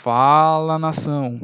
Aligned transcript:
Fala 0.00 0.78
nação, 0.78 1.40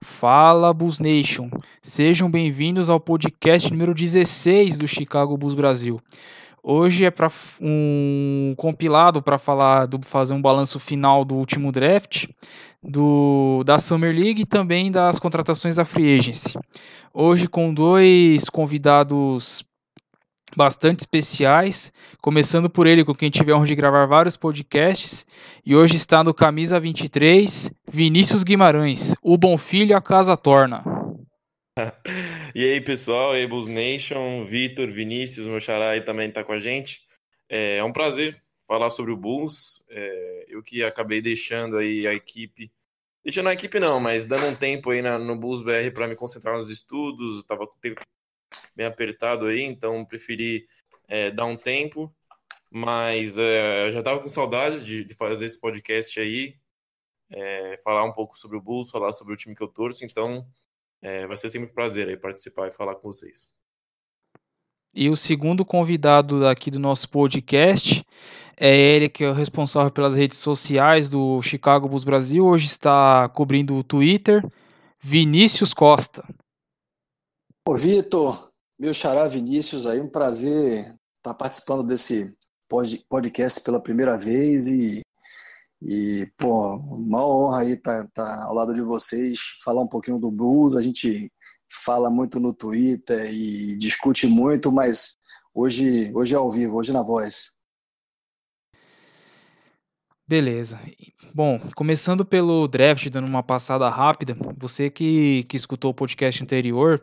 fala 0.00 0.72
Bulls 0.72 0.98
Nation, 0.98 1.50
sejam 1.82 2.30
bem-vindos 2.30 2.88
ao 2.88 2.98
podcast 2.98 3.70
número 3.70 3.92
16 3.92 4.78
do 4.78 4.88
Chicago 4.88 5.36
Bulls 5.36 5.54
Brasil. 5.54 6.00
Hoje 6.62 7.04
é 7.04 7.10
para 7.10 7.30
um 7.60 8.54
compilado 8.56 9.20
para 9.20 9.38
falar 9.38 9.84
do 9.84 10.00
fazer 10.02 10.32
um 10.32 10.40
balanço 10.40 10.80
final 10.80 11.22
do 11.22 11.34
último 11.34 11.70
draft, 11.70 12.26
do 12.82 13.62
da 13.64 13.78
Summer 13.78 14.14
League 14.14 14.40
e 14.40 14.46
também 14.46 14.90
das 14.90 15.18
contratações 15.18 15.76
da 15.76 15.84
Free 15.84 16.18
Agency. 16.18 16.58
Hoje 17.12 17.46
com 17.46 17.74
dois 17.74 18.48
convidados 18.48 19.62
bastante 20.58 20.98
especiais, 20.98 21.92
começando 22.20 22.68
por 22.68 22.88
ele, 22.88 23.04
com 23.04 23.14
quem 23.14 23.30
tive 23.30 23.52
a 23.52 23.56
honra 23.56 23.68
de 23.68 23.76
gravar 23.76 24.06
vários 24.06 24.36
podcasts, 24.36 25.24
e 25.64 25.76
hoje 25.76 25.94
está 25.94 26.24
no 26.24 26.34
Camisa 26.34 26.80
23, 26.80 27.70
Vinícius 27.86 28.42
Guimarães, 28.42 29.14
o 29.22 29.38
bom 29.38 29.56
filho 29.56 29.96
a 29.96 30.02
casa 30.02 30.36
torna. 30.36 30.82
e 32.56 32.64
aí, 32.64 32.80
pessoal, 32.80 33.36
e 33.36 33.46
Bulls 33.46 33.70
Nation, 33.70 34.44
Vitor, 34.46 34.90
Vinícius, 34.90 35.46
meu 35.46 35.60
xará 35.60 35.90
aí 35.90 36.00
também 36.00 36.28
está 36.28 36.42
com 36.42 36.52
a 36.52 36.58
gente. 36.58 37.02
É, 37.48 37.76
é, 37.76 37.84
um 37.84 37.92
prazer 37.92 38.36
falar 38.66 38.90
sobre 38.90 39.12
o 39.12 39.16
Bulls, 39.16 39.84
é, 39.88 40.46
eu 40.48 40.60
que 40.60 40.82
acabei 40.82 41.22
deixando 41.22 41.76
aí 41.76 42.04
a 42.04 42.14
equipe, 42.14 42.68
deixando 43.24 43.48
a 43.48 43.52
equipe 43.52 43.78
não, 43.78 44.00
mas 44.00 44.26
dando 44.26 44.46
um 44.46 44.56
tempo 44.56 44.90
aí 44.90 45.02
na, 45.02 45.20
no 45.20 45.36
Bulls 45.36 45.62
BR 45.62 45.92
para 45.94 46.08
me 46.08 46.16
concentrar 46.16 46.58
nos 46.58 46.68
estudos, 46.68 47.38
estava 47.38 47.64
bem 48.74 48.86
apertado 48.86 49.46
aí, 49.46 49.62
então 49.62 50.04
preferi 50.04 50.66
é, 51.08 51.30
dar 51.30 51.46
um 51.46 51.56
tempo. 51.56 52.14
Mas 52.70 53.38
é, 53.38 53.90
já 53.90 54.00
estava 54.00 54.20
com 54.20 54.28
saudades 54.28 54.84
de, 54.84 55.02
de, 55.02 55.14
fazer 55.14 55.46
esse 55.46 55.58
podcast 55.58 56.20
aí, 56.20 56.54
é, 57.30 57.78
falar 57.82 58.04
um 58.04 58.12
pouco 58.12 58.36
sobre 58.36 58.58
o 58.58 58.60
Bulls, 58.60 58.90
falar 58.90 59.12
sobre 59.12 59.32
o 59.32 59.36
time 59.36 59.54
que 59.54 59.62
eu 59.62 59.68
torço, 59.68 60.04
então 60.04 60.46
é, 61.00 61.26
vai 61.26 61.36
ser 61.36 61.48
sempre 61.48 61.70
um 61.70 61.72
prazer 61.72 62.08
aí 62.08 62.16
participar 62.16 62.68
e 62.68 62.72
falar 62.72 62.96
com 62.96 63.08
vocês. 63.08 63.54
E 64.94 65.08
o 65.08 65.16
segundo 65.16 65.64
convidado 65.64 66.46
aqui 66.46 66.70
do 66.70 66.78
nosso 66.78 67.08
podcast 67.08 68.04
é 68.56 68.76
ele 68.76 69.08
que 69.08 69.24
é 69.24 69.30
o 69.30 69.34
responsável 69.34 69.90
pelas 69.90 70.14
redes 70.14 70.38
sociais 70.38 71.08
do 71.08 71.40
Chicago 71.40 71.88
Bulls 71.88 72.04
Brasil, 72.04 72.44
hoje 72.44 72.66
está 72.66 73.28
cobrindo 73.30 73.76
o 73.76 73.84
Twitter, 73.84 74.44
Vinícius 75.00 75.72
Costa. 75.72 76.24
Ô 77.70 77.76
Vitor, 77.76 78.48
meu 78.78 78.94
xará 78.94 79.28
Vinícius 79.28 79.84
aí, 79.84 80.00
um 80.00 80.08
prazer 80.08 80.96
estar 81.18 81.34
participando 81.34 81.82
desse 81.82 82.34
podcast 83.10 83.60
pela 83.60 83.78
primeira 83.78 84.16
vez 84.16 84.68
e, 84.68 85.02
e 85.82 86.26
pô, 86.38 86.76
uma 86.76 87.26
honra 87.26 87.60
aí 87.60 87.72
estar, 87.72 88.06
estar 88.06 88.44
ao 88.44 88.54
lado 88.54 88.72
de 88.72 88.80
vocês, 88.80 89.38
falar 89.62 89.82
um 89.82 89.86
pouquinho 89.86 90.18
do 90.18 90.30
blues, 90.30 90.76
a 90.76 90.80
gente 90.80 91.30
fala 91.84 92.08
muito 92.08 92.40
no 92.40 92.54
Twitter 92.54 93.30
e 93.30 93.76
discute 93.76 94.26
muito, 94.26 94.72
mas 94.72 95.18
hoje, 95.52 96.10
hoje 96.14 96.34
é 96.34 96.38
ao 96.38 96.50
vivo, 96.50 96.78
hoje 96.78 96.90
na 96.90 97.02
voz. 97.02 97.50
Beleza. 100.28 100.78
Bom, 101.34 101.58
começando 101.74 102.22
pelo 102.22 102.68
draft, 102.68 103.08
dando 103.08 103.26
uma 103.26 103.42
passada 103.42 103.88
rápida, 103.88 104.36
você 104.58 104.90
que, 104.90 105.44
que 105.44 105.56
escutou 105.56 105.90
o 105.90 105.94
podcast 105.94 106.42
anterior, 106.42 107.00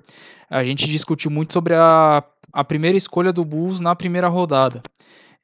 a 0.47 0.63
gente 0.63 0.87
discutiu 0.87 1.31
muito 1.31 1.51
sobre 1.51 1.73
a, 1.73 2.23
a 2.53 2.63
primeira 2.63 2.95
escolha 2.95 3.33
do 3.33 3.43
Bulls 3.43 3.79
na 3.79 3.95
primeira 3.95 4.27
rodada. 4.27 4.83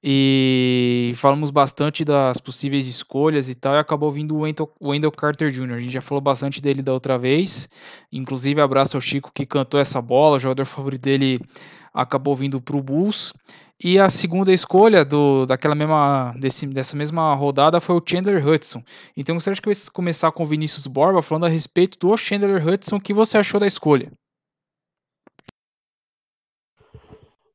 E 0.03 1.13
falamos 1.17 1.49
bastante 1.49 2.05
das 2.05 2.39
possíveis 2.39 2.87
escolhas 2.87 3.49
e 3.49 3.55
tal, 3.55 3.73
e 3.73 3.79
acabou 3.79 4.11
vindo 4.11 4.35
o 4.35 4.41
Wendell, 4.41 4.71
Wendell 4.79 5.11
Carter 5.11 5.49
Jr. 5.49 5.73
A 5.73 5.79
gente 5.79 5.93
já 5.93 6.01
falou 6.01 6.21
bastante 6.21 6.61
dele 6.61 6.83
da 6.83 6.93
outra 6.93 7.17
vez. 7.17 7.67
Inclusive, 8.11 8.61
abraço 8.61 8.95
ao 8.95 9.01
Chico 9.01 9.31
que 9.33 9.43
cantou 9.43 9.79
essa 9.79 9.99
bola, 9.99 10.37
o 10.37 10.39
jogador 10.39 10.65
favorito 10.65 11.01
dele 11.01 11.39
acabou 11.91 12.35
vindo 12.35 12.61
para 12.61 12.77
o 12.77 12.83
Bulls. 12.83 13.33
E 13.83 13.97
a 13.97 14.09
segunda 14.09 14.53
escolha 14.53 15.03
do, 15.03 15.47
daquela 15.47 15.73
mesma, 15.73 16.35
desse, 16.39 16.67
dessa 16.67 16.95
mesma 16.95 17.33
rodada 17.33 17.81
foi 17.81 17.95
o 17.95 18.03
Chandler 18.05 18.47
Hudson. 18.47 18.83
Então 19.17 19.39
você 19.39 19.49
acha 19.49 19.59
que 19.59 19.67
vai 19.67 19.75
começar 19.91 20.31
com 20.31 20.43
o 20.43 20.45
Vinícius 20.45 20.85
Borba 20.85 21.23
falando 21.23 21.47
a 21.47 21.49
respeito 21.49 21.97
do 21.97 22.15
Chandler 22.15 22.63
Hudson. 22.65 22.97
O 22.97 23.01
que 23.01 23.11
você 23.11 23.39
achou 23.39 23.59
da 23.59 23.65
escolha? 23.65 24.11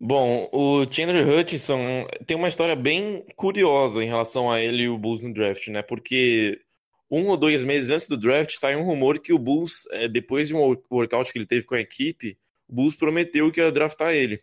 Bom, 0.01 0.49
o 0.53 0.85
Chandler 0.91 1.27
Hutchinson 1.29 2.07
tem 2.27 2.37
uma 2.37 2.49
história 2.49 2.75
bem 2.75 3.25
curiosa 3.37 4.03
em 4.03 4.09
relação 4.09 4.51
a 4.51 4.61
ele 4.61 4.83
e 4.83 4.89
o 4.89 4.99
Bulls 4.99 5.23
no 5.23 5.33
draft, 5.33 5.69
né? 5.69 5.81
Porque 5.81 6.61
um 7.09 7.29
ou 7.29 7.37
dois 7.37 7.63
meses 7.63 7.89
antes 7.89 8.09
do 8.09 8.17
draft 8.17 8.53
saiu 8.57 8.81
um 8.81 8.85
rumor 8.85 9.21
que 9.21 9.33
o 9.33 9.39
Bulls, 9.39 9.87
eh, 9.93 10.09
depois 10.09 10.49
de 10.49 10.57
um 10.57 10.77
workout 10.91 11.33
que 11.33 11.39
ele 11.39 11.47
teve 11.47 11.65
com 11.65 11.77
a 11.77 11.81
equipe, 11.81 12.37
o 12.69 12.75
Bulls 12.75 12.97
prometeu 12.97 13.51
que 13.53 13.61
ia 13.61 13.71
draftar 13.71 14.13
ele. 14.13 14.43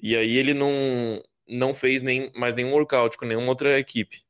E 0.00 0.16
aí 0.16 0.36
ele 0.36 0.54
não, 0.54 1.22
não 1.48 1.74
fez 1.74 2.02
nem, 2.02 2.30
mais 2.34 2.54
nenhum 2.54 2.72
workout 2.72 3.16
com 3.16 3.24
nenhuma 3.24 3.48
outra 3.48 3.78
equipe. 3.78 4.22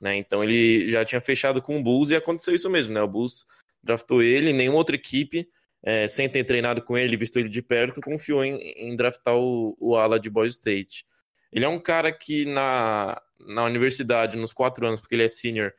Né? 0.00 0.16
Então 0.16 0.42
ele 0.42 0.88
já 0.88 1.04
tinha 1.04 1.20
fechado 1.20 1.62
com 1.62 1.78
o 1.78 1.82
Bulls 1.82 2.10
e 2.10 2.16
aconteceu 2.16 2.54
isso 2.54 2.68
mesmo, 2.68 2.92
né? 2.92 3.00
O 3.02 3.08
Bulls 3.08 3.46
draftou 3.82 4.22
ele, 4.22 4.52
nenhuma 4.52 4.78
outra 4.78 4.96
equipe, 4.96 5.48
é, 5.82 6.08
sem 6.08 6.28
ter 6.28 6.44
treinado 6.44 6.82
com 6.82 6.96
ele, 6.96 7.16
visto 7.16 7.38
ele 7.38 7.48
de 7.48 7.62
perto, 7.62 8.00
confiou 8.00 8.44
em, 8.44 8.56
em 8.76 8.96
draftar 8.96 9.36
o, 9.36 9.76
o 9.78 9.96
ala 9.96 10.18
de 10.18 10.30
Boy 10.30 10.48
State. 10.48 11.06
Ele 11.52 11.64
é 11.64 11.68
um 11.68 11.78
cara 11.78 12.10
que 12.12 12.44
na, 12.46 13.20
na 13.38 13.64
universidade, 13.64 14.36
nos 14.36 14.52
quatro 14.52 14.86
anos, 14.86 15.00
porque 15.00 15.14
ele 15.14 15.24
é 15.24 15.28
senior, 15.28 15.72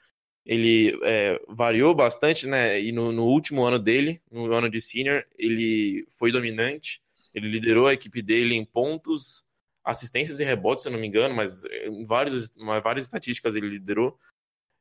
ele 0.46 0.98
é, 1.04 1.42
variou 1.50 1.94
bastante, 1.96 2.48
né? 2.48 2.80
E 2.80 2.92
no, 2.92 3.12
no, 3.12 3.26
último 3.26 3.66
ano 3.66 3.80
dele, 3.80 4.22
no 4.32 4.54
ano 4.54 4.70
de 4.70 4.80
senior, 4.80 5.26
ele 5.38 6.08
foi 6.12 6.32
dominante. 6.32 7.02
Ele 7.36 7.50
liderou 7.50 7.88
a 7.88 7.94
equipe 7.94 8.22
dele 8.22 8.56
em 8.56 8.64
pontos, 8.64 9.46
assistências 9.84 10.40
e 10.40 10.46
rebotes, 10.46 10.84
se 10.84 10.88
eu 10.88 10.94
não 10.94 11.00
me 11.00 11.06
engano, 11.06 11.36
mas 11.36 11.66
em 11.66 12.06
vários, 12.06 12.52
várias 12.82 13.04
estatísticas 13.04 13.56
ele 13.56 13.68
liderou. 13.68 14.18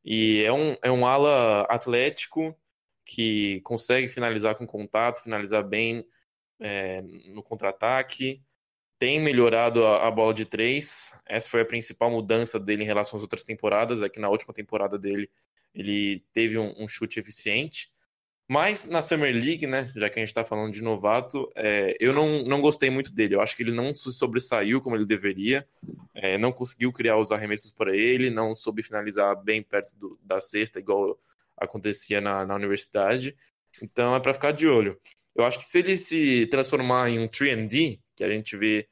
E 0.05 0.43
é 0.45 0.53
um, 0.53 0.77
é 0.81 0.91
um 0.91 1.05
ala 1.05 1.63
atlético 1.63 2.57
que 3.05 3.61
consegue 3.63 4.09
finalizar 4.09 4.55
com 4.55 4.67
contato, 4.67 5.23
finalizar 5.23 5.67
bem 5.67 6.07
é, 6.61 7.03
no 7.03 7.43
contra-ataque. 7.43 8.41
Tem 8.99 9.21
melhorado 9.21 9.85
a, 9.85 10.07
a, 10.07 10.11
bola 10.11 10.33
de 10.33 10.47
três. 10.47 11.13
Essa 11.27 11.49
foi 11.49 11.63
a 11.63 11.67
principal 11.67 12.11
mudança 12.11 12.61
dele 12.61 12.85
em 12.85 12.87
relação 12.87 13.17
às 13.17 13.23
outras 13.23 13.45
temporadas. 13.45 14.01
É 14.01 14.09
que 14.09 14.21
na 14.21 14.29
última 14.29 14.55
temporada 14.55 14.97
dele 14.97 15.29
ele 15.75 16.21
teve 16.33 16.57
um, 16.57 16.73
um 16.79 16.87
chute 16.87 17.19
eficiente. 17.19 17.91
Mas 18.47 18.85
na 18.87 19.01
Summer 19.01 19.35
League, 19.35 19.67
né, 19.67 19.91
já 19.97 20.11
que 20.11 20.19
a 20.19 20.23
gente 20.23 20.29
está 20.29 20.45
falando 20.45 20.73
de 20.73 20.83
novato, 20.83 21.51
é, 21.57 21.97
eu 21.99 22.13
não, 22.13 22.43
não 22.45 22.61
gostei 22.61 22.91
muito 22.91 23.13
dele. 23.13 23.35
Eu 23.35 23.41
acho 23.41 23.57
que 23.57 23.63
ele 23.63 23.73
não 23.73 23.95
se 23.95 24.13
sobressaiu 24.13 24.83
como 24.83 24.97
ele 24.97 25.07
deveria, 25.07 25.67
é, 26.15 26.37
não 26.37 26.53
conseguiu 26.53 26.93
criar 26.93 27.17
os 27.17 27.33
arremessos 27.33 27.73
para 27.73 27.97
ele, 27.97 28.29
não 28.29 28.55
soube 28.55 28.83
finalizar 28.83 29.35
bem 29.43 29.63
perto 29.63 29.97
do, 29.97 30.19
da 30.23 30.41
cesta, 30.41 30.79
igual 30.79 31.19
acontecia 31.57 32.21
na, 32.21 32.45
na 32.45 32.55
universidade. 32.55 33.35
Então 33.83 34.15
é 34.15 34.21
para 34.21 34.35
ficar 34.35 34.53
de 34.53 34.67
olho. 34.67 35.01
Eu 35.35 35.45
acho 35.45 35.59
que 35.59 35.65
se 35.65 35.79
ele 35.79 35.97
se 35.97 36.47
transformar 36.49 37.09
em 37.09 37.19
um 37.19 37.27
3D, 37.27 37.99
que 38.15 38.23
a 38.25 38.29
gente 38.29 38.57
vê 38.57 38.87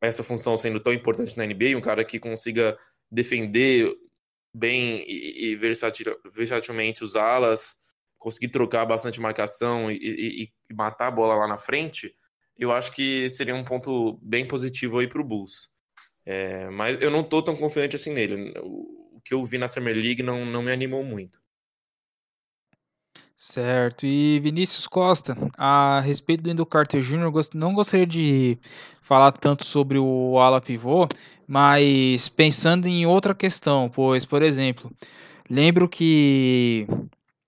essa 0.00 0.24
função 0.24 0.58
sendo 0.58 0.80
tão 0.80 0.92
importante 0.92 1.38
na 1.38 1.46
NBA, 1.46 1.76
um 1.76 1.80
cara 1.80 2.04
que 2.04 2.18
consiga 2.18 2.76
defender 3.08 3.88
bem 4.52 5.04
e, 5.06 5.52
e 5.52 5.56
versatil, 5.56 6.18
versatilmente 6.32 7.04
os 7.04 7.14
alas 7.14 7.80
conseguir 8.22 8.48
trocar 8.48 8.86
bastante 8.86 9.20
marcação 9.20 9.90
e, 9.90 9.96
e, 9.96 10.42
e, 10.44 10.74
matar 10.74 11.08
a 11.08 11.10
bola 11.10 11.34
lá 11.34 11.48
na 11.48 11.58
frente, 11.58 12.14
eu 12.56 12.70
acho 12.72 12.92
que 12.92 13.28
seria 13.28 13.54
um 13.54 13.64
ponto 13.64 14.18
bem 14.22 14.46
positivo 14.46 14.98
aí 14.98 15.08
para 15.08 15.20
o 15.20 15.24
Bulls. 15.24 15.70
É, 16.24 16.70
mas 16.70 16.96
eu 17.00 17.10
não 17.10 17.22
estou 17.22 17.42
tão 17.42 17.56
confiante 17.56 17.96
assim 17.96 18.12
nele. 18.12 18.54
O, 18.60 19.20
que 19.24 19.34
eu 19.34 19.44
vi 19.44 19.58
na 19.58 19.68
Summer 19.68 19.94
League 19.94 20.22
não, 20.22 20.44
não 20.44 20.62
me 20.62 20.72
animou 20.72 21.04
muito. 21.04 21.40
Certo. 23.36 24.06
E 24.06 24.38
Vinícius 24.40 24.86
Costa, 24.86 25.36
a 25.56 26.00
respeito 26.00 26.42
do 26.42 26.50
Endo 26.50 26.66
Carter 26.66 27.02
Jr., 27.02 27.30
não 27.54 27.74
gostaria 27.74 28.06
de 28.06 28.58
falar 29.00 29.32
tanto 29.32 29.64
sobre 29.64 29.98
o 29.98 30.38
ala 30.38 30.60
pivô, 30.60 31.08
mas 31.46 32.28
pensando 32.28 32.86
em 32.86 33.04
outra 33.04 33.34
questão, 33.34 33.88
pois, 33.88 34.24
por 34.24 34.42
exemplo, 34.42 34.92
lembro 35.50 35.88
que 35.88 36.86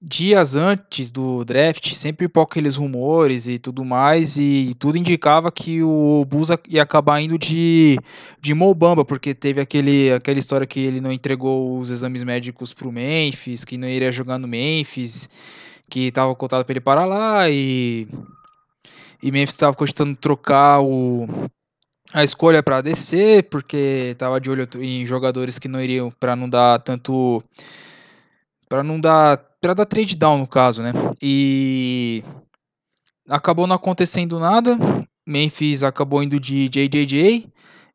dias 0.07 0.55
antes 0.55 1.11
do 1.11 1.45
draft, 1.45 1.95
sempre 1.95 2.29
por 2.29 2.43
aqueles 2.43 2.77
rumores 2.77 3.47
e 3.47 3.59
tudo 3.59 3.85
mais, 3.85 4.37
e 4.37 4.75
tudo 4.79 4.99
indicava 4.99 5.51
que 5.51 5.83
o 5.83 6.27
Bulls 6.29 6.51
ia 6.69 6.83
acabar 6.83 7.21
indo 7.23 7.39
de, 7.39 7.99
de 8.41 8.53
Mobamba, 8.53 9.05
porque 9.05 9.35
teve 9.35 9.63
aquele, 9.63 10.13
aquela 10.13 10.39
história 10.39 10.67
que 10.67 10.79
ele 10.79 11.01
não 11.01 11.11
entregou 11.11 11.79
os 11.79 11.91
exames 11.91 12.23
médicos 12.23 12.75
para 12.75 12.87
o 12.87 12.93
Memphis, 12.93 13.65
que 13.65 13.79
não 13.79 13.89
iria 13.89 14.13
jogar 14.13 14.39
no 14.39 14.47
Memphis, 14.47 15.29
que 15.89 16.09
estava 16.09 16.35
contado 16.35 16.65
para 16.65 16.73
ele 16.75 16.81
parar 16.81 17.07
lá, 17.07 17.49
e, 17.49 18.07
e 19.23 19.33
Memphis 19.33 19.55
estava 19.55 19.75
cogitando 19.75 20.15
trocar 20.15 20.83
o, 20.83 21.27
a 22.13 22.23
escolha 22.23 22.63
para 22.63 22.83
descer, 22.83 23.45
porque 23.45 24.11
estava 24.13 24.39
de 24.39 24.51
olho 24.51 24.69
em 24.81 25.07
jogadores 25.07 25.59
que 25.59 25.67
não 25.67 25.81
iriam, 25.81 26.13
para 26.21 26.37
não 26.37 26.49
dar 26.49 26.79
tanto 26.81 27.43
para 28.75 28.83
não 28.83 28.99
dar 28.99 29.37
para 29.61 29.73
dar 29.73 29.87
trade 29.87 30.17
down 30.17 30.39
no 30.39 30.49
caso, 30.49 30.83
né? 30.83 30.93
E 31.23 32.25
acabou 33.29 33.69
não 33.69 33.77
acontecendo 33.77 34.41
nada. 34.41 34.77
Memphis 35.25 35.85
acabou 35.85 36.25
indo 36.25 36.41
de 36.41 36.69
JJJ 36.69 37.47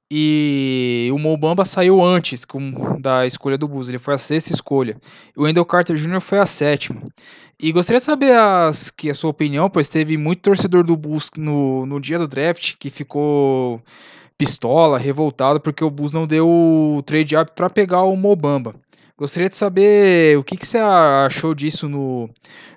e 0.10 1.10
o 1.14 1.20
Mobamba 1.20 1.66
saiu 1.66 2.02
antes 2.02 2.46
com, 2.46 2.98
da 3.02 3.28
escolha 3.28 3.58
do 3.58 3.68
Bulls. 3.68 3.90
Ele 3.90 4.00
foi 4.00 4.14
a 4.14 4.18
sexta 4.18 4.54
escolha. 4.54 4.96
O 5.36 5.44
Wendell 5.44 5.66
Carter 5.66 5.98
Jr. 5.98 6.22
foi 6.22 6.40
a 6.40 6.46
sétima. 6.46 7.02
E 7.62 7.74
gostaria 7.74 8.00
de 8.00 8.06
saber 8.06 8.32
as, 8.32 8.90
que 8.90 9.10
a 9.10 9.14
sua 9.14 9.32
opinião, 9.32 9.70
pois 9.70 9.90
teve 9.90 10.18
muito 10.18 10.44
torcedor 10.44 10.86
do 10.86 10.96
Bulls 10.96 11.30
no, 11.36 11.86
no 11.86 12.00
dia 12.00 12.18
do 12.18 12.28
draft 12.28 12.76
que 12.80 12.90
ficou 12.90 13.84
pistola, 14.38 14.98
revoltado, 14.98 15.60
porque 15.60 15.84
o 15.84 15.92
Bulls 15.92 16.14
não 16.14 16.26
deu 16.26 16.48
o 16.48 17.04
trade 17.06 17.36
up 17.36 17.52
para 17.54 17.70
pegar 17.70 18.04
o 18.04 18.16
Mobamba. 18.16 18.74
Gostaria 19.20 19.50
de 19.50 19.56
saber 19.56 20.38
o 20.38 20.44
que, 20.46 20.56
que, 20.56 20.66
você 20.66 20.78
achou 20.78 21.54
disso 21.54 21.90
no, 21.90 22.30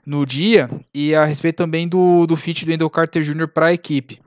no 0.04 0.26
dia 0.26 0.68
e 0.92 1.14
a 1.14 1.24
respeito 1.24 1.58
também 1.58 1.88
do, 1.88 2.26
do 2.26 2.36
fit 2.36 2.64
do 2.64 2.72
Wendell 2.72 2.90
Carter 2.90 3.22
Jr. 3.22 3.46
para 3.46 3.66
a 3.66 3.72
equipe. 3.72 4.20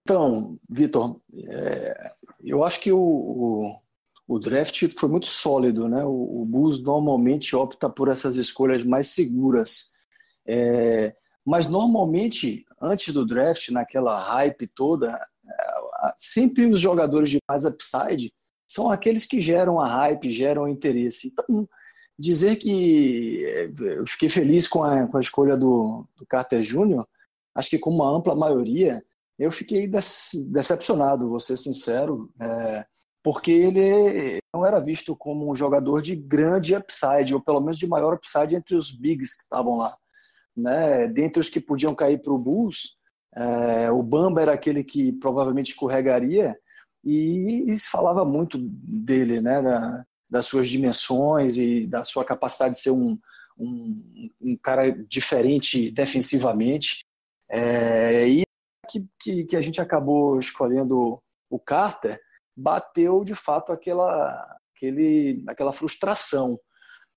Então, 0.00 0.56
Vitor, 0.66 1.20
é, 1.50 2.12
eu 2.42 2.64
acho 2.64 2.80
que 2.80 2.90
o, 2.90 2.98
o, 2.98 3.78
o, 4.26 4.38
draft 4.38 4.88
foi 4.98 5.10
muito 5.10 5.26
sólido, 5.26 5.86
né? 5.86 6.02
O, 6.02 6.40
o 6.40 6.46
Bulls 6.46 6.82
normalmente 6.82 7.54
opta 7.54 7.90
por 7.90 8.08
essas 8.08 8.36
escolhas 8.36 8.82
mais 8.82 9.08
seguras. 9.08 9.98
É, 10.46 11.14
mas 11.44 11.66
normalmente, 11.66 12.64
antes 12.80 13.12
do 13.12 13.26
draft, 13.26 13.68
naquela 13.68 14.18
hype 14.18 14.66
toda, 14.68 15.12
é, 15.46 16.14
sempre 16.16 16.64
os 16.64 16.80
jogadores 16.80 17.28
de 17.28 17.38
mais 17.46 17.66
upside 17.66 18.32
são 18.68 18.90
aqueles 18.90 19.24
que 19.24 19.40
geram 19.40 19.80
a 19.80 19.86
hype, 19.86 20.30
geram 20.30 20.64
o 20.64 20.68
interesse. 20.68 21.28
Então, 21.28 21.66
dizer 22.18 22.56
que 22.56 23.44
é, 23.46 23.70
eu 23.78 24.06
fiquei 24.06 24.28
feliz 24.28 24.68
com 24.68 24.84
a, 24.84 25.06
com 25.06 25.16
a 25.16 25.20
escolha 25.20 25.56
do, 25.56 26.06
do 26.14 26.26
Carter 26.26 26.60
Jr., 26.60 27.04
acho 27.54 27.70
que 27.70 27.78
com 27.78 27.90
uma 27.90 28.14
ampla 28.14 28.36
maioria, 28.36 29.02
eu 29.38 29.50
fiquei 29.50 29.88
decepcionado, 29.88 31.28
vou 31.28 31.40
ser 31.40 31.56
sincero, 31.56 32.30
é, 32.40 32.84
porque 33.22 33.50
ele 33.50 34.38
não 34.54 34.66
era 34.66 34.80
visto 34.80 35.16
como 35.16 35.50
um 35.50 35.56
jogador 35.56 36.02
de 36.02 36.14
grande 36.14 36.74
upside, 36.74 37.32
ou 37.34 37.40
pelo 37.40 37.60
menos 37.60 37.78
de 37.78 37.86
maior 37.86 38.14
upside 38.14 38.54
entre 38.54 38.76
os 38.76 38.90
bigs 38.90 39.34
que 39.34 39.42
estavam 39.42 39.78
lá. 39.78 39.96
Né? 40.56 41.06
Dentre 41.08 41.40
os 41.40 41.48
que 41.48 41.60
podiam 41.60 41.94
cair 41.94 42.20
para 42.20 42.32
o 42.32 42.38
Bulls, 42.38 42.96
é, 43.34 43.90
o 43.90 44.02
Bamba 44.02 44.42
era 44.42 44.52
aquele 44.52 44.82
que 44.82 45.12
provavelmente 45.12 45.72
escorregaria, 45.72 46.58
e, 47.04 47.64
e 47.66 47.78
se 47.78 47.88
falava 47.88 48.24
muito 48.24 48.58
dele, 48.58 49.40
né? 49.40 49.62
Da, 49.62 50.04
das 50.30 50.46
suas 50.46 50.68
dimensões 50.68 51.56
e 51.56 51.86
da 51.86 52.04
sua 52.04 52.24
capacidade 52.24 52.74
de 52.74 52.80
ser 52.80 52.90
um, 52.90 53.18
um, 53.58 54.30
um 54.40 54.56
cara 54.56 54.90
diferente 54.90 55.90
defensivamente. 55.90 57.04
É, 57.50 58.28
e 58.28 58.42
que, 58.88 59.06
que, 59.18 59.44
que 59.44 59.56
a 59.56 59.60
gente 59.60 59.80
acabou 59.80 60.38
escolhendo 60.38 61.18
o 61.50 61.58
Carter 61.58 62.20
bateu 62.56 63.24
de 63.24 63.34
fato 63.34 63.72
aquela, 63.72 64.58
aquele, 64.74 65.42
aquela 65.46 65.72
frustração. 65.72 66.58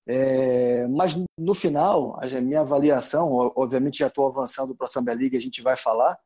É, 0.06 0.86
mas 0.88 1.14
no 1.38 1.54
final, 1.54 2.18
a 2.20 2.40
minha 2.40 2.60
avaliação, 2.60 3.32
obviamente 3.54 3.98
já 3.98 4.08
estou 4.08 4.26
avançando 4.26 4.74
para 4.74 4.86
a 4.86 4.90
Samba 4.90 5.12
League, 5.12 5.36
a 5.36 5.40
gente 5.40 5.62
vai 5.62 5.76
falar, 5.76 6.18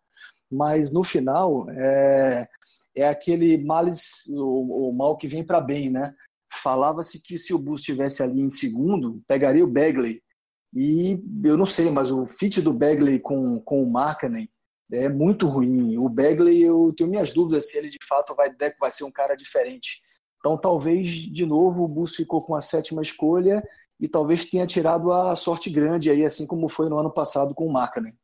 mas 0.51 0.93
no 0.93 1.03
final 1.03 1.69
é, 1.71 2.49
é 2.97 3.07
aquele 3.07 3.59
males, 3.59 4.27
o, 4.29 4.89
o 4.89 4.93
mal 4.93 5.17
que 5.17 5.29
vem 5.29 5.45
para 5.45 5.61
bem, 5.61 5.91
né? 5.91 6.15
Falava-se 6.63 7.23
que 7.23 7.37
se 7.37 7.53
o 7.53 7.59
Bus 7.59 7.81
estivesse 7.81 8.23
ali 8.23 8.41
em 8.41 8.49
segundo, 8.49 9.23
pegaria 9.29 9.65
o 9.65 9.71
Bagley. 9.71 10.23
E 10.75 11.21
eu 11.45 11.57
não 11.57 11.67
sei, 11.67 11.91
mas 11.91 12.11
o 12.11 12.25
fit 12.25 12.61
do 12.63 12.73
Bagley 12.73 13.19
com, 13.19 13.61
com 13.61 13.83
o 13.83 13.91
Markkanen 13.91 14.49
é 14.91 15.09
muito 15.09 15.47
ruim. 15.47 15.97
O 15.99 16.09
Bagley, 16.09 16.63
eu 16.63 16.93
tenho 16.97 17.11
minhas 17.11 17.33
dúvidas 17.33 17.69
se 17.69 17.77
ele 17.77 17.89
de 17.89 17.99
fato 18.07 18.35
vai, 18.35 18.51
vai 18.81 18.91
ser 18.91 19.05
um 19.05 19.11
cara 19.11 19.35
diferente. 19.35 20.03
Então, 20.39 20.57
talvez, 20.57 21.09
de 21.09 21.45
novo, 21.45 21.85
o 21.85 21.89
Bus 21.89 22.15
ficou 22.15 22.43
com 22.43 22.55
a 22.55 22.61
sétima 22.61 23.03
escolha 23.03 23.63
e 23.99 24.07
talvez 24.07 24.45
tenha 24.45 24.67
tirado 24.67 25.13
a 25.13 25.35
sorte 25.35 25.71
grande 25.71 26.11
aí, 26.11 26.25
assim 26.25 26.47
como 26.47 26.69
foi 26.69 26.89
no 26.89 26.99
ano 26.99 27.11
passado 27.11 27.55
com 27.55 27.67
o 27.67 27.73
Markkanen. 27.73 28.15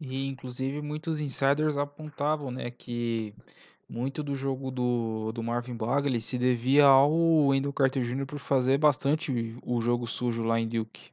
E, 0.00 0.26
inclusive, 0.28 0.82
muitos 0.82 1.20
insiders 1.20 1.78
apontavam 1.78 2.50
né, 2.50 2.70
que 2.70 3.34
muito 3.88 4.22
do 4.22 4.34
jogo 4.34 4.70
do, 4.70 5.32
do 5.32 5.42
Marvin 5.42 5.74
Bagley 5.74 6.20
se 6.20 6.36
devia 6.38 6.84
ao 6.86 7.12
Wendell 7.48 7.72
Carter 7.72 8.02
Jr. 8.04 8.26
por 8.26 8.38
fazer 8.38 8.78
bastante 8.78 9.56
o 9.62 9.80
jogo 9.80 10.06
sujo 10.06 10.42
lá 10.42 10.58
em 10.58 10.68
Duke. 10.68 11.10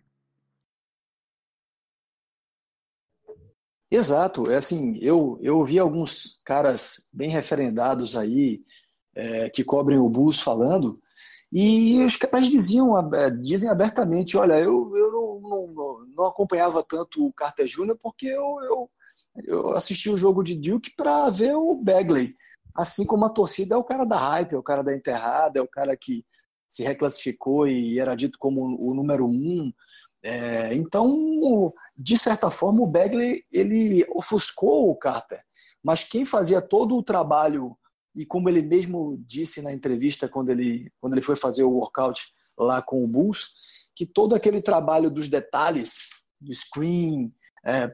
Exato, 3.90 4.50
é 4.50 4.56
assim, 4.58 4.98
eu, 5.04 5.38
eu 5.40 5.60
ouvi 5.60 5.78
alguns 5.78 6.42
caras 6.44 7.08
bem 7.14 7.30
referendados 7.30 8.18
aí, 8.18 8.64
é, 9.14 9.50
que 9.52 9.64
cobrem 9.64 10.00
o 10.00 10.10
Bulls 10.10 10.40
falando, 10.40 11.00
e 11.52 12.04
os 12.04 12.18
caras 12.18 12.48
diziam, 12.48 12.98
é, 13.14 13.30
dizem 13.30 13.70
abertamente, 13.70 14.36
olha, 14.36 14.60
eu, 14.60 14.92
eu 14.98 15.12
não, 15.12 15.40
não, 15.76 16.03
não 16.16 16.26
acompanhava 16.26 16.84
tanto 16.84 17.26
o 17.26 17.34
Carter 17.34 17.66
Jr. 17.66 17.98
porque 18.02 18.28
eu, 18.28 18.58
eu, 18.64 18.92
eu 19.46 19.70
assisti 19.72 20.10
o 20.10 20.18
jogo 20.18 20.44
de 20.44 20.56
Duke 20.56 20.94
para 20.96 21.30
ver 21.30 21.56
o 21.56 21.76
Bagley, 21.76 22.36
assim 22.76 23.06
como 23.06 23.26
a 23.26 23.30
torcida 23.30 23.76
é 23.76 23.78
o 23.78 23.84
cara 23.84 24.06
da 24.06 24.18
hype, 24.18 24.54
é 24.54 24.58
o 24.58 24.64
cara 24.64 24.84
da 24.84 24.96
enterrada, 24.96 25.60
é 25.60 25.62
o 25.62 25.68
cara 25.68 25.96
que 25.96 26.26
se 26.68 26.84
reclassificou 26.84 27.68
e 27.68 28.00
era 28.00 28.16
dito 28.16 28.38
como 28.40 28.76
o 28.80 28.94
número 28.94 29.28
um, 29.28 29.72
é, 30.24 30.74
então, 30.74 31.74
de 31.98 32.18
certa 32.18 32.50
forma, 32.50 32.82
o 32.82 32.88
Bagley 32.88 33.44
ele 33.52 34.06
ofuscou 34.10 34.90
o 34.90 34.96
Carter, 34.96 35.44
mas 35.84 36.06
quem 36.06 36.24
fazia 36.24 36.62
todo 36.62 36.96
o 36.96 37.04
trabalho 37.04 37.78
e 38.16 38.26
como 38.26 38.48
ele 38.48 38.62
mesmo 38.62 39.22
disse 39.28 39.62
na 39.62 39.74
entrevista 39.74 40.30
quando 40.30 40.50
ele 40.50 40.90
quando 41.02 41.14
ele 41.14 41.22
foi 41.22 41.36
fazer 41.36 41.64
o 41.64 41.72
workout 41.72 42.22
lá 42.58 42.82
com 42.82 43.04
o 43.04 43.08
Bulls, 43.08 43.50
que 43.96 44.06
todo 44.06 44.36
aquele 44.36 44.62
trabalho 44.62 45.10
dos 45.10 45.30
detalhes, 45.30 45.98
do 46.40 46.54
screen, 46.54 47.34
é, 47.66 47.92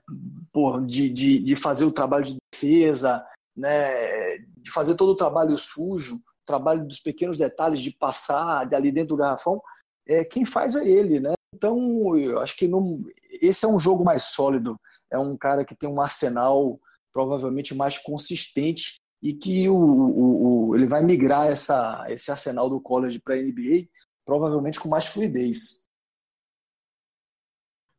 por, 0.51 0.85
de, 0.85 1.09
de, 1.09 1.39
de 1.39 1.55
fazer 1.55 1.85
o 1.85 1.91
trabalho 1.91 2.25
de 2.25 2.37
defesa, 2.51 3.25
né, 3.55 4.37
de 4.57 4.71
fazer 4.71 4.95
todo 4.95 5.09
o 5.09 5.15
trabalho 5.15 5.57
sujo, 5.57 6.19
trabalho 6.45 6.85
dos 6.85 6.99
pequenos 6.99 7.37
detalhes 7.37 7.81
de 7.81 7.95
passar 7.95 8.67
ali 8.73 8.91
dentro 8.91 9.09
do 9.09 9.17
garrafão, 9.17 9.61
é, 10.07 10.23
quem 10.23 10.43
faz 10.43 10.75
é 10.75 10.87
ele, 10.87 11.19
né? 11.19 11.33
Então, 11.53 12.17
eu 12.17 12.39
acho 12.39 12.55
que 12.55 12.67
não, 12.67 13.03
esse 13.41 13.65
é 13.65 13.67
um 13.67 13.79
jogo 13.79 14.03
mais 14.03 14.23
sólido. 14.23 14.79
É 15.11 15.19
um 15.19 15.37
cara 15.37 15.63
que 15.63 15.75
tem 15.75 15.89
um 15.89 16.01
arsenal 16.01 16.79
provavelmente 17.11 17.75
mais 17.75 17.97
consistente 17.97 18.95
e 19.21 19.33
que 19.33 19.67
o, 19.67 19.75
o, 19.75 20.69
o 20.69 20.75
ele 20.75 20.85
vai 20.85 21.03
migrar 21.03 21.47
essa, 21.47 22.05
esse 22.07 22.31
arsenal 22.31 22.69
do 22.69 22.79
college 22.79 23.19
para 23.19 23.35
a 23.35 23.37
NBA 23.37 23.87
provavelmente 24.29 24.79
com 24.79 24.87
mais 24.87 25.07
fluidez. 25.07 25.88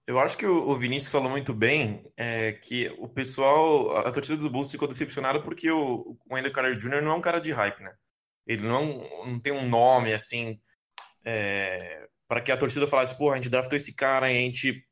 Eu 0.07 0.19
acho 0.19 0.37
que 0.37 0.47
o 0.47 0.75
Vinícius 0.77 1.13
falou 1.13 1.31
muito 1.31 1.55
bem 1.55 2.05
é, 2.17 2.53
que 2.53 2.89
o 2.99 3.09
pessoal, 3.09 3.97
a 3.99 4.11
torcida 4.11 4.37
do 4.37 4.51
Bulls 4.51 4.71
ficou 4.71 4.89
decepcionada 4.89 5.41
porque 5.41 5.71
o, 5.71 6.19
o 6.29 6.35
Wendell 6.35 6.53
Carter 6.53 6.77
Jr. 6.77 7.03
não 7.03 7.13
é 7.13 7.15
um 7.15 7.21
cara 7.21 7.39
de 7.41 7.53
hype, 7.53 7.81
né? 7.83 7.95
Ele 8.47 8.67
não, 8.67 8.99
não 9.25 9.39
tem 9.39 9.53
um 9.53 9.69
nome 9.69 10.13
assim 10.13 10.59
é, 11.25 12.09
para 12.27 12.41
que 12.41 12.51
a 12.51 12.57
torcida 12.57 12.87
falasse, 12.87 13.17
porra, 13.17 13.35
a 13.35 13.37
gente 13.37 13.51
draftou 13.51 13.77
esse 13.77 13.95
cara, 13.95 14.27
a 14.27 14.31
gente 14.31 14.85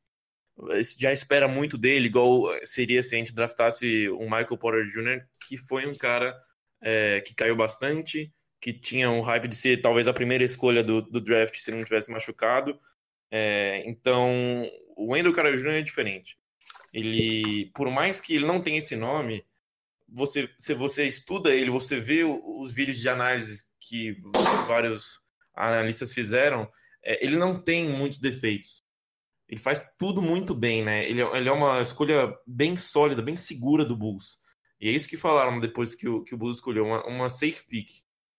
já 0.97 1.11
espera 1.11 1.47
muito 1.47 1.77
dele, 1.77 2.07
igual 2.07 2.47
seria 2.65 3.01
se 3.01 3.15
a 3.15 3.17
gente 3.17 3.33
draftasse 3.33 4.09
um 4.09 4.25
Michael 4.25 4.57
Porter 4.57 4.85
Jr., 4.85 5.25
que 5.47 5.57
foi 5.57 5.87
um 5.87 5.95
cara 5.95 6.37
é, 6.81 7.21
que 7.21 7.33
caiu 7.33 7.55
bastante, 7.55 8.33
que 8.61 8.73
tinha 8.73 9.09
um 9.09 9.21
hype 9.21 9.47
de 9.47 9.55
ser 9.55 9.81
talvez 9.81 10.07
a 10.07 10.13
primeira 10.13 10.43
escolha 10.43 10.83
do, 10.83 11.01
do 11.01 11.21
draft 11.21 11.55
se 11.55 11.71
não 11.71 11.83
tivesse 11.83 12.11
machucado. 12.11 12.77
É, 13.31 13.83
então, 13.85 14.63
o 14.99 15.13
Wendell 15.13 15.33
Carter 15.33 15.57
Jr. 15.57 15.79
é 15.79 15.81
diferente. 15.81 16.37
Ele, 16.93 17.71
por 17.73 17.89
mais 17.89 18.19
que 18.19 18.35
ele 18.35 18.45
não 18.45 18.61
tenha 18.61 18.79
esse 18.79 18.95
nome, 18.95 19.45
você, 20.07 20.49
se 20.57 20.73
você 20.73 21.03
estuda 21.03 21.55
ele, 21.55 21.69
você 21.69 21.99
vê 21.99 22.23
os 22.23 22.73
vídeos 22.73 22.99
de 22.99 23.07
análise 23.07 23.63
que 23.79 24.17
vários 24.67 25.21
analistas 25.55 26.13
fizeram, 26.13 26.69
é, 27.03 27.23
ele 27.23 27.37
não 27.37 27.61
tem 27.61 27.89
muitos 27.89 28.19
defeitos. 28.19 28.83
Ele 29.47 29.59
faz 29.59 29.87
tudo 29.97 30.21
muito 30.21 30.53
bem, 30.53 30.83
né? 30.83 31.09
Ele, 31.09 31.21
é, 31.21 31.37
ele, 31.37 31.49
é 31.49 31.51
uma 31.51 31.81
escolha 31.81 32.35
bem 32.45 32.75
sólida, 32.75 33.21
bem 33.21 33.37
segura 33.37 33.85
do 33.85 33.95
Bulls. 33.95 34.37
E 34.81 34.89
é 34.89 34.91
isso 34.91 35.09
que 35.09 35.17
falaram 35.17 35.59
depois 35.59 35.95
que 35.95 36.07
o, 36.07 36.23
que 36.23 36.35
o 36.35 36.37
Bulls 36.37 36.57
escolheu, 36.57 36.85
uma, 36.85 37.05
uma 37.07 37.29
safe 37.29 37.65
pick, 37.67 37.89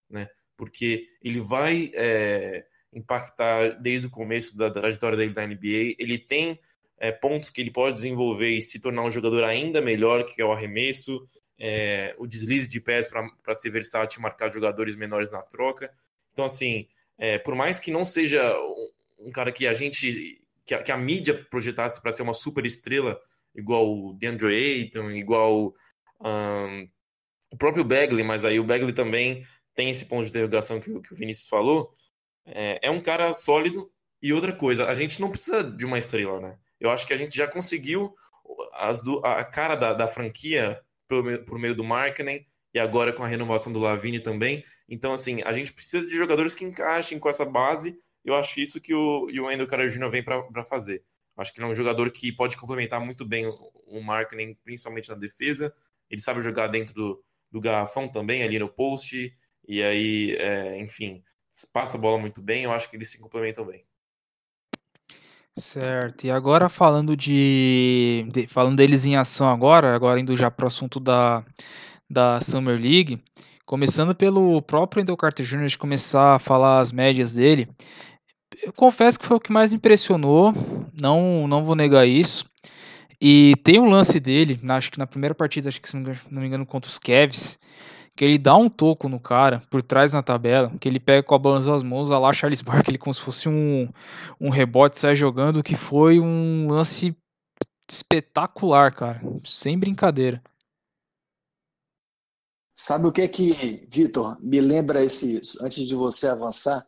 né? 0.09 0.27
Porque 0.55 1.07
ele 1.23 1.39
vai 1.39 1.91
é, 1.95 2.65
impactar 2.93 3.79
desde 3.81 4.07
o 4.07 4.09
começo 4.09 4.55
da, 4.57 4.69
trajetória 4.69 5.17
dele 5.17 5.33
da 5.33 5.45
NBA. 5.45 5.95
Ele 5.97 6.17
tem 6.17 6.59
é, 6.97 7.11
pontos 7.11 7.49
que 7.49 7.61
ele 7.61 7.71
pode 7.71 7.95
desenvolver 7.95 8.49
e 8.49 8.61
se 8.61 8.79
tornar 8.79 9.03
um 9.03 9.11
jogador 9.11 9.43
ainda 9.43 9.81
melhor, 9.81 10.23
que 10.25 10.41
é 10.41 10.45
o 10.45 10.51
arremesso, 10.51 11.27
é, 11.59 12.15
o 12.17 12.27
deslize 12.27 12.67
de 12.67 12.79
pés 12.79 13.07
para 13.07 13.55
ser 13.55 13.69
versátil 13.69 14.19
e 14.19 14.23
marcar 14.23 14.49
jogadores 14.49 14.95
menores 14.95 15.31
na 15.31 15.41
troca. 15.41 15.91
Então, 16.33 16.45
assim, 16.45 16.87
é, 17.17 17.37
por 17.37 17.55
mais 17.55 17.79
que 17.79 17.91
não 17.91 18.03
seja 18.03 18.55
um, 18.59 19.27
um 19.27 19.31
cara 19.31 19.51
que 19.51 19.67
a 19.67 19.73
gente, 19.73 20.41
que 20.65 20.73
a, 20.73 20.81
que 20.81 20.91
a 20.91 20.97
mídia 20.97 21.45
projetasse 21.49 22.01
para 22.01 22.11
ser 22.11 22.23
uma 22.23 22.33
super 22.33 22.65
estrela, 22.65 23.19
igual 23.55 23.87
o 23.87 24.13
DeAndre 24.13 24.55
Ayton, 24.55 25.11
igual 25.11 25.73
um, 26.19 26.87
o 27.51 27.57
próprio 27.57 27.83
Bagley, 27.83 28.23
mas 28.23 28.45
aí 28.45 28.59
o 28.59 28.63
Bagley 28.63 28.93
também 28.93 29.45
tem 29.75 29.89
esse 29.89 30.05
ponto 30.05 30.23
de 30.23 30.29
interrogação 30.29 30.79
que, 30.79 30.99
que 31.01 31.13
o 31.13 31.15
Vinícius 31.15 31.47
falou. 31.47 31.93
É, 32.45 32.87
é, 32.87 32.91
um 32.91 33.01
cara 33.01 33.33
sólido. 33.33 33.91
E 34.21 34.31
outra 34.33 34.53
coisa, 34.53 34.85
a 34.85 34.93
gente 34.93 35.19
não 35.19 35.31
precisa 35.31 35.63
de 35.63 35.85
uma 35.85 35.97
estrela, 35.97 36.39
né? 36.39 36.57
Eu 36.79 36.91
acho 36.91 37.07
que 37.07 37.13
a 37.13 37.17
gente 37.17 37.35
já 37.35 37.47
conseguiu 37.47 38.13
as 38.73 39.01
do, 39.01 39.25
a 39.25 39.43
cara 39.43 39.75
da, 39.75 39.93
da 39.93 40.07
franquia 40.07 40.79
por, 41.07 41.39
por 41.45 41.57
meio 41.57 41.75
do 41.75 41.83
marketing 41.83 42.45
e 42.73 42.79
agora 42.79 43.13
com 43.13 43.23
a 43.23 43.27
renovação 43.27 43.73
do 43.73 43.79
Lavine 43.79 44.19
também. 44.19 44.63
Então, 44.87 45.13
assim, 45.13 45.41
a 45.43 45.51
gente 45.53 45.73
precisa 45.73 46.05
de 46.05 46.15
jogadores 46.15 46.55
que 46.55 46.63
encaixem 46.63 47.19
com 47.19 47.29
essa 47.29 47.45
base. 47.45 47.97
Eu 48.23 48.35
acho 48.35 48.59
isso 48.59 48.79
que 48.79 48.93
o, 48.93 49.25
o 49.27 49.45
Wendell 49.45 49.67
Carter 49.67 49.89
Jr. 49.89 50.09
vem 50.09 50.23
para 50.23 50.63
fazer. 50.63 51.03
Acho 51.37 51.53
que 51.53 51.59
ele 51.59 51.67
é 51.67 51.71
um 51.71 51.75
jogador 51.75 52.11
que 52.11 52.31
pode 52.31 52.57
complementar 52.57 52.99
muito 52.99 53.25
bem 53.25 53.47
o, 53.47 53.71
o 53.87 54.01
marketing, 54.01 54.55
principalmente 54.63 55.09
na 55.09 55.15
defesa. 55.15 55.73
Ele 56.09 56.21
sabe 56.21 56.41
jogar 56.41 56.67
dentro 56.67 56.93
do, 56.93 57.23
do 57.51 57.59
garrafão 57.59 58.07
também, 58.07 58.43
ali 58.43 58.59
no 58.59 58.69
post. 58.69 59.35
E 59.67 59.81
aí, 59.81 60.35
é, 60.39 60.79
enfim, 60.79 61.23
passa 61.71 61.97
a 61.97 61.99
bola 61.99 62.17
muito 62.17 62.41
bem. 62.41 62.63
Eu 62.63 62.71
acho 62.71 62.89
que 62.89 62.95
eles 62.95 63.09
se 63.09 63.19
complementam 63.19 63.65
bem. 63.65 63.83
Certo. 65.57 66.25
E 66.25 66.31
agora 66.31 66.69
falando 66.69 67.15
de, 67.15 68.25
de 68.31 68.47
falando 68.47 68.77
deles 68.77 69.05
em 69.05 69.17
ação 69.17 69.49
agora, 69.49 69.93
agora 69.93 70.19
indo 70.19 70.35
já 70.35 70.49
para 70.49 70.63
o 70.63 70.67
assunto 70.67 70.99
da, 70.99 71.43
da 72.09 72.39
Summer 72.39 72.79
League, 72.79 73.21
começando 73.65 74.15
pelo 74.15 74.61
próprio 74.61 75.01
Wendell 75.01 75.17
Carter 75.17 75.45
Jr. 75.45 75.67
de 75.67 75.77
começar 75.77 76.35
a 76.35 76.39
falar 76.39 76.79
as 76.79 76.91
médias 76.91 77.33
dele. 77.33 77.67
Eu 78.63 78.71
confesso 78.71 79.19
que 79.19 79.25
foi 79.25 79.37
o 79.37 79.41
que 79.41 79.51
mais 79.51 79.73
impressionou, 79.73 80.53
não 80.99 81.47
não 81.47 81.65
vou 81.65 81.75
negar 81.75 82.07
isso. 82.07 82.49
E 83.19 83.53
tem 83.63 83.79
um 83.79 83.89
lance 83.89 84.19
dele, 84.19 84.59
acho 84.69 84.91
que 84.91 84.97
na 84.97 85.05
primeira 85.05 85.35
partida, 85.35 85.69
acho 85.69 85.81
que 85.81 85.89
se 85.89 85.97
não 85.97 86.13
me 86.41 86.47
engano, 86.47 86.65
contra 86.65 86.89
os 86.89 86.97
Cavs, 86.97 87.59
que 88.21 88.25
ele 88.25 88.37
dá 88.37 88.55
um 88.55 88.69
toco 88.69 89.09
no 89.09 89.19
cara 89.19 89.63
por 89.71 89.81
trás 89.81 90.13
na 90.13 90.21
tabela, 90.21 90.71
que 90.77 90.87
ele 90.87 90.99
pega 90.99 91.23
com 91.23 91.33
a 91.33 91.39
bola 91.39 91.59
nas 91.59 91.81
mãos, 91.81 92.11
lá 92.11 92.31
Charles 92.31 92.61
Barkley 92.61 92.99
como 92.99 93.11
se 93.11 93.19
fosse 93.19 93.49
um, 93.49 93.89
um 94.39 94.51
rebote, 94.51 94.99
sai 94.99 95.15
jogando, 95.15 95.63
que 95.63 95.75
foi 95.75 96.19
um 96.19 96.67
lance 96.69 97.17
espetacular, 97.89 98.93
cara, 98.93 99.19
sem 99.43 99.75
brincadeira. 99.75 100.39
Sabe 102.75 103.07
o 103.07 103.11
que 103.11 103.23
é 103.23 103.27
que, 103.27 103.87
Vitor, 103.89 104.37
me 104.39 104.61
lembra 104.61 105.03
esse, 105.03 105.41
antes 105.59 105.87
de 105.87 105.95
você 105.95 106.27
avançar, 106.27 106.85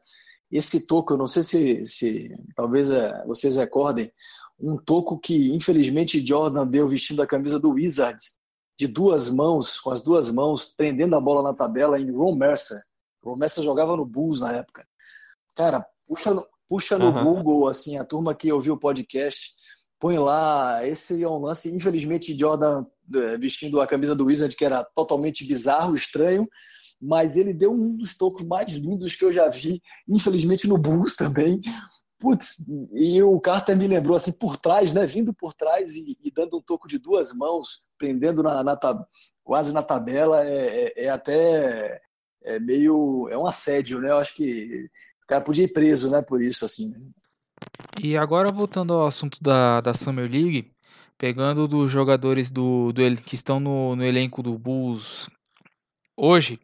esse 0.51 0.85
toco, 0.85 1.13
eu 1.13 1.17
não 1.17 1.25
sei 1.25 1.41
se, 1.41 1.87
se 1.87 2.37
talvez 2.55 2.91
é, 2.91 3.25
vocês 3.25 3.55
recordem, 3.55 4.13
um 4.59 4.77
toco 4.77 5.17
que 5.17 5.51
infelizmente 5.51 6.23
Jordan 6.23 6.67
deu 6.67 6.87
vestindo 6.87 7.23
a 7.23 7.27
camisa 7.27 7.59
do 7.59 7.71
Wizards, 7.71 8.42
de 8.77 8.87
duas 8.87 9.29
mãos, 9.29 9.79
com 9.79 9.91
as 9.91 10.01
duas 10.01 10.31
mãos, 10.31 10.73
prendendo 10.75 11.15
a 11.15 11.21
bola 11.21 11.43
na 11.43 11.53
tabela 11.53 11.99
em 11.99 12.11
Ron 12.11 12.35
Mercer. 12.35 12.81
Ron 13.23 13.35
Mercer 13.35 13.63
jogava 13.63 13.95
no 13.95 14.05
Bulls 14.05 14.41
na 14.41 14.53
época. 14.53 14.85
Cara, 15.55 15.85
puxa, 16.07 16.35
puxa 16.67 16.97
no 16.97 17.11
uhum. 17.11 17.23
Google, 17.23 17.67
assim, 17.67 17.97
a 17.97 18.03
turma 18.03 18.33
que 18.33 18.51
ouviu 18.51 18.73
o 18.73 18.79
podcast, 18.79 19.51
põe 19.99 20.17
lá, 20.17 20.85
esse 20.85 21.23
é 21.23 21.29
um 21.29 21.39
lance, 21.39 21.73
infelizmente 21.73 22.37
Jordan 22.37 22.85
é, 23.13 23.37
vestindo 23.37 23.79
a 23.79 23.87
camisa 23.87 24.15
do 24.15 24.25
Wizard, 24.25 24.55
que 24.55 24.65
era 24.65 24.83
totalmente 24.83 25.45
bizarro, 25.45 25.95
estranho, 25.95 26.47
mas 27.01 27.37
ele 27.37 27.53
deu 27.53 27.71
um 27.71 27.95
dos 27.95 28.17
tocos 28.17 28.45
mais 28.45 28.73
lindos 28.73 29.15
que 29.15 29.25
eu 29.25 29.31
já 29.31 29.47
vi, 29.49 29.81
infelizmente 30.07 30.67
no 30.67 30.77
Bulls 30.77 31.15
também, 31.15 31.61
Putz, 32.23 32.65
e 32.93 33.21
o 33.21 33.37
Carter 33.37 33.75
me 33.75 33.85
lembrou 33.85 34.15
assim 34.15 34.31
por 34.31 34.55
trás, 34.55 34.93
né? 34.93 35.05
Vindo 35.05 35.33
por 35.33 35.53
trás 35.53 35.93
e, 35.97 36.17
e 36.23 36.31
dando 36.31 36.55
um 36.55 36.61
toco 36.61 36.87
de 36.87 36.97
duas 36.97 37.33
mãos, 37.33 37.85
prendendo 37.97 38.41
na, 38.41 38.63
na 38.63 38.79
quase 39.43 39.73
na 39.73 39.83
tabela, 39.83 40.41
é, 40.41 40.85
é, 40.85 41.03
é, 41.03 41.09
até 41.09 42.01
é 42.41 42.59
meio. 42.61 43.27
é 43.29 43.37
um 43.37 43.45
assédio, 43.45 43.99
né? 43.99 44.09
Eu 44.09 44.19
acho 44.19 44.33
que 44.35 44.89
o 45.21 45.27
cara 45.27 45.41
podia 45.41 45.65
ir 45.65 45.73
preso, 45.73 46.09
né? 46.09 46.21
Por 46.21 46.41
isso, 46.41 46.63
assim. 46.63 46.91
Né? 46.91 47.01
E 48.01 48.15
agora 48.15 48.53
voltando 48.53 48.93
ao 48.93 49.05
assunto 49.05 49.37
da, 49.41 49.81
da 49.81 49.93
Summer 49.93 50.31
League, 50.31 50.71
pegando 51.17 51.67
dos 51.67 51.91
jogadores 51.91 52.49
do, 52.49 52.93
do 52.93 53.01
que 53.21 53.35
estão 53.35 53.59
no, 53.59 53.97
no 53.97 54.05
elenco 54.05 54.41
do 54.41 54.57
Bulls 54.57 55.29
hoje, 56.15 56.57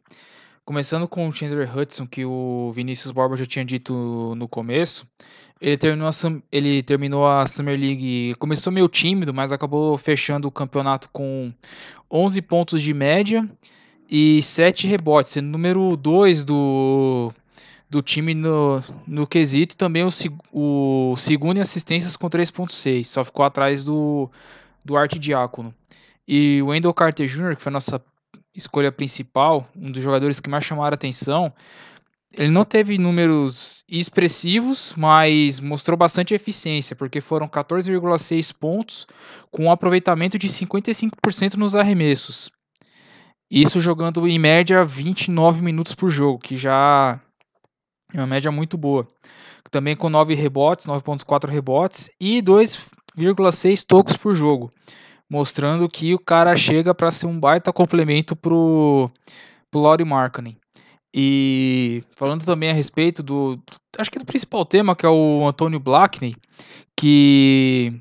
começando 0.70 1.08
com 1.08 1.26
o 1.26 1.32
Chandler 1.32 1.76
Hudson, 1.76 2.06
que 2.06 2.24
o 2.24 2.70
Vinícius 2.72 3.10
Borba 3.10 3.36
já 3.36 3.44
tinha 3.44 3.64
dito 3.64 4.36
no 4.36 4.46
começo, 4.46 5.04
ele 5.60 5.76
terminou, 5.76 6.06
a, 6.06 6.12
ele 6.52 6.80
terminou 6.80 7.26
a 7.26 7.44
Summer 7.48 7.76
League, 7.76 8.36
começou 8.36 8.72
meio 8.72 8.88
tímido, 8.88 9.34
mas 9.34 9.50
acabou 9.50 9.98
fechando 9.98 10.46
o 10.46 10.50
campeonato 10.52 11.08
com 11.12 11.52
11 12.08 12.40
pontos 12.42 12.80
de 12.80 12.94
média 12.94 13.50
e 14.08 14.40
7 14.44 14.86
rebotes, 14.86 15.32
sendo 15.32 15.48
número 15.48 15.96
2 15.96 16.44
do, 16.44 17.32
do 17.90 18.00
time 18.00 18.32
no, 18.32 18.80
no 19.08 19.26
quesito, 19.26 19.76
também 19.76 20.04
o, 20.04 20.10
o 20.52 21.16
segundo 21.16 21.56
em 21.56 21.62
assistências 21.62 22.14
com 22.14 22.30
3.6, 22.30 23.02
só 23.06 23.24
ficou 23.24 23.44
atrás 23.44 23.82
do, 23.82 24.30
do 24.84 24.96
Arte 24.96 25.18
Diácono. 25.18 25.74
E 26.28 26.62
o 26.62 26.66
Wendell 26.66 26.94
Carter 26.94 27.26
Jr., 27.26 27.56
que 27.56 27.62
foi 27.62 27.70
a 27.70 27.72
nossa 27.72 28.00
escolha 28.54 28.90
principal, 28.92 29.68
um 29.76 29.90
dos 29.90 30.02
jogadores 30.02 30.40
que 30.40 30.50
mais 30.50 30.64
chamaram 30.64 30.92
a 30.92 30.94
atenção, 30.94 31.52
ele 32.32 32.50
não 32.50 32.64
teve 32.64 32.96
números 32.96 33.82
expressivos, 33.88 34.94
mas 34.96 35.58
mostrou 35.58 35.96
bastante 35.96 36.32
eficiência, 36.32 36.94
porque 36.94 37.20
foram 37.20 37.48
14,6 37.48 38.54
pontos 38.56 39.06
com 39.50 39.64
um 39.64 39.70
aproveitamento 39.70 40.38
de 40.38 40.48
55% 40.48 41.54
nos 41.54 41.74
arremessos. 41.74 42.50
Isso 43.50 43.80
jogando 43.80 44.28
em 44.28 44.38
média 44.38 44.84
29 44.84 45.60
minutos 45.60 45.92
por 45.92 46.08
jogo, 46.08 46.38
que 46.38 46.56
já 46.56 47.20
é 48.14 48.18
uma 48.18 48.26
média 48.26 48.52
muito 48.52 48.78
boa. 48.78 49.08
Também 49.72 49.96
com 49.96 50.08
9 50.08 50.34
rebotes, 50.34 50.86
9.4 50.86 51.48
rebotes 51.48 52.10
e 52.20 52.40
2,6 52.42 53.84
tocos 53.84 54.16
por 54.16 54.34
jogo, 54.34 54.70
mostrando 55.30 55.88
que 55.88 56.12
o 56.12 56.18
cara 56.18 56.56
chega 56.56 56.92
para 56.92 57.12
ser 57.12 57.26
um 57.26 57.38
baita 57.38 57.72
complemento 57.72 58.34
pro 58.34 59.08
pro 59.70 59.80
Laurie 59.80 60.04
Markkanen. 60.04 60.56
E 61.14 62.04
falando 62.16 62.44
também 62.44 62.70
a 62.70 62.74
respeito 62.74 63.22
do, 63.22 63.58
acho 63.98 64.10
que 64.10 64.18
do 64.18 64.24
principal 64.24 64.64
tema, 64.64 64.94
que 64.94 65.06
é 65.06 65.08
o 65.08 65.46
Antônio 65.46 65.80
Blackney, 65.80 66.36
que, 66.96 68.00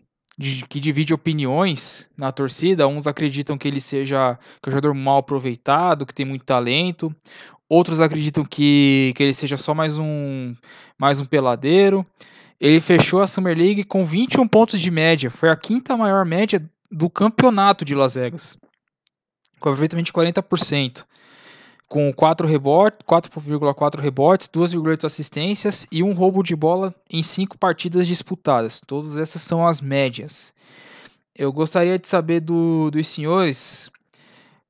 que 0.68 0.80
divide 0.80 1.14
opiniões 1.14 2.10
na 2.18 2.32
torcida. 2.32 2.88
Uns 2.88 3.08
acreditam 3.08 3.58
que 3.58 3.68
ele 3.68 3.82
seja 3.82 4.38
que 4.62 4.68
é 4.68 4.70
um 4.70 4.72
jogador 4.72 4.94
mal 4.94 5.18
aproveitado, 5.20 6.06
que 6.06 6.14
tem 6.14 6.26
muito 6.26 6.46
talento. 6.46 7.14
Outros 7.68 8.02
acreditam 8.02 8.44
que, 8.44 9.14
que 9.16 9.24
ele 9.24 9.34
seja 9.34 9.58
só 9.58 9.74
mais 9.74 9.98
um, 9.98 10.56
mais 10.98 11.20
um 11.20 11.26
peladeiro. 11.26 12.06
Ele 12.60 12.82
fechou 12.82 13.22
a 13.22 13.28
Summer 13.28 13.58
League 13.58 13.84
com 13.86 14.06
21 14.06 14.48
pontos 14.48 14.80
de 14.80 14.92
média. 14.92 15.30
Foi 15.32 15.50
a 15.50 15.56
quinta 15.56 15.96
maior 15.96 16.26
média 16.26 16.62
do 16.92 17.10
campeonato 17.10 17.84
de 17.84 17.96
Las 17.96 18.16
Vegas. 18.16 18.58
Com 19.60 19.70
aproveitamento 19.70 20.06
de 20.06 20.14
40% 20.14 21.06
com 21.90 22.14
4 22.14 22.48
rebotes, 22.48 23.00
4,4 23.06 24.00
rebotes, 24.00 24.48
2,8 24.48 25.06
assistências 25.06 25.88
e 25.92 26.04
um 26.04 26.14
roubo 26.14 26.44
de 26.44 26.56
bola 26.56 26.94
em 27.10 27.24
5 27.24 27.58
partidas 27.58 28.08
disputadas. 28.08 28.80
Todas 28.86 29.18
essas 29.18 29.42
são 29.42 29.68
as 29.68 29.82
médias. 29.82 30.54
Eu 31.36 31.52
gostaria 31.52 31.98
de 31.98 32.08
saber 32.08 32.42
do, 32.42 32.92
dos 32.92 33.08
senhores, 33.08 33.90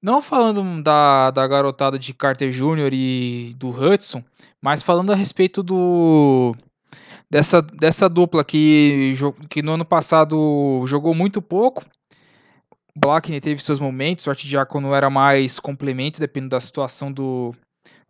não 0.01 0.21
falando 0.21 0.81
da, 0.81 1.29
da 1.29 1.45
garotada 1.45 1.99
de 1.99 2.13
Carter 2.13 2.51
Jr. 2.51 2.93
e 2.93 3.53
do 3.57 3.69
Hudson, 3.69 4.23
mas 4.61 4.81
falando 4.81 5.11
a 5.11 5.15
respeito 5.15 5.61
do 5.61 6.55
dessa, 7.29 7.61
dessa 7.61 8.07
dupla 8.07 8.45
que, 8.45 9.13
que 9.49 9.61
no 9.61 9.73
ano 9.73 9.83
passado 9.83 10.85
jogou 10.87 11.13
muito 11.13 11.41
pouco 11.41 11.83
Blackney 12.99 13.39
teve 13.39 13.63
seus 13.63 13.79
momentos, 13.79 14.27
o 14.27 14.29
Artidiacono 14.29 14.93
era 14.93 15.09
mais 15.09 15.57
complemento, 15.57 16.19
dependendo 16.19 16.51
da 16.51 16.59
situação 16.59 17.11
do, 17.11 17.55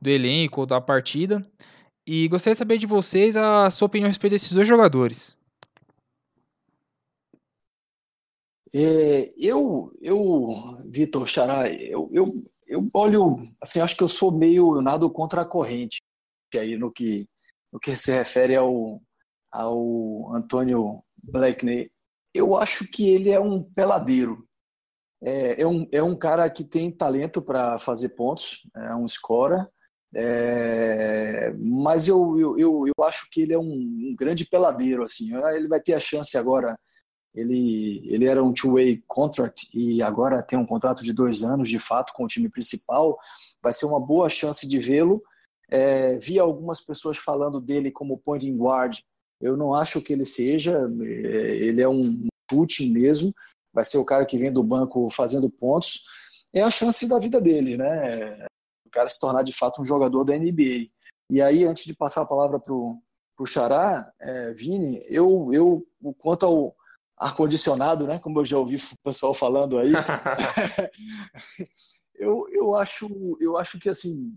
do 0.01 0.09
elenco 0.09 0.61
ou 0.61 0.65
da 0.65 0.81
partida. 0.81 1.45
E 2.07 2.27
gostaria 2.27 2.55
de 2.55 2.59
saber 2.59 2.77
de 2.79 2.87
vocês 2.87 3.37
a 3.37 3.69
sua 3.69 3.85
opinião 3.85 4.07
a 4.07 4.09
respeito 4.09 4.33
desses 4.33 4.51
dois 4.51 4.67
jogadores. 4.67 5.37
É, 8.73 9.31
eu, 9.37 9.91
eu, 10.01 10.79
Vitor 10.87 11.27
Xará, 11.27 11.69
eu, 11.69 12.09
eu, 12.11 12.43
eu 12.67 12.89
olho, 12.93 13.37
assim, 13.61 13.79
acho 13.81 13.95
que 13.95 14.03
eu 14.03 14.07
sou 14.07 14.31
meio 14.31 14.81
nado 14.81 15.09
contra 15.09 15.41
a 15.41 15.45
corrente 15.45 16.01
aí 16.55 16.77
no 16.77 16.91
que, 16.91 17.27
no 17.71 17.79
que 17.79 17.95
se 17.95 18.11
refere 18.11 18.55
ao, 18.55 19.01
ao 19.51 20.35
Antônio 20.35 21.03
Blackney. 21.21 21.91
Eu 22.33 22.55
acho 22.55 22.89
que 22.89 23.07
ele 23.07 23.29
é 23.29 23.39
um 23.39 23.61
peladeiro. 23.61 24.48
É, 25.21 25.61
é, 25.61 25.67
um, 25.67 25.87
é 25.91 26.01
um 26.01 26.15
cara 26.15 26.49
que 26.49 26.63
tem 26.63 26.91
talento 26.91 27.41
para 27.41 27.77
fazer 27.77 28.09
pontos, 28.09 28.61
é 28.75 28.95
um 28.95 29.07
scorer, 29.07 29.67
É, 30.15 31.53
mas 31.59 32.07
eu, 32.07 32.39
eu, 32.39 32.57
eu, 32.57 32.87
eu, 32.87 33.03
acho 33.03 33.29
que 33.29 33.41
ele 33.41 33.53
é 33.53 33.59
um, 33.59 33.73
um, 33.73 34.15
grande 34.17 34.45
peladeiro. 34.45 35.03
assim. 35.03 35.35
Ele 35.55 35.67
vai 35.67 35.79
ter 35.79 35.93
a 35.93 35.99
chance 35.99 36.37
agora. 36.37 36.77
Ele, 37.35 38.01
ele 38.05 38.25
era 38.25 38.43
um 38.43 38.51
two-way 38.51 39.03
contract 39.07 39.69
e 39.73 40.01
agora 40.01 40.41
tem 40.41 40.57
um 40.57 40.65
contrato 40.65 41.03
de 41.03 41.13
dois 41.13 41.43
anos, 41.43 41.69
de 41.69 41.77
fato, 41.77 42.11
com 42.13 42.23
o 42.23 42.27
time 42.27 42.49
principal. 42.49 43.17
Vai 43.61 43.71
ser 43.73 43.85
uma 43.85 43.99
boa 43.99 44.29
chance 44.29 44.67
de 44.67 44.79
vê-lo. 44.79 45.21
É, 45.69 46.17
vi 46.17 46.39
algumas 46.39 46.81
pessoas 46.81 47.17
falando 47.17 47.61
dele 47.61 47.91
como 47.91 48.17
pointing 48.17 48.57
guard. 48.57 48.99
Eu 49.39 49.55
não 49.55 49.75
acho 49.75 50.01
que 50.01 50.13
ele 50.13 50.25
seja. 50.25 50.89
É, 51.01 51.55
ele 51.57 51.81
é 51.81 51.89
um 51.89 52.27
chute 52.49 52.89
mesmo. 52.89 53.33
Vai 53.73 53.85
ser 53.85 53.97
o 53.97 54.05
cara 54.05 54.25
que 54.25 54.37
vem 54.37 54.51
do 54.51 54.63
banco 54.63 55.09
fazendo 55.09 55.49
pontos. 55.49 56.03
É 56.53 56.61
a 56.61 56.71
chance 56.71 57.07
da 57.07 57.19
vida 57.19 57.39
dele, 57.39 57.77
né? 57.77 58.47
o 58.89 58.91
cara 58.91 59.07
se 59.07 59.19
tornar 59.19 59.43
de 59.43 59.53
fato 59.53 59.81
um 59.81 59.85
jogador 59.85 60.25
da 60.25 60.35
NBA. 60.35 60.89
E 61.29 61.41
aí, 61.41 61.63
antes 61.63 61.85
de 61.85 61.93
passar 61.93 62.23
a 62.23 62.27
palavra 62.27 62.59
para 62.59 62.73
o 62.73 63.45
Xará, 63.45 64.11
é, 64.19 64.51
Vini, 64.53 65.01
eu, 65.07 65.49
eu, 65.53 65.87
quanto 66.17 66.45
ao 66.45 66.75
ar-condicionado, 67.15 68.07
né, 68.07 68.17
como 68.17 68.39
eu 68.39 68.45
já 68.45 68.57
ouvi 68.57 68.77
o 68.77 69.03
pessoal 69.03 69.33
falando 69.33 69.77
aí, 69.77 69.91
eu, 72.15 72.47
eu, 72.51 72.75
acho, 72.75 73.37
eu 73.39 73.57
acho 73.57 73.77
que 73.77 73.89
assim, 73.89 74.35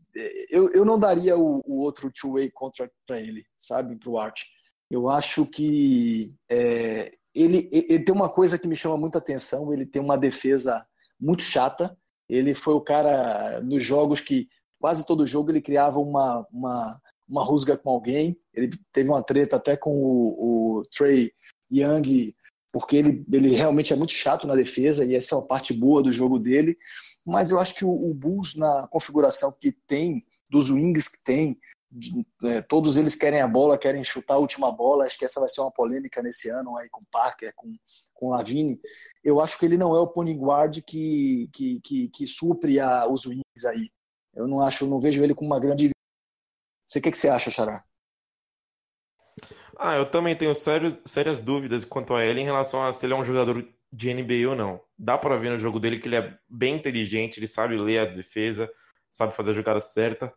eu, 0.51 0.71
eu 0.73 0.85
não 0.85 0.99
daria 0.99 1.37
o, 1.37 1.63
o 1.65 1.81
outro 1.81 2.11
two-way 2.11 2.51
contract 2.51 2.95
para 3.07 3.19
ele, 3.19 3.45
sabe, 3.57 3.97
para 3.97 4.11
o 4.11 4.19
Art. 4.19 4.43
Eu 4.91 5.09
acho 5.09 5.47
que 5.47 6.37
é, 6.51 7.17
ele, 7.35 7.69
ele 7.73 8.05
tem 8.05 8.15
uma 8.15 8.29
coisa 8.29 8.59
que 8.59 8.69
me 8.69 8.77
chama 8.77 8.97
muita 8.97 9.19
atenção, 9.19 9.73
ele 9.73 9.87
tem 9.87 10.01
uma 10.01 10.19
defesa 10.19 10.87
muito 11.19 11.43
chata, 11.43 11.97
ele 12.29 12.55
foi 12.55 12.75
o 12.75 12.81
cara 12.81 13.61
nos 13.61 13.85
jogos 13.85 14.21
que 14.21 14.49
quase 14.79 15.07
todo 15.07 15.27
jogo 15.27 15.51
ele 15.51 15.61
criava 15.61 16.01
uma, 16.01 16.47
uma, 16.53 17.01
uma 17.29 17.45
rusga 17.45 17.77
com 17.77 17.91
alguém. 17.91 18.37
Ele 18.53 18.71
teve 18.93 19.09
uma 19.09 19.23
treta 19.23 19.57
até 19.57 19.77
com 19.77 19.93
o, 19.93 20.79
o 20.79 20.85
Trey 20.87 21.33
Young, 21.71 22.35
porque 22.73 22.97
ele, 22.97 23.25
ele 23.33 23.51
realmente 23.51 23.93
é 23.93 23.97
muito 23.97 24.13
chato 24.13 24.47
na 24.47 24.55
defesa 24.55 25.05
e 25.05 25.15
essa 25.15 25.35
é 25.35 25.39
uma 25.39 25.47
parte 25.47 25.73
boa 25.73 26.03
do 26.03 26.13
jogo 26.13 26.39
dele. 26.39 26.77
Mas 27.27 27.51
eu 27.51 27.61
acho 27.61 27.75
que 27.75 27.85
o, 27.85 27.91
o 27.91 28.13
Bulls, 28.13 28.57
na 28.57 28.89
configuração 28.89 29.55
que 29.61 29.71
tem, 29.71 30.25
dos 30.51 30.71
wings 30.71 31.09
que 31.09 31.23
tem, 31.23 31.59
todos 32.69 32.97
eles 32.97 33.15
querem 33.15 33.41
a 33.41 33.49
bola, 33.49 33.79
querem 33.79 34.03
chutar 34.03 34.35
a 34.35 34.39
última 34.39 34.73
bola. 34.73 35.05
Acho 35.05 35.19
que 35.19 35.25
essa 35.25 35.41
vai 35.41 35.49
ser 35.49 35.61
uma 35.61 35.71
polêmica 35.71 36.23
nesse 36.23 36.49
ano 36.49 36.77
aí 36.77 36.89
com 36.89 37.05
Parker, 37.11 37.53
com, 37.55 37.75
com 38.15 38.31
Lavine. 38.31 38.81
Eu 39.23 39.41
acho 39.41 39.59
que 39.59 39.67
ele 39.67 39.77
não 39.77 39.95
é 39.95 40.01
o 40.01 40.07
point 40.07 40.33
guard 40.35 40.81
que, 40.87 41.49
que, 41.53 41.81
que, 41.81 42.09
que 42.09 42.27
supre 42.27 42.81
a, 42.81 43.07
os 43.07 43.27
wings 43.27 43.65
aí. 43.67 43.91
Eu 44.35 44.49
não 44.49 44.61
acho, 44.61 44.87
não 44.87 45.01
vejo 45.01 45.23
ele 45.23 45.35
com 45.35 45.45
uma 45.45 45.61
grande. 45.61 45.91
Você 46.87 46.99
o 46.99 47.03
que, 47.03 47.11
que 47.11 47.19
você 47.19 47.29
acha, 47.29 47.51
Xará? 47.51 47.85
Ah, 49.79 49.97
eu 49.97 50.11
também 50.11 50.37
tenho 50.37 50.55
sério, 50.55 50.99
sérias 51.05 51.41
dúvidas 51.41 51.85
quanto 51.85 52.15
a 52.15 52.25
ele 52.25 52.41
em 52.41 52.45
relação 52.45 52.83
a 52.83 52.93
se 52.93 53.05
ele 53.05 53.15
é 53.15 53.17
um 53.17 53.25
jogador 53.25 53.67
de 53.93 54.15
NBA 54.15 54.49
ou 54.49 54.57
não. 54.57 54.81
Dá 54.99 55.19
para 55.19 55.37
ver 55.37 55.51
no 55.51 55.59
jogo 55.59 55.79
dele 55.79 55.99
que 55.99 56.09
ele 56.09 56.17
é 56.17 56.39
bem 56.49 56.77
inteligente, 56.77 57.39
ele 57.39 57.49
sabe 57.49 57.77
ler 57.77 57.99
a 57.99 58.05
defesa, 58.07 58.71
sabe 59.11 59.35
fazer 59.35 59.51
a 59.51 59.55
jogada 59.55 59.81
certa 59.81 60.33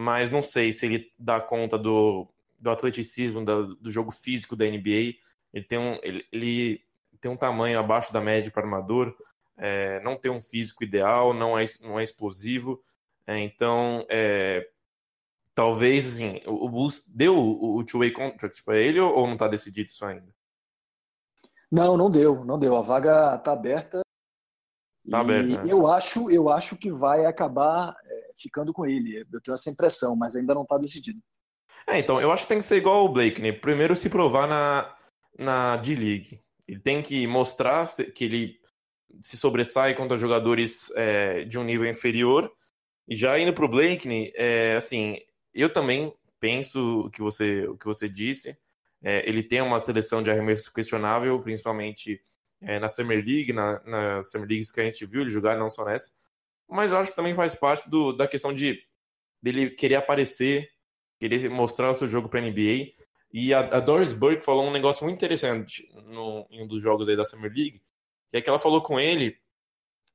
mas 0.00 0.30
não 0.30 0.40
sei 0.40 0.72
se 0.72 0.86
ele 0.86 1.12
dá 1.18 1.38
conta 1.38 1.76
do, 1.76 2.26
do 2.58 2.70
atleticismo, 2.70 3.44
do, 3.44 3.76
do 3.76 3.90
jogo 3.90 4.10
físico 4.10 4.56
da 4.56 4.64
NBA. 4.64 5.18
Ele 5.52 5.64
tem 5.68 5.78
um, 5.78 5.98
ele, 6.02 6.26
ele 6.32 6.82
tem 7.20 7.30
um 7.30 7.36
tamanho 7.36 7.78
abaixo 7.78 8.10
da 8.10 8.18
média 8.18 8.50
para 8.50 8.62
armador, 8.62 9.14
é, 9.58 10.00
não 10.00 10.16
tem 10.16 10.30
um 10.30 10.40
físico 10.40 10.82
ideal, 10.82 11.34
não 11.34 11.58
é, 11.58 11.66
não 11.82 12.00
é 12.00 12.02
explosivo. 12.02 12.82
É, 13.26 13.38
então, 13.40 14.06
é, 14.08 14.66
talvez 15.54 16.14
assim, 16.14 16.40
o, 16.46 16.64
o 16.64 16.68
Bulls 16.70 17.06
deu 17.06 17.36
o, 17.36 17.76
o 17.76 17.84
two-way 17.84 18.10
contract 18.10 18.64
para 18.64 18.78
ele 18.78 18.98
ou, 18.98 19.14
ou 19.14 19.26
não 19.26 19.34
está 19.34 19.48
decidido 19.48 19.90
isso 19.90 20.06
ainda? 20.06 20.34
Não, 21.70 21.98
não 21.98 22.10
deu, 22.10 22.42
não 22.42 22.58
deu. 22.58 22.74
A 22.74 22.80
vaga 22.80 23.34
está 23.36 23.52
aberta. 23.52 24.00
Tá 25.10 25.20
aberta. 25.20 25.62
Né? 25.62 25.70
Eu 25.70 25.86
acho, 25.86 26.30
eu 26.30 26.48
acho 26.48 26.74
que 26.74 26.90
vai 26.90 27.26
acabar 27.26 27.94
ficando 28.40 28.72
com 28.72 28.86
ele. 28.86 29.24
Eu 29.32 29.40
tenho 29.40 29.54
essa 29.54 29.70
impressão, 29.70 30.16
mas 30.16 30.34
ainda 30.34 30.54
não 30.54 30.62
está 30.62 30.78
decidido. 30.78 31.20
É, 31.86 31.98
então, 31.98 32.20
eu 32.20 32.30
acho 32.30 32.42
que 32.42 32.48
tem 32.48 32.58
que 32.58 32.64
ser 32.64 32.76
igual 32.76 33.04
o 33.04 33.08
Blake, 33.08 33.40
né? 33.40 33.52
Primeiro 33.52 33.96
se 33.96 34.08
provar 34.08 34.46
na, 34.46 34.96
na 35.38 35.76
D-League. 35.76 36.40
Ele 36.66 36.80
tem 36.80 37.02
que 37.02 37.26
mostrar 37.26 37.84
que 38.14 38.24
ele 38.24 38.60
se 39.20 39.36
sobressai 39.36 39.94
contra 39.94 40.16
jogadores 40.16 40.90
é, 40.94 41.44
de 41.44 41.58
um 41.58 41.64
nível 41.64 41.88
inferior. 41.88 42.52
E 43.08 43.16
já 43.16 43.38
indo 43.38 43.52
para 43.52 43.64
o 43.64 43.68
Blake, 43.68 44.32
é, 44.36 44.76
assim, 44.76 45.18
eu 45.52 45.72
também 45.72 46.14
penso 46.38 47.06
o 47.06 47.10
que 47.10 47.20
você, 47.20 47.66
o 47.66 47.76
que 47.76 47.86
você 47.86 48.08
disse. 48.08 48.56
É, 49.02 49.28
ele 49.28 49.42
tem 49.42 49.60
uma 49.60 49.80
seleção 49.80 50.22
de 50.22 50.30
arremesso 50.30 50.72
questionável, 50.72 51.40
principalmente 51.40 52.22
é, 52.60 52.78
na 52.78 52.88
Summer 52.88 53.24
League, 53.24 53.52
na, 53.52 53.80
na 53.84 54.22
Summer 54.22 54.48
Leagues 54.48 54.70
que 54.70 54.80
a 54.80 54.84
gente 54.84 55.04
viu 55.06 55.22
ele 55.22 55.30
jogar, 55.30 55.56
não 55.56 55.70
só 55.70 55.84
nessa 55.84 56.12
mas 56.70 56.92
eu 56.92 56.98
acho 56.98 57.10
que 57.10 57.16
também 57.16 57.34
faz 57.34 57.54
parte 57.54 57.88
do, 57.88 58.12
da 58.12 58.28
questão 58.28 58.52
de 58.52 58.82
dele 59.42 59.70
querer 59.70 59.96
aparecer, 59.96 60.68
querer 61.18 61.48
mostrar 61.50 61.90
o 61.90 61.94
seu 61.94 62.06
jogo 62.06 62.28
para 62.28 62.40
NBA. 62.40 62.92
E 63.32 63.54
a, 63.54 63.60
a, 63.60 63.80
Doris 63.80 64.12
Burke 64.12 64.44
falou 64.44 64.66
um 64.66 64.72
negócio 64.72 65.04
muito 65.04 65.16
interessante 65.16 65.88
no, 66.06 66.46
em 66.50 66.62
um 66.62 66.66
dos 66.66 66.82
jogos 66.82 67.08
aí 67.08 67.16
da 67.16 67.24
Summer 67.24 67.52
League, 67.52 67.80
que 68.30 68.36
é 68.36 68.40
que 68.40 68.48
ela 68.48 68.58
falou 68.58 68.82
com 68.82 68.98
ele 68.98 69.38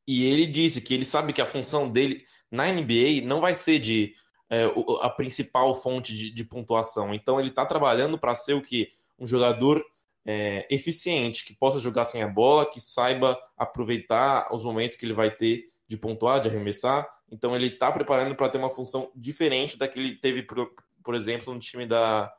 e 0.07 0.25
ele 0.25 0.45
disse 0.45 0.81
que 0.81 0.93
ele 0.93 1.05
sabe 1.05 1.33
que 1.33 1.41
a 1.41 1.45
função 1.45 1.89
dele 1.89 2.25
na 2.51 2.71
NBA 2.71 3.21
não 3.23 3.41
vai 3.41 3.55
ser 3.55 3.79
de 3.79 4.13
é, 4.49 4.65
a 5.01 5.09
principal 5.09 5.73
fonte 5.75 6.13
de, 6.13 6.29
de 6.29 6.43
pontuação. 6.43 7.13
Então 7.13 7.39
ele 7.39 7.49
está 7.49 7.65
trabalhando 7.65 8.17
para 8.17 8.35
ser 8.35 8.53
o 8.53 8.61
que 8.61 8.91
um 9.17 9.25
jogador 9.25 9.83
é, 10.25 10.67
eficiente, 10.69 11.45
que 11.45 11.53
possa 11.53 11.79
jogar 11.79 12.05
sem 12.05 12.21
a 12.21 12.27
bola, 12.27 12.69
que 12.69 12.79
saiba 12.79 13.39
aproveitar 13.57 14.53
os 14.53 14.63
momentos 14.63 14.95
que 14.95 15.05
ele 15.05 15.13
vai 15.13 15.31
ter 15.31 15.67
de 15.87 15.97
pontuar, 15.97 16.39
de 16.39 16.49
arremessar. 16.49 17.07
Então 17.31 17.55
ele 17.55 17.67
está 17.67 17.91
preparando 17.91 18.35
para 18.35 18.49
ter 18.49 18.57
uma 18.57 18.69
função 18.69 19.11
diferente 19.15 19.77
da 19.77 19.87
que 19.87 19.99
ele 19.99 20.15
teve, 20.15 20.43
por, 20.43 20.71
por 21.03 21.15
exemplo, 21.15 21.53
no 21.53 21.59
time 21.59 21.85
da, 21.85 22.33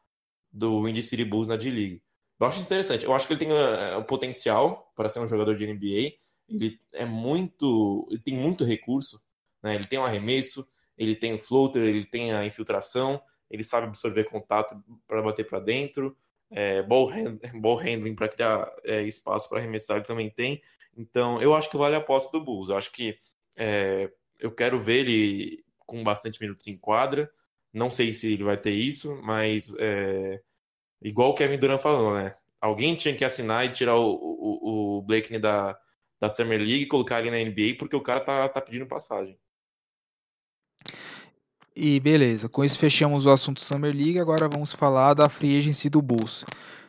do 0.51 0.89
Indy 0.89 1.03
City 1.03 1.25
Bulls 1.25 1.47
na 1.47 1.57
D-League. 1.57 2.03
Eu 2.39 2.47
acho 2.47 2.61
interessante. 2.61 3.05
Eu 3.05 3.15
acho 3.15 3.27
que 3.27 3.33
ele 3.33 3.41
tem 3.41 3.53
uh, 3.53 3.99
o 3.99 4.05
potencial 4.05 4.93
para 4.95 5.09
ser 5.09 5.21
um 5.21 5.29
jogador 5.29 5.55
de 5.57 5.67
NBA. 5.67 6.17
Ele 6.49 6.79
é 6.93 7.05
muito, 7.05 8.07
ele 8.11 8.21
tem 8.21 8.35
muito 8.35 8.65
recurso. 8.65 9.21
Né? 9.63 9.75
Ele 9.75 9.87
tem 9.87 9.99
o 9.99 10.03
um 10.03 10.05
arremesso, 10.05 10.67
ele 10.99 11.17
tem 11.17 11.35
o 11.35 11.39
floater, 11.39 11.83
ele 11.83 12.05
tem 12.05 12.33
a 12.33 12.45
infiltração, 12.45 13.21
ele 13.51 13.65
sabe 13.65 13.87
absorver 13.87 14.25
contato 14.25 14.77
para 15.07 15.23
bater 15.23 15.47
para 15.47 15.61
dentro. 15.61 16.17
É, 16.51 16.83
ball, 16.83 17.11
hand, 17.11 17.39
ball 17.61 17.77
handling 17.77 18.15
para 18.15 18.29
criar 18.29 18.71
é, 18.85 19.03
espaço 19.03 19.49
para 19.49 19.59
arremessar 19.59 19.97
ele 19.97 20.07
também 20.07 20.31
tem. 20.31 20.63
Então, 20.97 21.41
eu 21.43 21.55
acho 21.55 21.71
que 21.71 21.77
vale 21.77 21.95
a 21.95 21.99
aposta 21.99 22.37
do 22.37 22.45
Bulls. 22.45 22.69
Eu 22.69 22.77
acho 22.77 22.93
que 22.93 23.19
é, 23.57 24.11
eu 24.39 24.53
quero 24.53 24.79
ver 24.79 25.07
ele 25.07 25.65
com 25.81 26.03
bastante 26.05 26.41
minutos 26.41 26.67
em 26.67 26.77
quadra. 26.77 27.31
Não 27.73 27.91
sei 27.91 28.13
se 28.13 28.33
ele 28.33 28.45
vai 28.45 28.57
ter 28.57 28.73
isso, 28.73 29.21
mas 29.23 29.75
é, 29.79 30.41
igual 31.01 31.31
o 31.31 31.35
Kevin 31.35 31.59
Durant 31.59 31.81
falou, 31.81 32.15
né? 32.15 32.35
Alguém 32.61 32.95
tinha 32.97 33.15
que 33.15 33.25
assinar 33.25 33.65
e 33.65 33.73
tirar 33.73 33.97
o, 33.97 34.13
o, 34.13 34.99
o 34.99 35.03
Blakeney 35.03 35.41
da, 35.41 35.79
da 36.19 36.31
Summer 36.31 36.59
League 36.59 36.83
e 36.83 36.87
colocar 36.87 37.21
ele 37.21 37.31
na 37.31 37.51
NBA, 37.51 37.77
porque 37.79 37.97
o 37.97 38.03
cara 38.03 38.21
tá, 38.21 38.49
tá 38.49 38.61
pedindo 38.61 38.87
passagem. 38.87 39.39
E 41.75 42.01
beleza, 42.01 42.49
com 42.49 42.65
isso 42.65 42.79
fechamos 42.79 43.27
o 43.27 43.31
assunto 43.31 43.61
Summer 43.61 43.95
League, 43.95 44.19
agora 44.19 44.49
vamos 44.49 44.73
falar 44.73 45.13
da 45.13 45.29
free 45.29 45.59
agency 45.59 45.91
do 45.91 46.01
Bulls. 46.01 46.45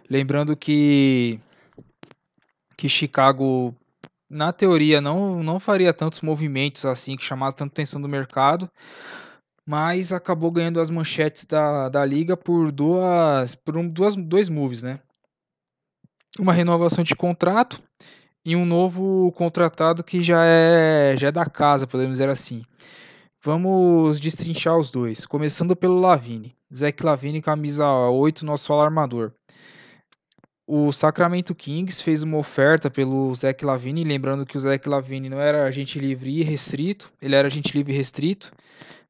Lembrando 0.10 0.56
que 0.56 1.39
que 2.77 2.88
Chicago 2.88 3.75
na 4.30 4.52
teoria 4.52 5.00
não, 5.00 5.42
não 5.42 5.60
faria 5.60 5.94
tantos 5.94 6.22
movimentos 6.22 6.86
assim 6.86 7.16
que 7.16 7.24
chamassem 7.24 7.58
tanta 7.58 7.74
atenção 7.74 8.02
do 8.02 8.10
mercado, 8.10 8.70
mas 9.66 10.13
acabou 10.13 10.52
ganhando 10.52 10.80
as 10.80 10.90
manchetes 10.90 11.46
da, 11.46 11.90
da 11.90 12.06
liga 12.06 12.36
por 12.36 12.72
duas 12.72 13.56
por 13.56 13.78
um, 13.78 13.88
duas 13.88 14.16
dois 14.16 14.50
moves, 14.50 14.84
né? 14.84 15.00
Uma 16.40 16.54
renovação 16.54 17.04
de 17.04 17.16
contrato 17.16 17.82
e 18.46 18.56
um 18.56 18.66
novo 18.66 19.32
contratado 19.34 20.04
que 20.04 20.22
já 20.22 20.44
é 20.46 21.16
já 21.18 21.28
é 21.28 21.32
da 21.32 21.46
casa, 21.46 21.88
podemos 21.88 22.13
dizer 22.13 22.30
assim. 22.30 22.63
Vamos 23.44 24.20
destrinchar 24.20 24.78
os 24.78 24.92
dois, 24.92 25.26
começando 25.26 25.76
pelo 25.76 26.00
Lavine. 26.00 26.56
Zach 26.74 27.02
Lavine, 27.04 27.42
camisa 27.42 27.88
8, 27.88 28.46
nosso 28.46 28.74
alarmador 28.74 29.32
o 30.67 30.91
Sacramento 30.91 31.56
Kings 31.56 32.03
fez 32.03 32.23
uma 32.23 32.38
oferta 32.38 32.91
pelo 32.91 33.34
Zach 33.34 33.63
Lavine, 33.63 34.03
lembrando 34.03 34.45
que 34.45 34.58
o 34.58 34.60
Zach 34.60 34.88
Lavine 34.88 35.30
não 35.30 35.39
era 35.39 35.63
agente 35.63 35.97
livre 35.97 36.30
e 36.30 36.43
restrito, 36.43 37.10
ele 37.21 37.36
era 37.36 37.47
agente 37.47 37.75
livre 37.75 37.93
e 37.93 37.95
restrito. 37.95 38.51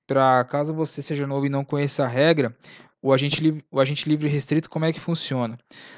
Para 0.05 0.43
caso 0.45 0.71
você 0.71 1.01
seja 1.01 1.25
novo 1.25 1.47
e 1.47 1.49
não 1.49 1.65
conheça 1.65 2.03
a 2.05 2.07
regra, 2.07 2.55
o 3.01 3.11
agente, 3.11 3.41
livre, 3.41 3.65
o 3.71 3.79
agente 3.79 4.07
livre 4.07 4.29
restrito 4.29 4.69
como 4.69 4.85
é 4.85 4.93
que 4.93 4.99
funciona? 4.99 5.57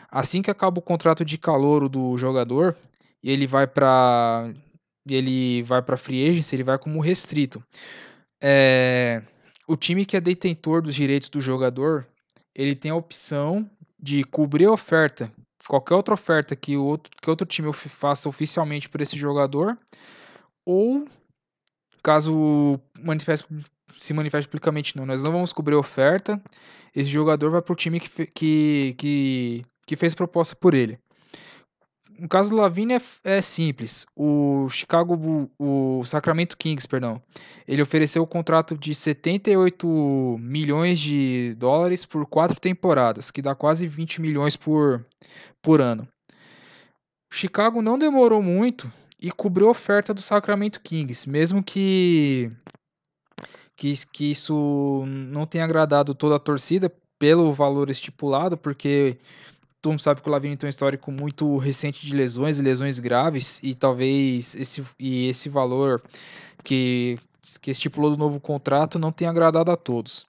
Assim 0.10 0.42
que 0.42 0.50
acaba 0.50 0.80
o 0.80 0.82
contrato 0.82 1.26
de 1.26 1.38
calor 1.38 1.90
do 1.90 2.18
jogador, 2.18 2.78
ele 3.22 3.46
vai 3.46 3.68
para 3.68 4.54
ele 5.06 5.62
vai 5.64 5.82
para 5.82 5.98
free 5.98 6.30
agency, 6.30 6.56
ele 6.56 6.64
vai 6.64 6.78
como 6.78 7.02
restrito. 7.02 7.62
É, 8.42 9.22
o 9.68 9.76
time 9.76 10.06
que 10.06 10.16
é 10.16 10.22
detentor 10.22 10.82
dos 10.82 10.96
direitos 10.96 11.30
do 11.30 11.42
jogador, 11.42 12.08
ele 12.56 12.76
tem 12.76 12.92
a 12.92 12.96
opção 12.96 13.70
de 14.00 14.24
cobrir 14.24 14.66
a 14.66 14.72
oferta, 14.72 15.32
qualquer 15.70 15.94
outra 15.94 16.16
oferta 16.16 16.56
que 16.56 16.76
o 16.76 16.84
outro, 16.84 17.12
que 17.22 17.30
outro 17.30 17.46
time 17.46 17.72
faça 17.72 18.28
oficialmente 18.28 18.90
por 18.90 19.02
esse 19.02 19.16
jogador, 19.16 19.78
ou 20.66 21.08
caso 22.04 22.80
manifeste, 23.00 23.48
se 23.96 24.12
manifeste 24.12 24.50
publicamente 24.50 24.98
não, 24.98 25.06
nós 25.06 25.24
não 25.24 25.32
vamos 25.32 25.54
cobrir 25.54 25.76
a 25.76 25.80
oferta, 25.80 26.42
esse 26.96 27.08
jogador 27.08 27.52
vai 27.52 27.62
para 27.62 27.74
o 27.74 27.76
time 27.76 28.00
que, 28.00 28.26
que, 28.26 28.96
que, 28.98 29.66
que 29.86 29.96
fez 29.96 30.16
proposta 30.16 30.56
por 30.56 30.74
ele. 30.74 30.98
No 32.20 32.28
caso 32.28 32.50
do 32.50 32.58
Lavine 32.58 32.96
é, 32.96 33.02
é, 33.24 33.42
simples. 33.42 34.06
O 34.16 34.68
Chicago, 34.70 35.50
o 35.58 36.04
Sacramento 36.04 36.58
Kings, 36.58 36.88
perdão, 36.88 37.22
ele 37.68 37.82
ofereceu 37.82 38.22
o 38.22 38.26
um 38.26 38.28
contrato 38.28 38.78
de 38.78 38.94
78 38.94 40.38
milhões 40.40 41.00
de 41.00 41.56
dólares 41.56 42.06
por 42.06 42.26
quatro 42.26 42.60
temporadas, 42.60 43.32
que 43.32 43.42
dá 43.42 43.56
quase 43.56 43.88
20 43.88 44.22
milhões 44.22 44.56
por, 44.56 45.06
por 45.62 45.82
ano. 45.82 46.08
Chicago 47.32 47.82
não 47.82 47.98
demorou 47.98 48.42
muito 48.42 48.92
e 49.22 49.32
cobriu 49.32 49.68
a 49.68 49.72
oferta 49.72 50.14
do 50.14 50.22
Sacramento 50.22 50.82
Kings, 50.82 51.30
mesmo 51.30 51.64
que, 51.64 52.52
que, 53.78 53.94
que 54.12 54.32
isso 54.32 55.06
não 55.08 55.46
tenha 55.46 55.64
agradado 55.64 56.14
toda 56.14 56.36
a 56.36 56.40
torcida 56.40 56.92
pelo 57.18 57.54
valor 57.54 57.90
estipulado, 57.90 58.58
porque 58.58 59.18
todo 59.82 59.92
mundo 59.92 60.02
sabe 60.02 60.22
que 60.22 60.28
o 60.28 60.32
Lavigne 60.32 60.58
tem 60.58 60.68
um 60.68 60.70
histórico 60.70 61.12
muito 61.12 61.58
recente 61.58 62.06
de 62.06 62.14
lesões 62.14 62.60
e 62.60 62.62
lesões 62.62 63.00
graves 63.00 63.60
e 63.64 63.74
talvez 63.74 64.56
esse, 64.56 64.84
e 65.00 65.28
esse 65.28 65.48
valor 65.50 66.02
que, 66.64 67.18
que 67.62 67.72
estipulou 67.72 68.12
do 68.12 68.18
novo 68.18 68.40
contrato 68.40 69.00
não 69.00 69.12
tenha 69.12 69.30
agradado 69.30 69.72
a 69.72 69.78
todos. 69.78 70.28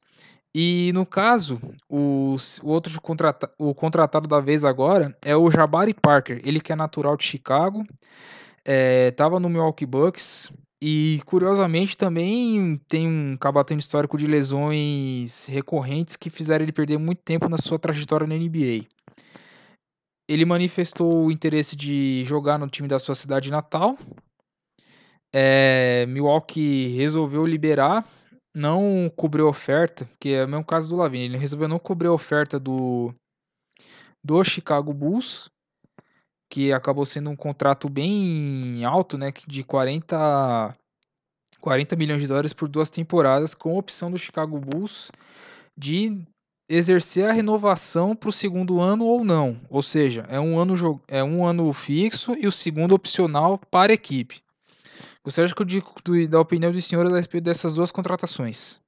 E 0.55 0.91
no 0.95 1.07
caso, 1.07 1.61
o, 1.89 2.37
o 2.63 2.69
outro 2.69 3.01
contrata, 3.01 3.51
o 3.59 3.75
contratado 3.75 4.29
da 4.29 4.41
vez 4.41 4.65
agora 4.65 5.17
é 5.23 5.37
o 5.37 5.51
Jabari 5.51 5.95
Parker, 5.95 6.41
ele 6.45 6.61
que 6.61 6.73
é 6.73 6.77
natural 6.77 7.17
de 7.17 7.25
Chicago, 7.25 7.87
estava 8.65 9.37
é, 9.37 9.41
no 9.41 9.49
Milwaukee 9.49 9.87
Bucks 9.87 10.53
e 10.83 11.21
curiosamente 11.25 11.97
também 11.97 12.81
tem 12.89 13.07
um 13.07 13.37
cabatão 13.37 13.79
histórico 13.79 14.17
de 14.17 14.27
lesões 14.27 15.47
recorrentes 15.47 16.17
que 16.17 16.31
fizeram 16.31 16.65
ele 16.65 16.73
perder 16.73 16.99
muito 16.99 17.23
tempo 17.23 17.49
na 17.49 17.59
sua 17.59 17.79
trajetória 17.79 18.27
na 18.27 18.35
NBA 18.35 18.87
ele 20.31 20.45
manifestou 20.45 21.25
o 21.25 21.33
interesse 21.33 21.75
de 21.75 22.25
jogar 22.25 22.57
no 22.57 22.69
time 22.69 22.87
da 22.87 23.01
sua 23.01 23.17
cidade 23.17 23.51
natal. 23.51 23.99
É, 25.35 26.07
Milwaukee 26.07 26.87
resolveu 26.97 27.45
liberar, 27.45 28.09
não 28.55 29.11
cobriu 29.17 29.49
a 29.49 29.51
oferta, 29.51 30.09
que 30.21 30.29
é 30.29 30.45
o 30.45 30.49
mesmo 30.49 30.65
caso 30.65 30.89
do 30.89 30.95
Lavine. 30.95 31.25
Ele 31.25 31.37
resolveu 31.37 31.67
não 31.67 31.81
cobrir 31.81 32.07
a 32.07 32.13
oferta 32.13 32.61
do, 32.61 33.13
do 34.23 34.45
Chicago 34.45 34.93
Bulls, 34.93 35.51
que 36.49 36.73
acabou 36.73 37.05
sendo 37.05 37.29
um 37.29 37.37
contrato 37.37 37.89
bem 37.89 38.85
alto, 38.85 39.19
né, 39.19 39.33
de 39.49 39.65
40, 39.65 40.77
40 41.61 41.97
milhões 41.97 42.23
de 42.23 42.29
dólares 42.29 42.53
por 42.53 42.69
duas 42.69 42.89
temporadas, 42.89 43.53
com 43.53 43.77
opção 43.77 44.13
do 44.13 44.19
Chicago 44.19 44.61
Bulls 44.61 45.11
de 45.77 46.25
exercer 46.71 47.27
a 47.27 47.33
renovação 47.33 48.15
para 48.15 48.31
o 48.31 48.33
segundo 48.33 48.81
ano 48.81 49.05
ou 49.05 49.25
não. 49.25 49.61
Ou 49.69 49.83
seja, 49.83 50.25
é 50.29 50.39
um 50.39 50.59
ano, 50.59 51.03
é 51.09 51.23
um 51.23 51.45
ano 51.45 51.73
fixo 51.73 52.33
e 52.39 52.47
o 52.47 52.53
segundo 52.53 52.95
opcional 52.95 53.59
para 53.71 53.93
a 53.93 53.95
equipe. 53.95 54.41
Gostaria 55.25 55.53
que 55.53 55.63
eu 55.63 56.29
da 56.29 56.41
opinião 56.41 56.71
dos 56.71 56.85
senhores 56.87 57.13
a 57.13 57.17
respeito 57.17 57.45
dessas 57.45 57.75
duas 57.75 57.91
contratações. 57.91 58.81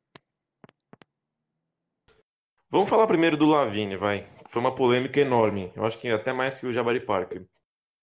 Vamos 2.70 2.88
falar 2.88 3.06
primeiro 3.06 3.36
do 3.36 3.46
Lavine, 3.46 3.96
vai. 3.96 4.26
Foi 4.48 4.60
uma 4.60 4.74
polêmica 4.74 5.20
enorme. 5.20 5.72
Eu 5.74 5.84
acho 5.84 5.98
que 5.98 6.08
até 6.08 6.32
mais 6.32 6.58
que 6.58 6.66
o 6.66 6.72
Jabari 6.72 7.00
Parker. 7.00 7.44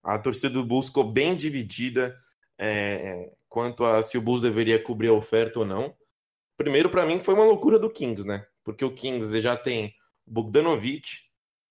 A 0.04 0.20
torcida 0.20 0.50
do 0.50 0.64
Bulls 0.64 0.88
ficou 0.88 1.04
bem 1.04 1.36
dividida 1.36 2.16
é, 2.60 3.32
quanto 3.48 3.84
a 3.86 4.02
se 4.02 4.18
o 4.18 4.22
Bulls 4.22 4.42
deveria 4.42 4.82
cobrir 4.82 5.08
a 5.08 5.14
oferta 5.14 5.60
ou 5.60 5.66
não. 5.66 5.96
Primeiro, 6.56 6.90
para 6.90 7.06
mim, 7.06 7.20
foi 7.20 7.34
uma 7.34 7.46
loucura 7.46 7.80
do 7.80 7.90
Kings, 7.90 8.28
né? 8.28 8.46
Porque 8.64 8.86
o 8.86 8.94
Kings 8.94 9.40
já 9.40 9.56
tem 9.56 9.94
o 10.26 10.32
Bogdanovic, 10.32 11.10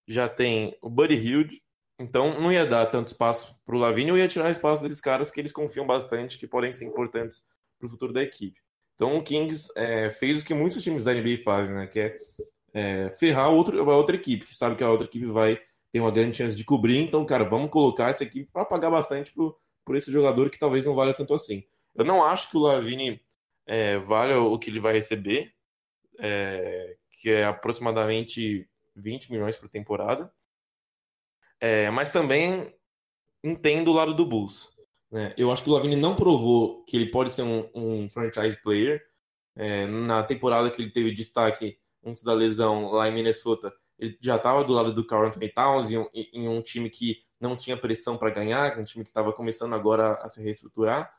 já 0.07 0.29
tem 0.29 0.77
o 0.81 0.88
Buddy 0.88 1.14
Hield, 1.14 1.62
então 1.98 2.40
não 2.40 2.53
ia 2.53 2.64
dar 2.64 2.87
tanto 2.87 3.09
espaço 3.09 3.55
para 3.66 3.77
o 3.77 3.79
Lavigne, 3.79 4.12
ou 4.12 4.18
ia 4.18 4.29
tirar 4.29 4.51
espaço 4.51 4.83
desses 4.83 5.01
caras 5.01 5.31
que 5.31 5.40
eles 5.40 5.53
confiam 5.53 5.87
bastante, 5.87 6.38
que 6.38 6.46
podem 6.46 6.72
ser 6.72 6.85
importantes 6.85 7.42
para 7.79 7.87
o 7.87 7.90
futuro 7.90 8.12
da 8.12 8.22
equipe. 8.22 8.61
Então 8.94 9.16
o 9.16 9.22
Kings 9.22 9.70
é, 9.77 10.11
fez 10.11 10.42
o 10.42 10.44
que 10.44 10.55
muitos 10.55 10.83
times 10.83 11.05
da 11.05 11.14
NBA 11.14 11.38
fazem, 11.44 11.74
né? 11.74 11.87
Que 11.87 12.01
é, 12.01 12.18
é 12.74 13.12
ferrar 13.12 13.51
outro, 13.51 13.79
a 13.90 13.96
outra 13.96 14.16
equipe, 14.16 14.44
que 14.44 14.55
sabe 14.55 14.77
que 14.77 14.83
a 14.83 14.90
outra 14.90 15.07
equipe 15.07 15.27
vai 15.27 15.61
ter 15.92 16.01
uma 16.01 16.11
grande 16.11 16.37
chance 16.37 16.57
de 16.57 16.64
cobrir. 16.64 16.98
Então, 16.98 17.24
cara, 17.24 17.44
vamos 17.44 17.70
colocar 17.70 18.11
essa 18.11 18.24
equipe 18.24 18.51
para 18.53 18.64
pagar 18.64 18.90
bastante 18.90 19.33
pro, 19.33 19.57
por 19.85 19.96
esse 19.96 20.11
jogador 20.11 20.51
que 20.51 20.59
talvez 20.59 20.85
não 20.85 20.94
valha 20.94 21.14
tanto 21.14 21.33
assim. 21.35 21.64
Eu 21.94 22.05
não 22.05 22.24
acho 22.24 22.51
que 22.51 22.57
o 22.57 22.61
Lavine 22.61 23.20
é, 23.66 23.98
valha 23.98 24.40
o 24.40 24.59
que 24.59 24.70
ele 24.70 24.81
vai 24.81 24.94
receber 24.94 25.53
é, 26.18 26.96
que 27.11 27.31
é 27.31 27.44
aproximadamente 27.44 28.68
20 28.94 29.31
milhões 29.31 29.57
por 29.57 29.68
temporada. 29.68 30.33
É, 31.61 31.90
mas 31.90 32.11
também 32.11 32.74
entendo 33.42 33.88
o 33.90 33.94
lado 33.94 34.14
do 34.14 34.26
Bulls. 34.26 34.76
Né? 35.11 35.35
Eu 35.37 35.50
acho 35.50 35.62
que 35.62 35.70
o 35.70 35.72
Lavine 35.72 35.96
não 35.96 36.14
provou 36.14 36.85
que 36.85 36.96
ele 36.96 37.11
pode 37.11 37.31
ser 37.31 37.42
um, 37.42 37.68
um 37.74 38.11
franchise 38.11 38.57
player. 38.62 39.04
É, 39.57 39.87
na 39.87 40.22
temporada 40.22 40.70
que 40.70 40.81
ele 40.81 40.90
teve 40.90 41.12
destaque 41.12 41.78
antes 42.04 42.22
da 42.22 42.33
lesão 42.33 42.90
lá 42.90 43.09
em 43.09 43.14
Minnesota, 43.14 43.72
ele 43.98 44.16
já 44.20 44.37
estava 44.37 44.62
do 44.62 44.72
lado 44.72 44.92
do 44.94 45.04
Carl 45.04 45.26
Anthony 45.26 45.48
Towns 45.48 45.90
em 45.90 46.09
em 46.33 46.48
um 46.48 46.62
time 46.62 46.88
que 46.88 47.22
não 47.40 47.57
tinha 47.57 47.76
pressão 47.76 48.16
para 48.16 48.31
ganhar, 48.31 48.78
um 48.78 48.85
time 48.85 49.04
que 49.04 49.11
estava 49.11 49.33
começando 49.33 49.74
agora 49.74 50.14
a 50.22 50.28
se 50.28 50.42
reestruturar. 50.42 51.12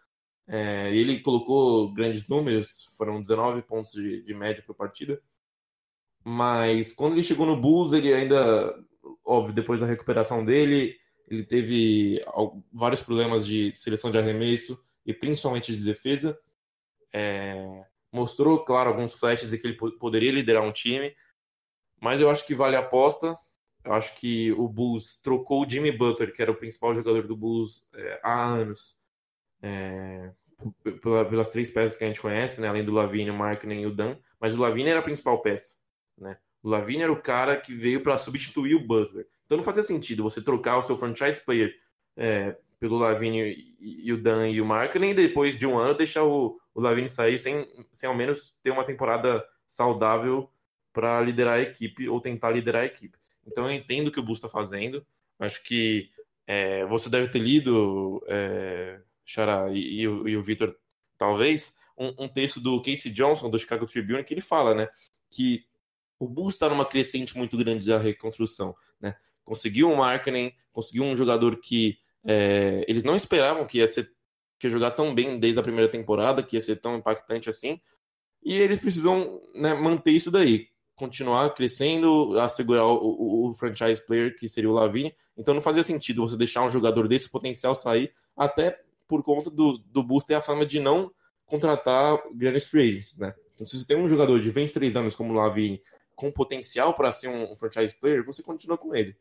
É, 0.52 0.92
ele 0.96 1.22
colocou 1.22 1.94
grandes 1.94 2.28
números, 2.28 2.86
foram 2.98 3.22
19 3.22 3.62
pontos 3.62 3.92
de, 3.92 4.24
de 4.24 4.34
média 4.34 4.64
por 4.66 4.74
partida. 4.74 5.22
Mas 6.24 6.92
quando 6.92 7.14
ele 7.14 7.24
chegou 7.24 7.46
no 7.46 7.56
Bulls, 7.56 7.94
ele 7.94 8.12
ainda, 8.12 8.76
óbvio, 9.24 9.54
depois 9.54 9.80
da 9.80 9.86
recuperação 9.86 10.44
dele, 10.44 10.98
ele 11.28 11.44
teve 11.44 12.20
vários 12.74 13.02
problemas 13.02 13.46
de 13.46 13.72
seleção 13.74 14.10
de 14.10 14.18
arremesso 14.18 14.78
e 15.06 15.14
principalmente 15.14 15.76
de 15.76 15.84
defesa. 15.84 16.38
É, 17.14 17.86
mostrou, 18.12 18.66
claro, 18.66 18.90
alguns 18.90 19.14
flashes 19.14 19.52
de 19.52 19.58
que 19.60 19.68
ele 19.68 19.78
poderia 20.00 20.32
liderar 20.32 20.64
um 20.64 20.72
time, 20.72 21.16
mas 22.02 22.22
eu 22.22 22.30
acho 22.30 22.46
que 22.46 22.56
vale 22.56 22.76
a 22.76 22.80
aposta. 22.80 23.38
Eu 23.84 23.94
acho 23.94 24.16
que 24.16 24.52
o 24.54 24.68
Bulls 24.68 25.20
trocou 25.22 25.64
o 25.64 25.70
Jimmy 25.70 25.92
Butler, 25.92 26.34
que 26.34 26.42
era 26.42 26.52
o 26.52 26.56
principal 26.56 26.94
jogador 26.96 27.28
do 27.28 27.38
Bulls 27.38 27.86
é, 27.94 28.20
há 28.24 28.44
anos, 28.44 28.98
é, 29.62 30.34
pelas 31.02 31.50
três 31.50 31.72
peças 31.72 31.98
que 31.98 32.04
a 32.04 32.08
gente 32.08 32.22
conhece, 32.22 32.60
né? 32.60 32.68
além 32.68 32.84
do 32.84 32.94
Lavigne, 32.94 33.32
o 33.32 33.34
Markkinen 33.34 33.84
e 33.84 33.86
o 33.86 33.94
Dan, 33.94 34.18
mas 34.40 34.58
o 34.58 34.62
Lavigne 34.62 34.90
era 34.90 35.00
a 35.00 35.04
principal 35.04 35.42
peça. 35.42 35.78
Né? 36.18 36.38
O 36.62 36.70
Lavigne 36.70 37.04
era 37.04 37.12
o 37.12 37.22
cara 37.22 37.58
que 37.58 37.74
veio 37.74 38.02
para 38.02 38.18
substituir 38.18 38.76
o 38.76 38.86
Butler. 38.86 39.28
Então 39.46 39.58
não 39.58 39.64
fazia 39.64 39.84
sentido 39.84 40.24
você 40.24 40.42
trocar 40.42 40.78
o 40.78 40.82
seu 40.82 40.98
franchise 40.98 41.42
player 41.44 41.74
é, 42.16 42.58
pelo 42.80 42.98
Lavigne 42.98 43.76
e, 43.80 44.08
e, 44.08 44.14
o 44.14 44.22
Dan 44.22 44.50
e 44.50 44.62
o 44.62 44.66
Mark, 44.66 44.96
nem 44.96 45.16
depois 45.16 45.58
de 45.58 45.66
um 45.66 45.78
ano 45.78 45.98
deixar 45.98 46.24
o, 46.24 46.60
o 46.74 46.82
Lavigne 46.82 47.08
sair 47.08 47.40
sem, 47.40 47.68
sem 47.92 48.08
ao 48.08 48.16
menos 48.16 48.56
ter 48.62 48.72
uma 48.72 48.84
temporada 48.84 49.44
saudável 49.68 50.50
para 50.92 51.22
liderar 51.22 51.56
a 51.56 51.62
equipe 51.62 52.10
ou 52.10 52.20
tentar 52.20 52.52
liderar 52.52 52.84
a 52.84 52.86
equipe. 52.86 53.18
Então 53.46 53.66
eu 53.66 53.72
entendo 53.72 54.08
o 54.08 54.12
que 54.12 54.20
o 54.20 54.24
Bus 54.24 54.38
está 54.38 54.50
fazendo. 54.50 55.06
Acho 55.40 55.64
que 55.64 56.10
é, 56.46 56.86
você 56.86 57.10
deve 57.10 57.30
ter 57.30 57.40
lido, 57.40 58.24
é, 58.28 59.00
Xará 59.30 59.70
e, 59.72 59.80
e, 59.80 60.02
e 60.02 60.38
o 60.38 60.44
Victor, 60.44 60.76
talvez, 61.18 61.74
um, 61.98 62.26
um, 62.26 62.28
texto 62.28 62.60
do 62.60 62.82
Casey 62.82 63.12
Johnson, 63.12 63.50
do 63.50 63.60
Chicago 63.60 63.86
Tribune, 63.86 64.24
que 64.24 64.34
ele 64.34 64.42
fala 64.42 64.74
né, 64.74 64.88
que 65.30 65.64
o 66.18 66.28
Bulls 66.28 66.56
está 66.56 66.68
numa 66.68 66.86
crescente 66.86 67.38
muito 67.38 67.56
grande 67.58 67.88
da 67.88 67.98
reconstrução, 67.98 68.76
né? 69.00 69.16
Conseguiu 69.46 69.90
um 69.90 69.96
marketing, 69.96 70.52
conseguiu 70.72 71.04
um 71.04 71.16
jogador 71.16 71.58
que 71.58 71.98
é, 72.26 72.84
eles 72.88 73.04
não 73.04 73.16
esperavam 73.16 73.66
que 73.66 73.78
ia 73.78 73.88
ser 73.88 74.12
que 74.60 74.68
ia 74.68 74.72
jogar 74.72 74.92
tão 74.92 75.16
bem 75.16 75.40
desde 75.40 75.58
a 75.58 75.64
primeira 75.64 75.90
temporada, 75.90 76.44
que 76.44 76.58
ia 76.58 76.62
ser 76.62 76.76
tão 76.82 76.98
impactante 76.98 77.48
assim, 77.48 77.80
e 78.44 78.54
eles 78.54 78.78
precisam 78.80 79.42
né, 79.56 79.74
manter 79.74 80.12
isso 80.12 80.30
daí, 80.30 80.68
continuar 80.96 81.50
crescendo, 81.54 82.38
assegurar 82.38 82.86
o, 82.86 82.98
o, 82.98 83.50
o, 83.50 83.54
franchise 83.54 84.06
player 84.06 84.36
que 84.36 84.50
seria 84.50 84.70
o 84.70 84.74
Lavine. 84.74 85.16
Então 85.38 85.54
não 85.54 85.62
fazia 85.62 85.82
sentido 85.82 86.28
você 86.28 86.36
deixar 86.36 86.62
um 86.62 86.70
jogador 86.70 87.08
desse 87.08 87.30
potencial 87.30 87.74
sair, 87.74 88.12
até 88.36 88.82
por 89.10 89.24
conta 89.24 89.50
do, 89.50 89.80
do 89.80 90.04
Bulls 90.04 90.24
ter 90.24 90.36
a 90.36 90.42
fama 90.42 90.64
de 90.68 90.80
não 90.80 91.12
contratar 91.48 92.22
grandes 92.36 92.66
free 92.66 92.90
agents, 92.90 93.18
né? 93.18 93.34
Então, 93.56 93.66
se 93.66 93.78
você 93.78 93.86
tem 93.86 93.98
um 93.98 94.08
jogador 94.08 94.40
de 94.40 94.52
23 94.52 94.96
anos 94.96 95.16
como 95.16 95.34
o 95.34 95.36
Lavine 95.36 95.82
com 96.16 96.32
potencial 96.32 96.94
para 96.94 97.12
ser 97.12 97.28
um, 97.28 97.58
franchise 97.58 98.00
player, 98.00 98.24
você 98.24 98.44
continua 98.44 98.78
com 98.78 98.96
ele. 98.96 99.18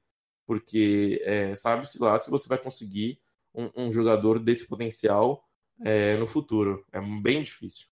Porque 0.46 1.20
é, 1.24 1.56
sabe-se 1.56 2.00
lá 2.00 2.18
se 2.18 2.30
você 2.30 2.48
vai 2.48 2.58
conseguir 2.58 3.18
um, 3.54 3.86
um 3.86 3.90
jogador 3.90 4.38
desse 4.38 4.68
potencial 4.68 5.42
é, 5.80 6.16
no 6.16 6.26
futuro. 6.26 6.84
É 6.92 7.00
bem 7.00 7.40
difícil. 7.40 7.86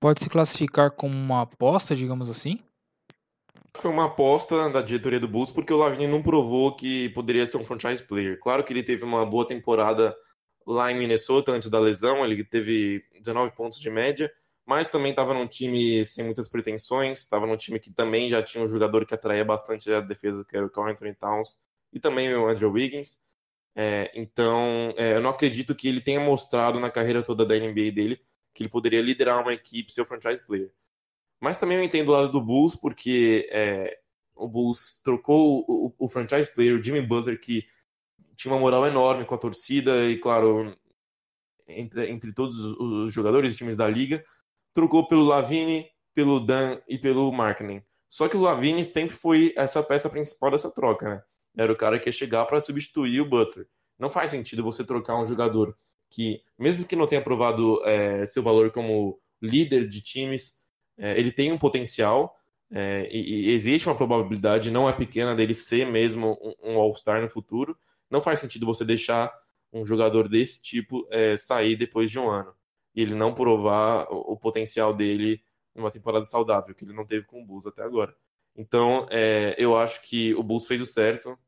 pode 0.00 0.22
se 0.22 0.30
classificar 0.30 0.90
como 0.90 1.14
uma 1.14 1.42
aposta, 1.42 1.94
digamos 1.94 2.30
assim? 2.30 2.58
Foi 3.80 3.90
uma 3.90 4.06
aposta 4.06 4.68
da 4.70 4.82
diretoria 4.82 5.20
do 5.20 5.28
Bulls 5.28 5.52
porque 5.52 5.72
o 5.72 5.76
Lavine 5.76 6.06
não 6.06 6.22
provou 6.22 6.74
que 6.74 7.08
poderia 7.10 7.46
ser 7.46 7.56
um 7.58 7.64
franchise 7.64 8.02
player. 8.02 8.38
Claro 8.40 8.64
que 8.64 8.72
ele 8.72 8.82
teve 8.82 9.04
uma 9.04 9.24
boa 9.24 9.46
temporada 9.46 10.16
lá 10.66 10.90
em 10.90 10.98
Minnesota 10.98 11.52
antes 11.52 11.70
da 11.70 11.78
lesão, 11.78 12.24
ele 12.24 12.42
teve 12.44 13.04
19 13.20 13.54
pontos 13.54 13.78
de 13.78 13.88
média, 13.88 14.32
mas 14.66 14.88
também 14.88 15.10
estava 15.10 15.32
num 15.32 15.46
time 15.46 16.04
sem 16.04 16.24
muitas 16.24 16.48
pretensões, 16.48 17.20
estava 17.20 17.46
num 17.46 17.56
time 17.56 17.78
que 17.78 17.92
também 17.92 18.28
já 18.28 18.42
tinha 18.42 18.64
um 18.64 18.66
jogador 18.66 19.06
que 19.06 19.14
atraía 19.14 19.44
bastante 19.44 19.92
a 19.92 20.00
defesa, 20.00 20.44
que 20.44 20.56
era 20.56 20.66
o 20.66 20.70
Carl 20.70 20.88
Anthony 20.88 21.14
Towns, 21.14 21.56
e 21.92 22.00
também 22.00 22.34
o 22.34 22.48
Andrew 22.48 22.72
Wiggins. 22.72 23.18
É, 23.76 24.10
então, 24.14 24.92
é, 24.96 25.14
eu 25.16 25.20
não 25.20 25.30
acredito 25.30 25.74
que 25.74 25.86
ele 25.86 26.00
tenha 26.00 26.18
mostrado 26.18 26.80
na 26.80 26.90
carreira 26.90 27.22
toda 27.22 27.44
da 27.46 27.54
NBA 27.54 27.92
dele 27.92 28.20
que 28.52 28.62
ele 28.62 28.70
poderia 28.70 29.02
liderar 29.02 29.40
uma 29.40 29.52
equipe, 29.52 29.92
ser 29.92 30.00
o 30.00 30.06
franchise 30.06 30.44
player. 30.44 30.72
Mas 31.40 31.56
também 31.56 31.76
eu 31.76 31.82
entendo 31.82 32.08
o 32.08 32.12
lado 32.12 32.30
do 32.30 32.40
Bulls, 32.40 32.76
porque 32.76 33.48
é, 33.50 33.98
o 34.34 34.48
Bulls 34.48 35.00
trocou 35.02 35.64
o, 35.68 35.94
o, 35.98 36.08
franchise 36.08 36.52
player, 36.52 36.78
o 36.78 36.82
Jimmy 36.82 37.02
Butler, 37.02 37.40
que 37.40 37.66
tinha 38.36 38.52
uma 38.52 38.60
moral 38.60 38.86
enorme 38.86 39.24
com 39.24 39.34
a 39.34 39.38
torcida 39.38 40.04
e, 40.06 40.18
claro, 40.18 40.76
entre, 41.66 42.10
entre 42.10 42.32
todos 42.32 42.56
os 42.58 43.12
jogadores 43.12 43.54
e 43.54 43.56
times 43.56 43.76
da 43.76 43.88
liga, 43.88 44.24
trocou 44.72 45.06
pelo 45.06 45.24
Lavine, 45.24 45.88
pelo 46.14 46.38
Dan 46.38 46.80
e 46.88 46.98
pelo 46.98 47.30
Marketing. 47.32 47.82
Só 48.08 48.28
que 48.28 48.36
o 48.36 48.40
Lavine 48.40 48.84
sempre 48.84 49.16
foi 49.16 49.52
essa 49.56 49.82
peça 49.82 50.08
principal 50.08 50.50
dessa 50.50 50.70
troca, 50.70 51.08
né? 51.08 51.22
Era 51.56 51.72
o 51.72 51.76
cara 51.76 51.98
que 51.98 52.08
ia 52.08 52.12
chegar 52.12 52.44
para 52.44 52.60
substituir 52.60 53.20
o 53.20 53.28
Butler. 53.28 53.66
Não 53.98 54.10
faz 54.10 54.30
sentido 54.30 54.62
você 54.62 54.84
trocar 54.84 55.18
um 55.18 55.26
jogador 55.26 55.74
que, 56.10 56.42
mesmo 56.58 56.86
que 56.86 56.94
não 56.94 57.06
tenha 57.06 57.22
provado 57.22 57.82
é, 57.84 58.26
seu 58.26 58.42
valor 58.42 58.70
como 58.70 59.18
líder 59.40 59.88
de 59.88 60.02
times, 60.02 60.54
é, 60.98 61.18
ele 61.18 61.32
tem 61.32 61.52
um 61.52 61.58
potencial 61.58 62.36
é, 62.70 63.08
e, 63.10 63.48
e, 63.48 63.50
existe 63.52 63.88
uma 63.88 63.94
probabilidade 63.94 64.70
não 64.70 64.88
é 64.88 64.92
pequena 64.92 65.34
dele 65.34 65.54
ser 65.54 65.86
mesmo 65.86 66.36
um, 66.42 66.72
um 66.72 66.78
All-Star 66.78 67.20
no 67.22 67.28
futuro. 67.28 67.76
Não 68.10 68.20
faz 68.20 68.40
sentido 68.40 68.66
você 68.66 68.84
deixar 68.84 69.32
um 69.72 69.84
jogador 69.84 70.28
desse 70.28 70.60
tipo 70.60 71.06
é, 71.10 71.36
sair 71.36 71.76
depois 71.76 72.10
de 72.10 72.18
um 72.18 72.28
ano 72.28 72.54
e 72.94 73.02
ele 73.02 73.14
não 73.14 73.34
provar 73.34 74.06
o, 74.10 74.32
o, 74.32 74.36
potencial 74.36 74.94
dele 74.94 75.42
numa 75.74 75.90
temporada 75.90 76.24
saudável, 76.24 76.74
que 76.74 76.84
ele 76.84 76.94
não 76.94 77.04
teve 77.04 77.26
com 77.26 77.42
o 77.42 77.44
Bulls 77.44 77.66
até 77.66 77.82
agora. 77.82 78.16
Então, 78.56 79.06
é, 79.10 79.54
eu 79.58 79.76
acho 79.76 80.00
que 80.02 80.34
o 80.34 80.42
Bulls 80.42 80.66
fez 80.66 80.80
o 80.80 80.86
certo 80.86 81.38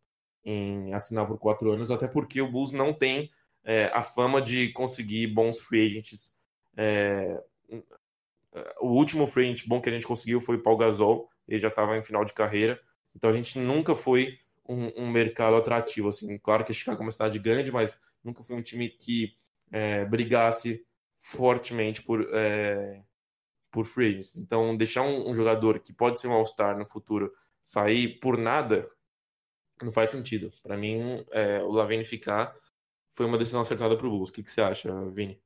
em 0.44 0.92
assinar 0.92 1.26
por 1.26 1.38
quatro 1.38 1.72
anos, 1.72 1.90
até 1.90 2.06
porque 2.06 2.40
o 2.42 2.50
Bulls 2.50 2.72
não 2.72 2.92
tem 2.92 3.30
é, 3.64 3.86
a 3.94 4.02
fama 4.02 4.42
de 4.42 4.68
conseguir 4.72 5.26
bons 5.28 5.58
free 5.58 5.86
agents. 5.86 6.36
É, 6.76 7.42
o 8.88 8.94
último 8.94 9.24
agent 9.24 9.66
bom 9.66 9.80
que 9.80 9.88
a 9.88 9.92
gente 9.92 10.06
conseguiu 10.06 10.40
foi 10.40 10.56
o 10.56 10.62
Paul 10.62 10.76
Gasol, 10.76 11.28
ele 11.46 11.60
já 11.60 11.68
estava 11.68 11.96
em 11.96 12.02
final 12.02 12.24
de 12.24 12.32
carreira, 12.32 12.80
então 13.14 13.28
a 13.28 13.32
gente 13.32 13.58
nunca 13.58 13.94
foi 13.94 14.38
um, 14.68 15.04
um, 15.04 15.10
mercado 15.10 15.56
atrativo. 15.56 16.08
Assim, 16.08 16.38
claro 16.38 16.64
que 16.64 16.72
Chicago 16.72 17.00
é 17.00 17.04
uma 17.04 17.12
cidade 17.12 17.38
grande, 17.38 17.70
mas 17.72 18.00
nunca 18.22 18.42
foi 18.42 18.56
um 18.56 18.62
time 18.62 18.88
que 18.88 19.36
é, 19.70 20.04
brigasse 20.04 20.84
fortemente 21.18 22.02
por, 22.02 22.26
é, 22.32 23.02
por. 23.70 23.86
Então, 24.38 24.76
deixar 24.76 25.02
um, 25.02 25.30
um 25.30 25.34
jogador 25.34 25.80
que 25.80 25.92
pode 25.92 26.20
ser 26.20 26.28
um 26.28 26.32
All-Star 26.32 26.78
no 26.78 26.86
futuro 26.86 27.32
sair 27.60 28.18
por 28.20 28.38
nada 28.38 28.88
não 29.82 29.92
faz 29.92 30.10
sentido. 30.10 30.52
Para 30.62 30.76
mim, 30.76 31.24
é, 31.30 31.62
o 31.62 31.70
Lavine 31.70 32.04
ficar 32.04 32.54
foi 33.12 33.26
uma 33.26 33.38
decisão 33.38 33.60
acertada 33.60 33.96
para 33.96 34.06
o 34.06 34.10
Bulls. 34.10 34.30
O 34.30 34.32
que, 34.32 34.42
que 34.42 34.50
você 34.50 34.60
acha, 34.60 34.92
Vini? 35.10 35.40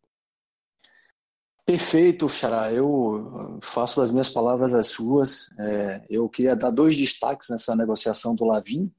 Perfeito, 1.64 2.28
Xará. 2.28 2.72
Eu 2.72 3.60
faço 3.62 4.00
das 4.00 4.10
minhas 4.10 4.28
palavras 4.28 4.74
as 4.74 4.88
suas. 4.88 5.46
É, 5.58 6.04
eu 6.10 6.28
queria 6.28 6.56
dar 6.56 6.70
dois 6.70 6.96
destaques 6.96 7.48
nessa 7.50 7.76
negociação 7.76 8.34
do 8.34 8.44
Lavin. 8.44 8.92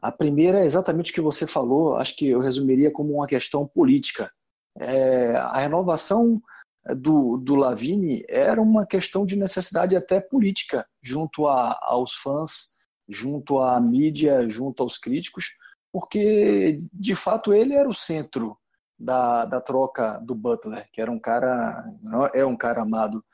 A 0.00 0.10
primeira 0.12 0.60
é 0.60 0.66
exatamente 0.66 1.10
o 1.10 1.14
que 1.14 1.20
você 1.20 1.46
falou, 1.46 1.96
acho 1.96 2.14
que 2.16 2.28
eu 2.28 2.40
resumiria 2.40 2.90
como 2.90 3.14
uma 3.14 3.26
questão 3.26 3.66
política. 3.66 4.30
É, 4.78 5.34
a 5.36 5.58
renovação 5.58 6.40
do, 6.96 7.36
do 7.36 7.56
Lavini 7.56 8.24
era 8.28 8.60
uma 8.60 8.86
questão 8.86 9.26
de 9.26 9.34
necessidade 9.34 9.96
até 9.96 10.20
política, 10.20 10.86
junto 11.02 11.48
a, 11.48 11.76
aos 11.82 12.14
fãs, 12.14 12.76
junto 13.08 13.58
à 13.58 13.80
mídia, 13.80 14.48
junto 14.48 14.82
aos 14.82 14.98
críticos, 14.98 15.58
porque 15.92 16.80
de 16.92 17.16
fato 17.16 17.52
ele 17.52 17.74
era 17.74 17.88
o 17.88 17.94
centro 17.94 18.56
da, 18.98 19.44
da 19.44 19.60
troca 19.60 20.18
do 20.18 20.34
Butler, 20.34 20.88
que 20.92 21.00
era 21.00 21.10
um 21.10 21.18
cara, 21.18 21.84
é 22.34 22.44
um 22.44 22.56
cara 22.56 22.82
amado. 22.82 23.24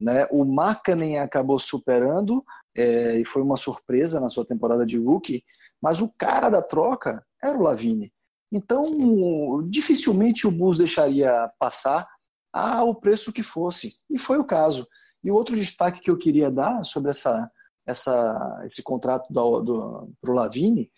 Né? 0.00 0.26
O 0.30 0.44
Markkanen 0.44 1.18
acabou 1.18 1.58
superando, 1.58 2.44
é, 2.76 3.18
e 3.18 3.24
foi 3.24 3.42
uma 3.42 3.56
surpresa 3.56 4.20
na 4.20 4.28
sua 4.28 4.44
temporada 4.44 4.84
de 4.84 4.98
rookie, 4.98 5.44
mas 5.80 6.00
o 6.00 6.12
cara 6.16 6.50
da 6.50 6.60
troca 6.60 7.24
era 7.42 7.56
o 7.56 7.62
Lavine. 7.62 8.12
Então, 8.52 9.62
dificilmente 9.68 10.46
o 10.46 10.50
Bulls 10.50 10.78
deixaria 10.78 11.50
passar 11.58 12.08
ao 12.52 12.94
preço 12.94 13.32
que 13.32 13.42
fosse. 13.42 13.94
E 14.08 14.18
foi 14.18 14.38
o 14.38 14.44
caso. 14.44 14.86
E 15.22 15.30
o 15.30 15.34
outro 15.34 15.56
destaque 15.56 16.00
que 16.00 16.10
eu 16.10 16.16
queria 16.16 16.50
dar 16.50 16.84
sobre 16.84 17.10
essa, 17.10 17.50
essa, 17.86 18.62
esse 18.64 18.82
contrato 18.82 19.32
para 19.32 20.30
o 20.30 20.34
Lavine 20.34 20.90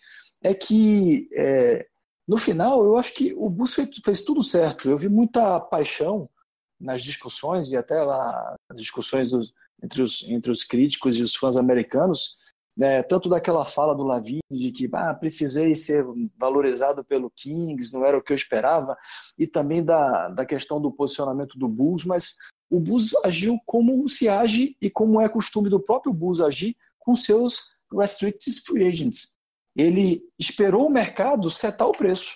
é 0.43 0.53
que, 0.53 1.27
é, 1.33 1.87
no 2.27 2.37
final, 2.37 2.83
eu 2.83 2.97
acho 2.97 3.13
que 3.13 3.33
o 3.33 3.49
Bulls 3.49 3.73
fez, 3.73 3.89
fez 4.03 4.21
tudo 4.21 4.43
certo. 4.43 4.89
Eu 4.89 4.97
vi 4.97 5.07
muita 5.07 5.59
paixão 5.59 6.29
nas 6.79 7.01
discussões 7.01 7.71
e 7.71 7.77
até 7.77 8.03
lá 8.03 8.55
as 8.69 8.77
discussões 8.77 9.31
dos, 9.31 9.53
entre, 9.81 10.01
os, 10.01 10.23
entre 10.29 10.51
os 10.51 10.63
críticos 10.63 11.17
e 11.17 11.23
os 11.23 11.35
fãs 11.35 11.55
americanos 11.55 12.37
né, 12.77 13.01
tanto 13.01 13.27
daquela 13.27 13.65
fala 13.65 13.95
do 13.95 14.03
Lavigne 14.03 14.39
de 14.51 14.71
que 14.71 14.87
ah, 14.93 15.13
precisei 15.13 15.75
ser 15.75 16.05
valorizado 16.37 17.03
pelo 17.03 17.31
Kings, 17.31 17.91
não 17.91 18.05
era 18.05 18.15
o 18.15 18.21
que 18.21 18.31
eu 18.31 18.35
esperava, 18.35 18.95
e 19.35 19.47
também 19.47 19.83
da, 19.83 20.29
da 20.29 20.45
questão 20.45 20.79
do 20.79 20.91
posicionamento 20.91 21.57
do 21.57 21.67
Bulls, 21.67 22.05
mas 22.05 22.35
o 22.69 22.79
Bulls 22.79 23.15
agiu 23.25 23.57
como 23.65 24.07
se 24.07 24.29
age 24.29 24.77
e 24.79 24.91
como 24.91 25.19
é 25.19 25.27
costume 25.27 25.69
do 25.69 25.79
próprio 25.79 26.13
Bulls 26.13 26.39
agir 26.39 26.77
com 26.99 27.15
seus 27.15 27.73
restricted 27.91 28.61
free 28.61 28.87
agents. 28.87 29.35
Ele 29.77 30.23
esperou 30.39 30.87
o 30.87 30.91
mercado 30.91 31.51
setar 31.51 31.87
o 31.87 31.91
preço. 31.91 32.35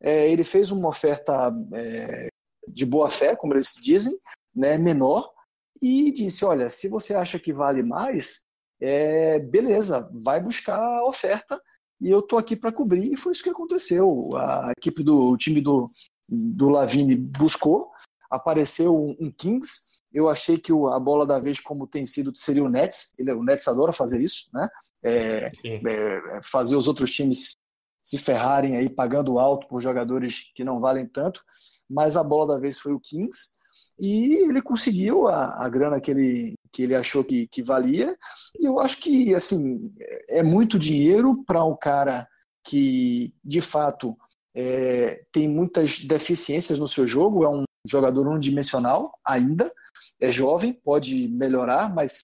É, 0.00 0.30
ele 0.30 0.44
fez 0.44 0.70
uma 0.70 0.88
oferta 0.88 1.50
é, 1.72 2.28
de 2.68 2.84
boa 2.84 3.08
fé, 3.08 3.34
como 3.34 3.54
eles 3.54 3.72
dizem, 3.82 4.14
né, 4.54 4.76
menor, 4.76 5.32
e 5.80 6.12
disse: 6.12 6.44
olha, 6.44 6.68
se 6.68 6.88
você 6.88 7.14
acha 7.14 7.38
que 7.38 7.52
vale 7.52 7.82
mais, 7.82 8.44
é, 8.80 9.38
beleza, 9.38 10.10
vai 10.12 10.40
buscar 10.40 10.78
a 10.78 11.06
oferta 11.06 11.60
e 12.00 12.10
eu 12.10 12.20
tô 12.20 12.36
aqui 12.36 12.54
para 12.54 12.72
cobrir. 12.72 13.12
E 13.12 13.16
foi 13.16 13.32
isso 13.32 13.42
que 13.42 13.50
aconteceu. 13.50 14.30
A 14.36 14.72
equipe 14.76 15.02
do 15.02 15.36
time 15.36 15.60
do, 15.60 15.90
do 16.28 16.68
Lavine 16.68 17.16
buscou, 17.16 17.90
apareceu 18.30 18.94
um, 18.94 19.16
um 19.18 19.30
Kings. 19.30 19.93
Eu 20.14 20.28
achei 20.28 20.56
que 20.56 20.72
a 20.72 20.98
bola 21.00 21.26
da 21.26 21.40
vez, 21.40 21.58
como 21.58 21.86
tem 21.86 22.06
sido, 22.06 22.34
seria 22.34 22.62
o 22.62 22.68
Nets. 22.68 23.18
Ele, 23.18 23.32
o 23.32 23.42
Nets 23.42 23.66
adora 23.66 23.92
fazer 23.92 24.22
isso, 24.22 24.48
né? 24.54 24.68
É, 25.02 25.50
é, 25.64 26.40
fazer 26.42 26.76
os 26.76 26.86
outros 26.86 27.10
times 27.10 27.52
se 28.00 28.18
ferrarem 28.18 28.76
aí 28.76 28.88
pagando 28.88 29.38
alto 29.38 29.66
por 29.66 29.82
jogadores 29.82 30.52
que 30.54 30.62
não 30.62 30.80
valem 30.80 31.06
tanto. 31.06 31.42
Mas 31.90 32.16
a 32.16 32.22
bola 32.22 32.54
da 32.54 32.60
vez 32.60 32.78
foi 32.78 32.92
o 32.92 33.00
Kings 33.00 33.58
e 33.98 34.34
ele 34.36 34.62
conseguiu 34.62 35.28
a, 35.28 35.64
a 35.64 35.68
grana 35.68 36.00
que 36.00 36.10
ele, 36.10 36.54
que 36.72 36.82
ele 36.82 36.94
achou 36.94 37.24
que, 37.24 37.46
que 37.48 37.62
valia. 37.62 38.16
E 38.58 38.64
eu 38.64 38.78
acho 38.78 39.00
que 39.00 39.34
assim 39.34 39.92
é 40.28 40.42
muito 40.42 40.78
dinheiro 40.78 41.42
para 41.44 41.64
um 41.64 41.76
cara 41.76 42.28
que 42.64 43.34
de 43.44 43.60
fato 43.60 44.16
é, 44.54 45.24
tem 45.32 45.48
muitas 45.48 46.00
deficiências 46.00 46.78
no 46.78 46.88
seu 46.88 47.06
jogo, 47.06 47.44
é 47.44 47.48
um 47.48 47.64
jogador 47.86 48.26
unidimensional 48.26 49.12
ainda, 49.24 49.72
é 50.20 50.30
jovem, 50.30 50.72
pode 50.72 51.28
melhorar, 51.28 51.92
mas 51.92 52.20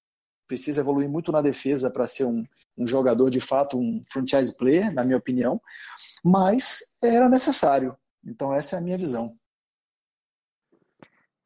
precisa 0.46 0.81
evoluir 0.81 1.09
muito 1.09 1.31
na 1.31 1.40
defesa 1.40 1.90
para 1.90 2.09
ser 2.09 2.24
um, 2.24 2.44
um 2.76 2.87
jogador 2.87 3.31
de 3.31 3.40
fato, 3.40 3.79
um 3.79 4.03
franchise 4.11 4.57
player, 4.57 4.92
na 4.92 5.05
minha 5.05 5.18
opinião, 5.18 5.61
mas 6.24 6.81
era 7.03 7.29
necessário. 7.29 7.96
Então 8.24 8.53
essa 8.53 8.76
é 8.76 8.79
a 8.79 8.83
minha 8.83 8.98
visão. 8.98 9.37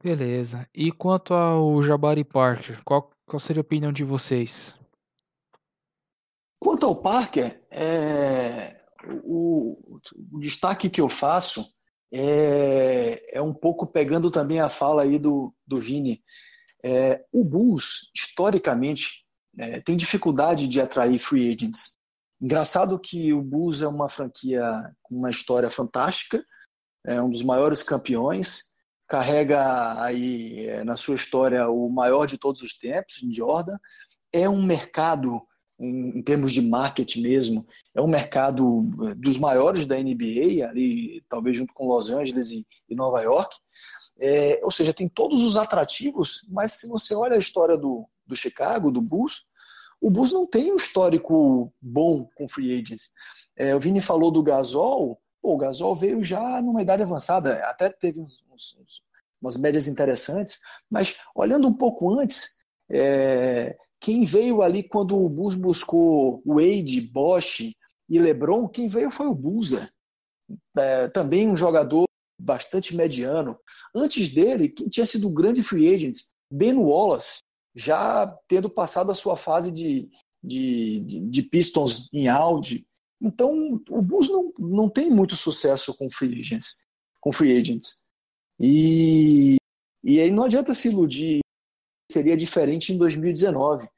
Beleza. 0.03 0.69
E 0.75 0.93
quanto 0.93 1.33
ao 1.33 1.83
Jabari 1.83 2.25
Parker, 2.25 2.83
qual, 2.85 3.11
qual 3.27 3.41
seria 3.41 3.61
a 3.61 3.63
opinião 3.63 3.91
de 3.91 4.05
vocês? 4.05 4.79
Quanto 6.61 6.85
ao 6.85 6.97
Parker, 6.97 7.63
é, 7.71 8.85
o, 9.23 9.99
o, 10.33 10.39
destaque 10.39 10.91
que 10.91 11.01
eu 11.01 11.09
faço 11.09 11.75
é, 12.17 13.39
é, 13.39 13.43
um 13.43 13.53
pouco 13.53 13.89
pegando 13.89 14.31
também 14.31 14.61
a 14.61 14.69
fala 14.69 15.03
aí 15.03 15.19
do, 15.19 15.53
do 15.67 15.81
Vini. 15.81 16.23
É, 16.83 17.25
o 17.33 17.45
Bulls, 17.45 18.13
historicamente, 18.15 19.25
é, 19.59 19.81
tem 19.81 19.97
dificuldade 19.97 20.69
de 20.69 20.81
atrair 20.81 21.19
free 21.19 21.49
agents. 21.49 21.99
Engraçado 22.41 23.01
que 23.01 23.33
o 23.33 23.43
Bulls 23.43 23.83
é 23.83 23.89
uma 23.89 24.09
franquia 24.09 24.63
com 25.03 25.17
uma 25.17 25.31
história 25.31 25.69
fantástica, 25.69 26.45
é 27.05 27.21
um 27.21 27.29
dos 27.29 27.43
maiores 27.43 27.83
campeões, 27.83 28.75
carrega 29.09 30.01
aí 30.01 30.69
é, 30.69 30.85
na 30.85 30.95
sua 30.95 31.17
história 31.17 31.69
o 31.69 31.89
maior 31.89 32.27
de 32.27 32.39
todos 32.39 32.63
os 32.63 32.79
tempos, 32.79 33.25
em 33.25 33.33
Jordan. 33.33 33.77
É 34.33 34.49
um 34.49 34.63
mercado, 34.63 35.43
em, 35.85 36.19
em 36.19 36.23
termos 36.23 36.53
de 36.53 36.63
marketing 36.63 37.23
mesmo, 37.23 37.67
é 37.95 38.01
um 38.01 38.07
mercado 38.07 38.85
é, 39.09 39.15
dos 39.15 39.37
maiores 39.37 39.87
da 39.87 39.97
NBA, 39.97 40.67
ali 40.69 41.23
talvez 41.29 41.57
junto 41.57 41.75
com 41.75 41.87
Los 41.87 42.11
Angeles 42.11 42.51
e, 42.51 42.67
e 42.89 42.95
Nova 42.95 43.21
York. 43.21 43.57
É, 44.19 44.61
ou 44.63 44.71
seja, 44.71 44.95
tem 44.95 45.09
todos 45.09 45.43
os 45.43 45.57
atrativos, 45.57 46.47
mas 46.49 46.73
se 46.73 46.89
você 46.89 47.15
olha 47.15 47.35
a 47.35 47.39
história 47.39 47.77
do, 47.77 48.09
do 48.27 48.37
Chicago, 48.37 48.91
do 48.91 49.03
Bulls, 49.03 49.47
o 50.01 50.11
Bulls 50.11 50.33
não 50.33 50.47
tem 50.47 50.73
um 50.73 50.77
histórico 50.77 51.73
bom 51.81 52.29
com 52.37 52.49
free 52.49 52.79
agents. 52.79 53.11
É, 53.57 53.75
o 53.75 53.81
Vini 53.81 54.01
falou 54.01 54.31
do 54.31 54.43
Gasol, 54.43 55.21
Pô, 55.45 55.57
o 55.57 55.59
Gasol 55.59 55.95
veio 55.95 56.25
já 56.25 56.63
numa 56.63 56.81
idade 56.81 57.03
avançada, 57.03 57.57
até 57.69 57.91
teve 57.91 58.19
uns, 58.19 58.43
uns, 58.51 59.03
umas 59.43 59.59
médias 59.59 59.87
interessantes, 59.87 60.61
mas 60.91 61.19
olhando 61.35 61.69
um 61.69 61.75
pouco 61.75 62.19
antes, 62.19 62.61
é, 62.91 63.77
quem 64.05 64.27
veio 64.27 64.61
ali 64.61 64.83
quando 64.83 65.17
o 65.17 65.27
Bulls 65.31 65.55
buscou 65.55 66.43
Wade, 66.45 67.01
Bosch 67.01 67.73
e 68.07 68.19
LeBron, 68.19 68.69
quem 68.69 68.87
veio 68.87 69.11
foi 69.11 69.27
o 69.27 69.35
Buza. 69.35 69.91
É, 70.77 71.09
também 71.09 71.49
um 71.49 71.57
jogador 71.57 72.05
bastante 72.39 72.95
mediano. 72.95 73.59
Antes 73.95 74.29
dele, 74.29 74.69
quem 74.69 74.91
tinha 74.91 75.07
sido 75.07 75.27
o 75.27 75.33
grande 75.33 75.63
free 75.63 75.95
agent, 75.95 76.19
Ben 76.53 76.75
Wallace, 76.75 77.39
já 77.75 78.27
tendo 78.47 78.69
passado 78.69 79.11
a 79.11 79.15
sua 79.15 79.39
fase 79.39 79.73
de, 79.73 80.07
de, 80.43 81.01
de, 81.01 81.21
de 81.21 81.43
Pistons 81.43 82.07
em 82.13 82.29
auge, 82.29 82.87
então, 83.23 83.81
o 83.89 84.03
Bulls 84.03 84.29
não, 84.29 84.53
não 84.59 84.91
tem 84.91 85.09
muito 85.09 85.35
sucesso 85.35 85.97
com 85.97 86.11
free 86.11 86.41
agents. 86.41 86.83
Com 87.23 87.33
free 87.33 87.59
agents. 87.59 88.03
E, 88.61 89.57
e 90.05 90.21
aí 90.21 90.31
não 90.31 90.45
adianta 90.45 90.75
se 90.75 90.89
iludir, 90.89 91.41
seria 92.13 92.37
diferente 92.37 92.93
em 92.93 92.99
2019. 92.99 93.89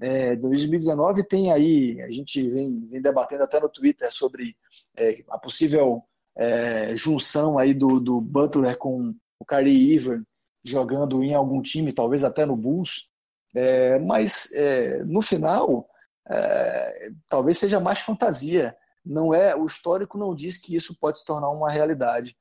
É, 0.00 0.34
2019 0.36 1.22
tem 1.24 1.52
aí, 1.52 2.00
a 2.02 2.10
gente 2.10 2.48
vem, 2.50 2.86
vem 2.88 3.00
debatendo 3.00 3.44
até 3.44 3.60
no 3.60 3.68
Twitter 3.68 4.12
sobre 4.12 4.56
é, 4.96 5.22
a 5.30 5.38
possível 5.38 6.02
é, 6.36 6.96
junção 6.96 7.58
aí 7.58 7.72
do, 7.72 8.00
do 8.00 8.20
Butler 8.20 8.76
com 8.76 9.14
o 9.38 9.44
Kyrie 9.44 9.94
Irving 9.94 10.24
jogando 10.64 11.22
em 11.22 11.34
algum 11.34 11.60
time, 11.62 11.92
talvez 11.92 12.24
até 12.24 12.44
no 12.44 12.56
Bulls. 12.56 13.10
É, 13.54 14.00
mas 14.00 14.50
é, 14.52 15.04
no 15.04 15.22
final 15.22 15.88
é, 16.28 17.10
talvez 17.28 17.58
seja 17.58 17.78
mais 17.78 18.00
fantasia. 18.00 18.76
Não 19.04 19.34
é 19.34 19.54
o 19.54 19.66
histórico 19.66 20.18
não 20.18 20.34
diz 20.34 20.56
que 20.56 20.74
isso 20.74 20.96
pode 20.98 21.18
se 21.18 21.26
tornar 21.26 21.50
uma 21.50 21.70
realidade, 21.70 22.34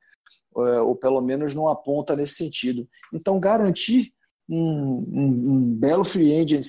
ou 0.53 0.95
pelo 0.95 1.19
menos 1.19 1.53
não 1.53 1.67
aponta 1.67 2.15
nesse 2.15 2.35
sentido. 2.35 2.87
Então 3.13 3.39
garantir 3.39 4.13
um, 4.47 5.03
um, 5.11 5.51
um 5.51 5.79
belo 5.79 6.05
free 6.05 6.33
agent, 6.39 6.63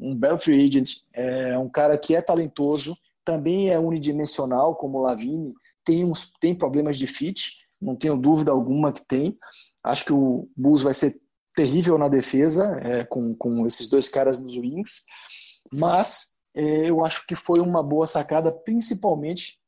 um 0.00 0.14
belo 0.14 0.38
free 0.38 0.64
agent, 0.64 0.98
é 1.12 1.58
um 1.58 1.68
cara 1.68 1.96
que 1.98 2.14
é 2.14 2.22
talentoso, 2.22 2.96
também 3.24 3.70
é 3.70 3.78
unidimensional 3.78 4.74
como 4.74 4.98
o 4.98 5.02
Lavine, 5.02 5.54
tem 5.84 6.04
uns 6.04 6.32
tem 6.40 6.54
problemas 6.54 6.98
de 6.98 7.06
fit, 7.06 7.58
não 7.80 7.94
tenho 7.94 8.16
dúvida 8.16 8.50
alguma 8.50 8.92
que 8.92 9.02
tem. 9.06 9.38
Acho 9.84 10.04
que 10.04 10.12
o 10.12 10.48
Bulls 10.56 10.82
vai 10.82 10.94
ser 10.94 11.14
terrível 11.54 11.98
na 11.98 12.08
defesa 12.08 12.78
é, 12.82 13.04
com, 13.04 13.34
com 13.34 13.66
esses 13.66 13.88
dois 13.88 14.08
caras 14.08 14.38
nos 14.38 14.56
wings, 14.56 15.04
mas 15.72 16.36
é, 16.54 16.90
eu 16.90 17.04
acho 17.04 17.26
que 17.26 17.34
foi 17.34 17.60
uma 17.60 17.82
boa 17.82 18.06
sacada, 18.06 18.52
principalmente 18.52 19.58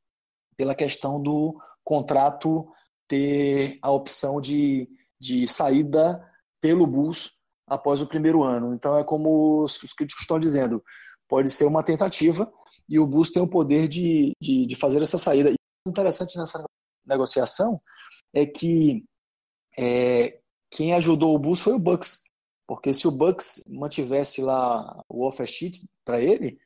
pela 0.56 0.74
questão 0.74 1.20
do 1.20 1.56
contrato 1.84 2.68
ter 3.08 3.78
a 3.82 3.90
opção 3.90 4.40
de, 4.40 4.88
de 5.18 5.46
saída 5.46 6.24
pelo 6.60 6.86
Bulls 6.86 7.41
após 7.72 8.02
o 8.02 8.06
primeiro 8.06 8.42
ano. 8.42 8.74
Então 8.74 8.98
é 8.98 9.04
como 9.04 9.64
os 9.64 9.78
críticos 9.78 10.22
estão 10.22 10.38
dizendo, 10.38 10.82
pode 11.26 11.50
ser 11.50 11.64
uma 11.64 11.82
tentativa 11.82 12.52
e 12.88 12.98
o 12.98 13.06
Bulls 13.06 13.30
tem 13.30 13.42
o 13.42 13.48
poder 13.48 13.88
de, 13.88 14.32
de, 14.40 14.66
de 14.66 14.76
fazer 14.76 15.00
essa 15.00 15.16
saída. 15.16 15.50
E 15.50 15.54
o 15.86 15.90
interessante 15.90 16.36
nessa 16.36 16.62
negociação 17.06 17.80
é 18.34 18.44
que 18.44 19.02
é, 19.78 20.38
quem 20.70 20.92
ajudou 20.94 21.34
o 21.34 21.38
Bulls 21.38 21.60
foi 21.60 21.72
o 21.72 21.78
Bucks, 21.78 22.24
porque 22.66 22.92
se 22.92 23.08
o 23.08 23.10
Bucks 23.10 23.62
mantivesse 23.68 24.42
lá 24.42 25.02
o 25.08 25.26
offer 25.26 25.46
sheet 25.46 25.86
para 26.04 26.20
ele, 26.20 26.58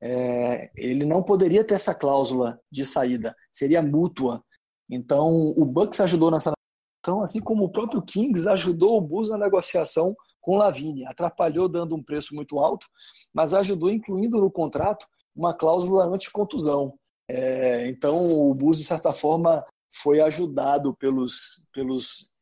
é, 0.00 0.70
ele 0.76 1.04
não 1.04 1.22
poderia 1.22 1.64
ter 1.64 1.74
essa 1.74 1.94
cláusula 1.94 2.60
de 2.70 2.86
saída, 2.86 3.34
seria 3.50 3.82
mútua. 3.82 4.44
Então, 4.88 5.34
o 5.56 5.64
Bucks 5.64 5.98
ajudou 6.00 6.30
nessa 6.30 6.52
negociação, 6.52 7.22
assim 7.22 7.40
como 7.40 7.64
o 7.64 7.72
próprio 7.72 8.02
Kings 8.02 8.48
ajudou 8.48 8.98
o 8.98 9.00
Bulls 9.00 9.30
na 9.30 9.38
negociação 9.38 10.14
com 10.44 10.58
Lavigne. 10.58 11.06
Atrapalhou 11.06 11.68
dando 11.68 11.96
um 11.96 12.02
preço 12.02 12.34
muito 12.34 12.58
alto, 12.58 12.86
mas 13.32 13.54
ajudou 13.54 13.90
incluindo 13.90 14.38
no 14.38 14.50
contrato 14.50 15.06
uma 15.34 15.54
cláusula 15.54 16.04
anti-contusão. 16.04 16.98
É, 17.28 17.88
então, 17.88 18.30
o 18.30 18.54
Bulls, 18.54 18.78
de 18.78 18.84
certa 18.84 19.12
forma, 19.12 19.64
foi 19.90 20.20
ajudado 20.20 20.94
pelos, 20.94 21.66
pelos, 21.72 22.32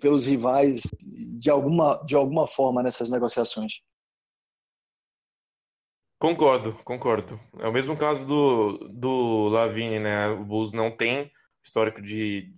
pelos 0.00 0.26
rivais 0.26 0.82
de 1.02 1.48
alguma, 1.48 1.96
de 2.04 2.14
alguma 2.14 2.46
forma 2.46 2.82
nessas 2.82 3.08
negociações. 3.08 3.80
Concordo, 6.20 6.74
concordo. 6.84 7.40
É 7.58 7.68
o 7.68 7.72
mesmo 7.72 7.96
caso 7.96 8.26
do, 8.26 8.76
do 8.88 9.48
Lavine, 9.48 9.98
né? 9.98 10.28
O 10.28 10.44
Bulls 10.44 10.72
não 10.72 10.94
tem 10.94 11.32
histórico 11.64 12.02
de, 12.02 12.52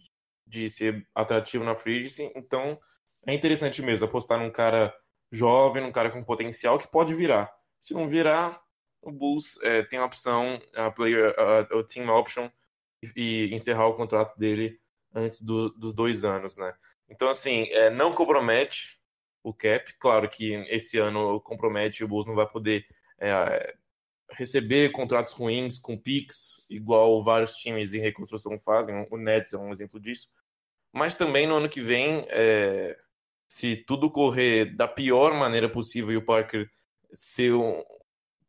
de 0.46 0.68
ser 0.68 1.06
atrativo 1.14 1.62
na 1.62 1.74
free 1.74 2.08
então 2.34 2.78
é 3.26 3.34
interessante 3.34 3.82
mesmo 3.82 4.06
apostar 4.06 4.38
num 4.38 4.50
cara 4.50 4.94
jovem, 5.30 5.82
num 5.82 5.92
cara 5.92 6.10
com 6.10 6.24
potencial 6.24 6.78
que 6.78 6.88
pode 6.88 7.14
virar. 7.14 7.52
Se 7.78 7.94
não 7.94 8.08
virar, 8.08 8.60
o 9.02 9.10
Bulls 9.10 9.58
é, 9.62 9.82
tem 9.82 9.98
a 9.98 10.04
opção, 10.04 10.60
a 10.74 10.90
player, 10.90 11.34
a, 11.38 11.60
a 11.60 11.84
team 11.84 12.08
option 12.08 12.50
e, 13.02 13.12
e, 13.16 13.54
encerrar 13.54 13.86
o 13.86 13.96
contrato 13.96 14.36
dele 14.38 14.78
antes 15.14 15.42
do, 15.42 15.70
dos 15.70 15.94
dois 15.94 16.24
anos, 16.24 16.56
né? 16.56 16.74
Então, 17.08 17.28
assim, 17.28 17.64
é, 17.70 17.90
não 17.90 18.14
compromete 18.14 19.00
o 19.42 19.52
cap. 19.52 19.92
Claro 19.98 20.28
que 20.28 20.54
esse 20.68 20.98
ano 20.98 21.40
compromete 21.40 22.04
o 22.04 22.08
Bulls 22.08 22.26
não 22.26 22.34
vai 22.34 22.46
poder 22.46 22.86
é, 23.18 23.74
receber 24.32 24.92
contratos 24.92 25.32
ruins 25.32 25.78
com 25.78 25.98
PIX, 25.98 26.64
igual 26.68 27.22
vários 27.22 27.54
times 27.56 27.94
em 27.94 28.00
reconstrução 28.00 28.58
fazem, 28.58 29.06
o 29.10 29.16
Nets 29.16 29.52
é 29.52 29.58
um 29.58 29.72
exemplo 29.72 29.98
disso. 29.98 30.28
Mas 30.92 31.14
também 31.14 31.46
no 31.46 31.56
ano 31.56 31.68
que 31.68 31.80
vem, 31.80 32.26
é, 32.28 32.98
se 33.50 33.74
tudo 33.74 34.08
correr 34.08 34.76
da 34.76 34.86
pior 34.86 35.34
maneira 35.34 35.68
possível 35.68 36.12
e 36.12 36.16
o 36.16 36.24
Parker 36.24 36.70
ser 37.12 37.52
um 37.52 37.82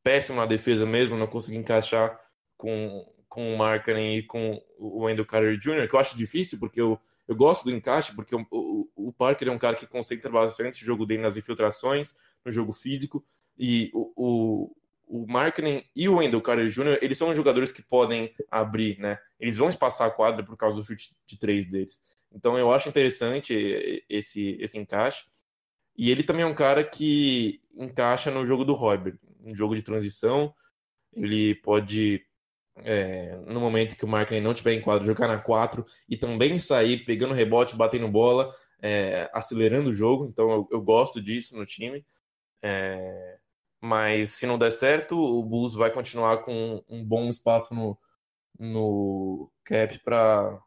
péssimo 0.04 0.38
na 0.38 0.46
defesa 0.46 0.86
mesmo, 0.86 1.18
não 1.18 1.26
conseguir 1.26 1.58
encaixar 1.58 2.20
com, 2.56 3.12
com 3.28 3.52
o 3.52 3.58
Markkinen 3.58 4.20
e 4.20 4.22
com 4.22 4.62
o 4.78 5.06
Wendell 5.06 5.26
Carter 5.26 5.58
Jr., 5.58 5.90
que 5.90 5.96
eu 5.96 6.00
acho 6.00 6.16
difícil, 6.16 6.60
porque 6.60 6.80
eu, 6.80 7.00
eu 7.28 7.36
gosto 7.36 7.64
do 7.64 7.76
encaixe, 7.76 8.14
porque 8.14 8.36
o, 8.36 8.46
o, 8.52 8.90
o 8.96 9.12
Parker 9.12 9.48
é 9.48 9.52
um 9.52 9.58
cara 9.58 9.76
que 9.76 9.88
concentra 9.88 10.30
bastante 10.30 10.84
o 10.84 10.86
jogo 10.86 11.04
dele 11.04 11.24
nas 11.24 11.36
infiltrações, 11.36 12.16
no 12.46 12.52
jogo 12.52 12.72
físico, 12.72 13.26
e 13.58 13.90
o, 13.96 14.14
o, 14.16 14.76
o 15.08 15.26
e 15.96 16.08
o 16.08 16.18
Wendell 16.18 16.42
Carter 16.42 16.70
Jr., 16.70 17.00
eles 17.02 17.18
são 17.18 17.34
jogadores 17.34 17.72
que 17.72 17.82
podem 17.82 18.32
abrir, 18.52 19.00
né? 19.00 19.18
Eles 19.40 19.58
vão 19.58 19.68
espaçar 19.68 20.08
a 20.08 20.12
quadra 20.12 20.46
por 20.46 20.56
causa 20.56 20.78
do 20.78 20.84
chute 20.84 21.16
de 21.26 21.40
três 21.40 21.66
deles. 21.66 22.00
Então 22.32 22.58
eu 22.58 22.72
acho 22.72 22.90
interessante 22.90 24.04
esse, 24.10 24.58
esse 24.60 24.78
encaixe. 24.78 25.26
E 25.98 26.10
ele 26.10 26.24
também 26.24 26.44
é 26.44 26.48
um 26.48 26.56
cara 26.56 26.84
que 26.84 27.62
encaixa 27.76 28.32
no 28.32 28.46
jogo 28.46 28.64
do 28.64 28.74
Roybert, 28.74 29.18
um 29.44 29.54
jogo 29.54 29.76
de 29.76 29.82
transição. 29.82 30.54
Ele 31.14 31.56
pode, 31.56 32.26
é, 32.78 33.36
no 33.48 33.60
momento 33.60 33.98
que 33.98 34.06
o 34.06 34.08
Markkinen 34.08 34.42
não 34.42 34.54
tiver 34.54 34.74
em 34.74 34.82
quadra, 34.82 35.06
jogar 35.06 35.28
na 35.28 35.40
4 35.40 35.86
e 36.08 36.18
também 36.18 36.60
sair 36.60 37.06
pegando 37.06 37.34
rebote, 37.34 37.76
batendo 37.76 38.08
bola, 38.08 38.54
é, 38.82 39.30
acelerando 39.34 39.90
o 39.90 39.94
jogo. 39.94 40.26
Então 40.26 40.50
eu, 40.50 40.68
eu 40.72 40.82
gosto 40.82 41.22
disso 41.22 41.58
no 41.58 41.66
time. 41.66 42.06
É, 42.64 43.38
mas 43.82 44.32
se 44.32 44.46
não 44.46 44.58
der 44.58 44.72
certo, 44.72 45.16
o 45.18 45.44
Bulls 45.44 45.76
vai 45.76 45.92
continuar 45.92 46.40
com 46.44 46.84
um 46.88 47.04
bom 47.04 47.30
espaço 47.30 47.74
no, 47.74 47.98
no 48.60 49.52
cap 49.64 50.00
para, 50.00 50.62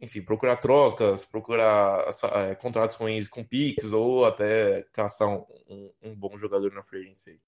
enfim, 0.00 0.22
procurar 0.22 0.56
trocas, 0.56 1.24
procurar 1.24 2.08
é, 2.34 2.54
contratos 2.54 2.96
ruins 2.96 3.28
com 3.28 3.44
picks 3.44 3.92
ou 3.92 4.24
até 4.24 4.84
caçar 4.92 5.28
um, 5.28 5.44
um, 5.68 5.92
um 6.02 6.14
bom 6.14 6.36
jogador 6.36 6.72
na 6.72 6.82
free 6.82 7.02
agency. 7.02 7.40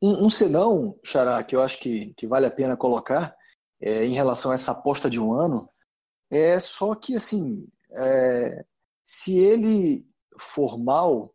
Um, 0.00 0.26
um 0.26 0.30
senão, 0.30 0.98
Xará, 1.04 1.42
que 1.42 1.54
eu 1.54 1.62
acho 1.62 1.78
que, 1.78 2.12
que 2.14 2.26
vale 2.26 2.46
a 2.46 2.50
pena 2.50 2.76
colocar 2.76 3.36
é, 3.80 4.04
em 4.04 4.12
relação 4.12 4.50
a 4.50 4.54
essa 4.54 4.72
aposta 4.72 5.10
de 5.10 5.20
um 5.20 5.32
ano, 5.34 5.68
é 6.30 6.58
só 6.58 6.94
que, 6.94 7.14
assim, 7.14 7.68
é, 7.90 8.64
se 9.02 9.38
ele 9.38 10.06
for 10.38 10.78
mal, 10.78 11.34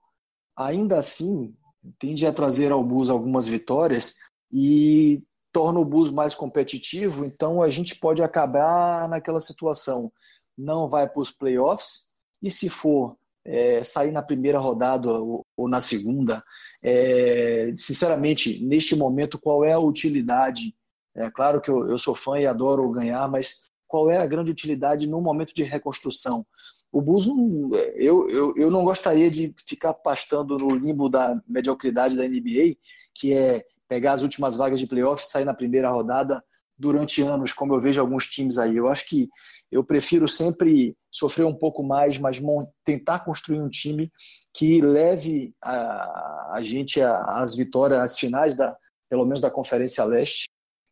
ainda 0.55 0.97
assim 0.97 1.55
tende 1.99 2.26
a 2.26 2.34
trazer 2.34 2.72
ao 2.72 2.84
Bus 2.84 3.09
algumas 3.09 3.47
vitórias 3.47 4.15
e 4.51 5.24
torna 5.58 5.80
o 5.80 5.86
Bus 5.86 6.12
mais 6.12 6.36
competitivo, 6.36 7.26
então 7.26 7.64
a 7.64 7.70
gente 7.72 7.95
pode 7.95 8.22
acabar 8.22 9.10
naquela 9.10 9.41
situação. 9.41 10.14
Não 10.55 10.88
vai 10.88 11.10
para 11.10 11.20
os 11.20 11.32
playoffs, 11.32 12.14
E 12.43 12.51
se 12.51 12.70
for 12.70 13.18
é, 13.43 13.84
sair 13.84 14.12
na 14.12 14.22
primeira 14.22 14.60
rodada 14.60 15.12
ou, 15.12 15.43
ou 15.58 15.68
na 15.68 15.82
segunda, 15.82 16.43
é, 16.84 17.74
sinceramente, 17.76 18.64
neste 18.64 18.95
momento, 18.95 19.39
qual 19.39 19.66
é 19.66 19.74
a 19.74 19.80
utilidade? 19.80 20.76
É 21.16 21.32
claro 21.32 21.60
que 21.60 21.72
eu, 21.72 21.89
eu 21.89 21.97
sou 21.97 22.14
fã 22.14 22.39
e 22.39 22.45
adoro 22.45 22.91
ganhar, 22.91 23.28
mas 23.28 23.64
qual 23.88 24.12
é 24.12 24.18
a 24.20 24.28
grande 24.28 24.51
utilidade 24.51 25.08
no 25.08 25.20
momento 25.20 25.55
de 25.55 25.64
reconstrução? 25.64 26.45
O 26.91 27.01
Bulls, 27.01 27.26
não, 27.26 27.72
eu, 27.95 28.30
eu, 28.30 28.53
eu 28.55 28.70
não 28.70 28.86
gostaria 28.86 29.32
de 29.32 29.51
ficar 29.68 29.95
pastando 29.95 30.60
no 30.60 30.70
limbo 30.76 31.10
da 31.10 31.41
mediocridade 31.47 32.16
da 32.16 32.28
NBA, 32.28 32.78
que 33.12 33.34
é 33.34 33.66
pegar 33.88 34.13
as 34.13 34.21
últimas 34.21 34.55
vagas 34.55 34.79
de 34.79 34.88
playoff, 34.88 35.25
sair 35.25 35.45
na 35.45 35.53
primeira 35.53 35.89
rodada 35.89 36.43
durante 36.77 37.21
anos, 37.21 37.51
como 37.51 37.73
eu 37.73 37.81
vejo 37.81 37.99
alguns 37.99 38.27
times 38.27 38.57
aí. 38.57 38.77
Eu 38.77 38.88
acho 38.88 39.07
que 39.07 39.27
eu 39.71 39.83
prefiro 39.83 40.27
sempre 40.27 40.95
sofrer 41.11 41.45
um 41.45 41.55
pouco 41.55 41.83
mais, 41.83 42.19
mas 42.19 42.39
tentar 42.85 43.19
construir 43.19 43.59
um 43.59 43.69
time 43.69 44.11
que 44.53 44.81
leve 44.81 45.53
a, 45.61 46.53
a 46.53 46.61
gente 46.61 47.01
às 47.01 47.55
vitórias, 47.55 47.99
às 47.99 48.19
finais, 48.19 48.55
da, 48.55 48.77
pelo 49.09 49.25
menos 49.25 49.41
da 49.41 49.49
Conferência 49.49 50.03
Leste. 50.03 50.45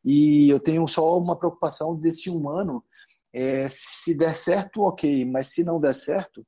E 0.03 0.49
eu 0.49 0.59
tenho 0.59 0.87
só 0.87 1.17
uma 1.17 1.37
preocupação 1.37 1.95
desse 1.95 2.29
um 2.29 2.49
ano. 2.49 2.83
É, 3.31 3.67
se 3.69 4.17
der 4.17 4.35
certo, 4.35 4.81
ok, 4.81 5.25
mas 5.25 5.47
se 5.47 5.63
não 5.63 5.79
der 5.79 5.93
certo, 5.93 6.45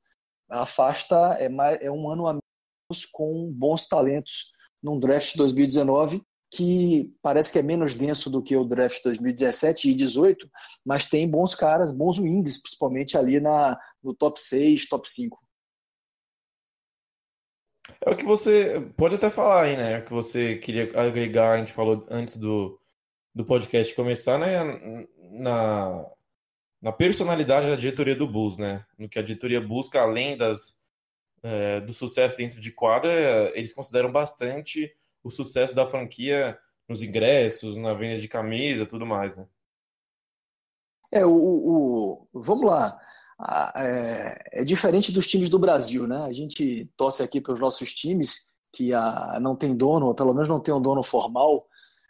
afasta 0.48 1.16
é, 1.38 1.48
mais, 1.48 1.78
é 1.80 1.90
um 1.90 2.10
ano 2.10 2.26
a 2.26 2.32
menos 2.32 3.04
com 3.12 3.52
bons 3.52 3.86
talentos 3.86 4.52
num 4.82 4.98
draft 4.98 5.36
2019 5.36 6.22
que 6.50 7.14
parece 7.20 7.52
que 7.52 7.58
é 7.58 7.62
menos 7.62 7.94
denso 7.94 8.30
do 8.30 8.42
que 8.42 8.56
o 8.56 8.64
draft 8.64 9.02
2017 9.02 9.88
e 9.88 9.94
2018, 9.94 10.50
mas 10.84 11.06
tem 11.06 11.28
bons 11.28 11.54
caras, 11.54 11.92
bons 11.92 12.18
wings, 12.18 12.60
principalmente 12.60 13.18
ali 13.18 13.38
na, 13.38 13.78
no 14.02 14.14
top 14.14 14.40
6, 14.40 14.88
top 14.88 15.08
5. 15.08 15.38
É 18.04 18.10
o 18.10 18.16
que 18.16 18.24
você 18.24 18.80
pode 18.96 19.16
até 19.16 19.30
falar 19.30 19.64
aí, 19.64 19.76
né? 19.76 19.94
É 19.94 19.98
o 19.98 20.04
que 20.04 20.12
você 20.12 20.56
queria 20.56 20.90
agregar, 20.98 21.52
a 21.52 21.58
gente 21.58 21.72
falou 21.72 22.06
antes 22.10 22.36
do, 22.36 22.78
do 23.34 23.44
podcast 23.44 23.94
começar, 23.94 24.38
né? 24.38 25.06
Na, 25.30 26.06
na 26.80 26.92
personalidade 26.92 27.68
da 27.68 27.76
diretoria 27.76 28.14
do 28.14 28.28
Bulls, 28.28 28.56
né? 28.56 28.84
No 28.98 29.08
que 29.08 29.18
a 29.18 29.22
diretoria 29.22 29.60
busca, 29.60 30.00
além 30.00 30.36
das, 30.36 30.78
é, 31.42 31.80
do 31.80 31.92
sucesso 31.92 32.36
dentro 32.36 32.60
de 32.60 32.72
quadra, 32.72 33.12
eles 33.54 33.72
consideram 33.72 34.12
bastante 34.12 34.94
o 35.22 35.30
sucesso 35.30 35.74
da 35.74 35.86
franquia 35.86 36.58
nos 36.88 37.02
ingressos, 37.02 37.76
na 37.76 37.92
venda 37.94 38.20
de 38.20 38.28
camisa, 38.28 38.86
tudo 38.86 39.04
mais, 39.04 39.36
né? 39.36 39.46
É, 41.12 41.24
o, 41.24 41.32
o 41.32 42.28
vamos 42.32 42.66
lá. 42.66 42.98
É, 43.76 44.60
é, 44.60 44.64
diferente 44.64 45.12
dos 45.12 45.26
times 45.26 45.48
do 45.48 45.58
Brasil, 45.58 46.06
né? 46.06 46.24
A 46.24 46.32
gente 46.32 46.90
torce 46.96 47.22
aqui 47.22 47.40
para 47.40 47.52
os 47.52 47.60
nossos 47.60 47.94
times 47.94 48.52
que 48.72 48.92
a, 48.92 49.38
não 49.40 49.54
tem 49.54 49.76
dono, 49.76 50.06
ou 50.06 50.14
pelo 50.14 50.32
menos 50.34 50.48
não 50.48 50.60
tem 50.60 50.74
um 50.74 50.82
dono 50.82 51.02
formal. 51.02 51.66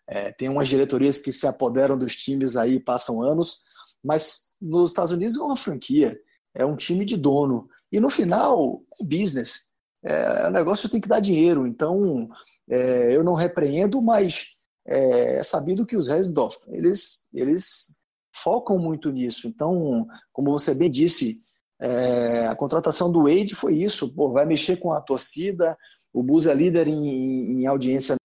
É, 0.06 0.32
tem 0.32 0.48
umas 0.48 0.68
diretorias 0.68 1.18
que 1.18 1.32
se 1.32 1.46
apoderam 1.46 1.98
dos 1.98 2.16
times 2.16 2.56
aí 2.56 2.80
passam 2.80 3.22
anos, 3.22 3.62
mas 4.02 4.54
nos 4.60 4.90
Estados 4.90 5.12
Unidos 5.12 5.36
é 5.36 5.42
uma 5.42 5.56
franquia, 5.56 6.18
é 6.54 6.64
um 6.64 6.76
time 6.76 7.04
de 7.04 7.16
dono. 7.16 7.68
E 7.92 8.00
no 8.00 8.08
final, 8.08 8.82
é 9.00 9.04
business. 9.04 9.68
É, 10.02 10.46
o 10.46 10.50
negócio 10.50 10.88
tem 10.88 11.00
que 11.00 11.08
dar 11.08 11.20
dinheiro. 11.20 11.66
Então, 11.66 12.30
é, 12.68 13.16
eu 13.16 13.24
não 13.24 13.34
repreendo, 13.34 14.00
mas 14.02 14.54
é, 14.86 15.36
é 15.36 15.42
sabido 15.42 15.86
que 15.86 15.96
os 15.96 16.08
Resdorf, 16.08 16.58
eles, 16.68 17.28
eles 17.32 17.98
focam 18.32 18.78
muito 18.78 19.10
nisso. 19.10 19.48
Então, 19.48 20.06
como 20.32 20.52
você 20.52 20.74
bem 20.74 20.90
disse, 20.90 21.42
é, 21.80 22.46
a 22.46 22.54
contratação 22.54 23.10
do 23.10 23.24
Wade 23.24 23.54
foi 23.54 23.76
isso, 23.76 24.14
pô, 24.14 24.30
vai 24.30 24.44
mexer 24.44 24.76
com 24.78 24.92
a 24.92 25.00
torcida, 25.00 25.76
o 26.12 26.22
Bus 26.22 26.46
é 26.46 26.54
líder 26.54 26.88
em, 26.88 27.62
em 27.62 27.66
audiência 27.66 28.16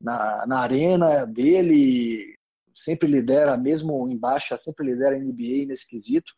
na, 0.00 0.46
na 0.46 0.60
arena 0.60 1.26
dele, 1.26 2.36
sempre 2.72 3.08
lidera, 3.08 3.56
mesmo 3.56 4.08
em 4.08 4.16
baixa, 4.16 4.56
sempre 4.56 4.86
lidera 4.86 5.16
a 5.16 5.18
NBA 5.18 5.66
nesse 5.66 5.88
quesito. 5.88 6.32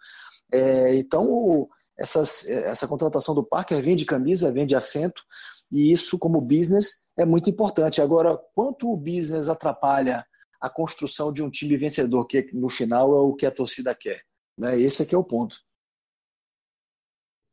É, 0.53 0.95
então, 0.95 1.69
essas, 1.97 2.49
essa 2.49 2.87
contratação 2.87 3.35
do 3.35 3.45
Parker 3.45 3.83
vem 3.83 3.97
de 3.97 4.05
camisa, 4.05 4.53
vem 4.53 4.65
de 4.65 4.77
assento, 4.77 5.23
e 5.71 5.93
isso, 5.93 6.19
como 6.19 6.41
business, 6.41 7.09
é 7.17 7.25
muito 7.25 7.51
importante. 7.51 8.01
Agora, 8.01 8.37
quanto 8.55 8.91
o 8.91 8.97
business 8.97 9.49
atrapalha 9.49 10.27
a 10.61 10.69
construção 10.69 11.33
de 11.33 11.43
um 11.43 11.51
time 11.51 11.77
vencedor, 11.77 12.27
que 12.27 12.51
no 12.53 12.69
final 12.69 13.15
é 13.15 13.21
o 13.21 13.35
que 13.35 13.47
a 13.47 13.51
torcida 13.51 13.95
quer? 13.95 14.23
Né? 14.57 14.81
Esse 14.81 15.03
aqui 15.03 15.15
é 15.15 15.19
o 15.19 15.25
ponto. 15.25 15.57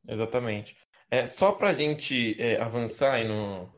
Exatamente. 0.07 0.77
É, 1.09 1.27
só 1.27 1.51
para 1.51 1.69
a 1.69 1.73
gente 1.73 2.35
é, 2.41 2.59
avançar 2.59 3.23
no, 3.25 3.71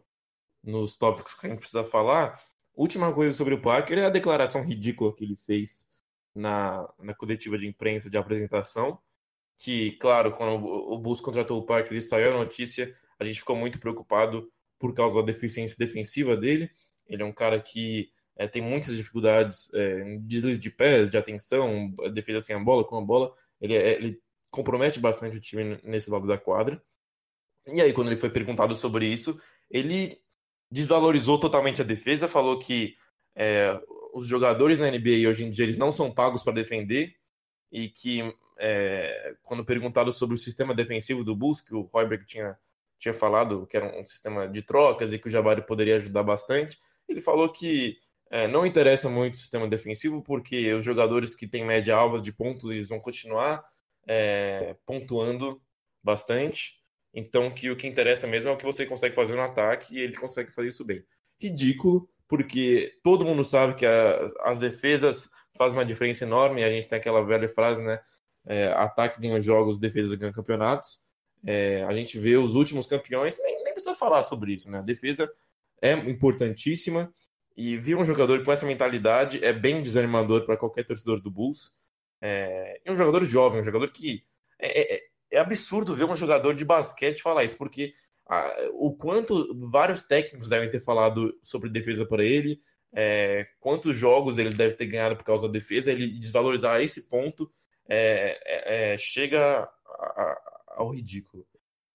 nos 0.63 0.95
tópicos 0.95 1.33
que 1.33 1.45
a 1.45 1.49
gente 1.49 1.59
precisa 1.59 1.83
falar, 1.83 2.39
última 2.75 3.13
coisa 3.13 3.35
sobre 3.35 3.53
o 3.53 3.61
Parker 3.61 3.97
é 3.97 4.05
a 4.05 4.09
declaração 4.09 4.63
ridícula 4.63 5.13
que 5.15 5.23
ele 5.23 5.35
fez 5.35 5.85
na, 6.33 6.87
na 6.99 7.13
coletiva 7.13 7.57
de 7.57 7.67
imprensa 7.67 8.09
de 8.09 8.17
apresentação, 8.17 8.99
que, 9.57 9.93
claro, 9.93 10.31
quando 10.31 10.63
o 10.63 10.97
Bulls 10.99 11.19
contratou 11.19 11.57
o 11.57 11.65
Parker, 11.65 11.91
ele 11.91 12.01
saiu 12.01 12.31
a 12.31 12.37
notícia, 12.37 12.93
a 13.19 13.25
gente 13.25 13.39
ficou 13.39 13.55
muito 13.55 13.79
preocupado 13.79 14.51
por 14.79 14.93
causa 14.93 15.21
da 15.21 15.31
deficiência 15.31 15.75
defensiva 15.77 16.35
dele. 16.35 16.69
Ele 17.07 17.23
é 17.23 17.25
um 17.25 17.33
cara 17.33 17.59
que 17.59 18.11
é, 18.35 18.47
tem 18.47 18.61
muitas 18.61 18.95
dificuldades 18.95 19.71
é, 19.73 20.01
em 20.01 20.19
deslize 20.21 20.59
de 20.59 20.69
pés, 20.69 21.09
de 21.09 21.17
atenção, 21.17 21.89
defesa 22.13 22.39
sem 22.39 22.55
a 22.55 22.59
bola, 22.59 22.85
com 22.85 22.97
a 22.97 23.01
bola. 23.01 23.33
Ele, 23.59 23.75
é, 23.75 23.93
ele 23.93 24.21
compromete 24.51 24.99
bastante 24.99 25.37
o 25.37 25.41
time 25.41 25.79
nesse 25.83 26.09
lado 26.09 26.27
da 26.27 26.37
quadra. 26.37 26.81
E 27.65 27.81
aí, 27.81 27.91
quando 27.91 28.07
ele 28.07 28.19
foi 28.19 28.29
perguntado 28.29 28.75
sobre 28.75 29.07
isso, 29.07 29.39
ele 29.69 30.21
desvalorizou 30.71 31.39
totalmente 31.39 31.81
a 31.81 31.85
defesa, 31.85 32.27
falou 32.27 32.59
que 32.59 32.95
é, 33.35 33.79
os 34.13 34.27
jogadores 34.27 34.79
na 34.79 34.89
NBA 34.89 35.27
hoje 35.27 35.45
em 35.45 35.49
dia 35.49 35.65
eles 35.65 35.77
não 35.77 35.91
são 35.91 36.11
pagos 36.11 36.43
para 36.43 36.53
defender 36.53 37.15
e 37.71 37.89
que 37.89 38.35
é, 38.57 39.35
quando 39.43 39.63
perguntado 39.63 40.11
sobre 40.11 40.35
o 40.35 40.39
sistema 40.39 40.73
defensivo 40.73 41.23
do 41.23 41.35
Bulls, 41.35 41.61
que 41.61 41.75
o 41.75 41.81
Royberg 41.81 42.25
tinha 42.25 42.57
tinha 42.99 43.13
falado 43.13 43.65
que 43.67 43.77
era 43.77 43.99
um 43.99 44.05
sistema 44.05 44.47
de 44.47 44.61
trocas 44.61 45.13
e 45.13 45.19
que 45.19 45.27
o 45.27 45.31
Jabari 45.31 45.61
poderia 45.61 45.97
ajudar 45.97 46.23
bastante. 46.23 46.77
Ele 47.07 47.21
falou 47.21 47.51
que 47.51 47.97
é, 48.29 48.47
não 48.47 48.65
interessa 48.65 49.09
muito 49.09 49.35
o 49.35 49.37
sistema 49.37 49.67
defensivo, 49.67 50.21
porque 50.21 50.73
os 50.73 50.83
jogadores 50.83 51.35
que 51.35 51.47
têm 51.47 51.65
média 51.65 51.95
alva 51.95 52.21
de 52.21 52.31
pontos 52.31 52.69
eles 52.71 52.89
vão 52.89 52.99
continuar 52.99 53.63
é, 54.07 54.75
pontuando 54.85 55.61
bastante. 56.03 56.75
Então, 57.13 57.49
que 57.49 57.69
o 57.69 57.75
que 57.75 57.87
interessa 57.87 58.27
mesmo 58.27 58.49
é 58.49 58.53
o 58.53 58.57
que 58.57 58.65
você 58.65 58.85
consegue 58.85 59.15
fazer 59.15 59.35
no 59.35 59.41
ataque 59.41 59.95
e 59.95 59.99
ele 59.99 60.15
consegue 60.15 60.51
fazer 60.51 60.67
isso 60.67 60.85
bem. 60.85 61.03
Ridículo, 61.41 62.09
porque 62.27 62.93
todo 63.03 63.25
mundo 63.25 63.43
sabe 63.43 63.75
que 63.75 63.85
a, 63.85 64.27
as 64.41 64.59
defesas 64.59 65.29
fazem 65.57 65.77
uma 65.77 65.85
diferença 65.85 66.25
enorme. 66.25 66.63
A 66.63 66.69
gente 66.69 66.87
tem 66.87 66.97
aquela 66.97 67.23
velha 67.23 67.49
frase, 67.49 67.81
né? 67.81 67.99
É, 68.45 68.67
ataque 68.73 69.19
ganha 69.19 69.41
jogos, 69.41 69.79
defesas 69.79 70.13
ganham 70.15 70.33
campeonatos. 70.33 70.99
É, 71.45 71.83
a 71.83 71.93
gente 71.93 72.17
vê 72.17 72.35
os 72.35 72.55
últimos 72.55 72.87
campeões, 72.87 73.37
nem, 73.39 73.63
nem, 73.63 73.73
precisa 73.73 73.95
falar 73.95 74.23
sobre 74.23 74.53
isso, 74.53 74.69
né? 74.69 74.79
A 74.79 74.81
defesa 74.81 75.31
é 75.81 75.93
importantíssima 75.93 77.11
e 77.55 77.77
ver 77.77 77.95
um 77.95 78.05
jogador 78.05 78.43
com 78.43 78.51
essa 78.51 78.65
mentalidade 78.65 79.43
é 79.43 79.53
bem 79.53 79.81
desanimador 79.81 80.45
para 80.45 80.57
qualquer 80.57 80.83
torcedor 80.83 81.21
do 81.21 81.31
Bulls. 81.31 81.75
É, 82.21 82.81
um 82.87 82.95
jogador 82.95 83.23
jovem, 83.23 83.61
um 83.61 83.63
jogador 83.63 83.91
que. 83.91 84.23
É, 84.59 84.95
é, 84.95 85.01
é 85.29 85.39
absurdo 85.39 85.93
ver 85.95 86.05
um 86.05 86.15
jogador 86.15 86.53
de 86.53 86.63
basquete 86.63 87.21
falar 87.21 87.43
isso, 87.43 87.57
porque 87.57 87.93
o 88.73 88.93
quanto 88.95 89.53
vários 89.69 90.01
técnicos 90.01 90.49
devem 90.49 90.69
ter 90.69 90.81
falado 90.81 91.37
sobre 91.41 91.69
defesa 91.69 92.05
para 92.05 92.23
ele, 92.23 92.61
é, 92.93 93.47
quantos 93.59 93.95
jogos 93.95 94.37
ele 94.37 94.49
deve 94.49 94.75
ter 94.75 94.85
ganhado 94.85 95.15
por 95.15 95.23
causa 95.23 95.47
da 95.47 95.53
defesa, 95.53 95.91
ele 95.91 96.07
desvalorizar 96.07 96.81
esse 96.81 97.07
ponto 97.07 97.49
é, 97.87 98.93
é, 98.93 98.97
chega 98.97 99.69
a, 99.85 100.46
ao 100.77 100.89
ridículo. 100.89 101.45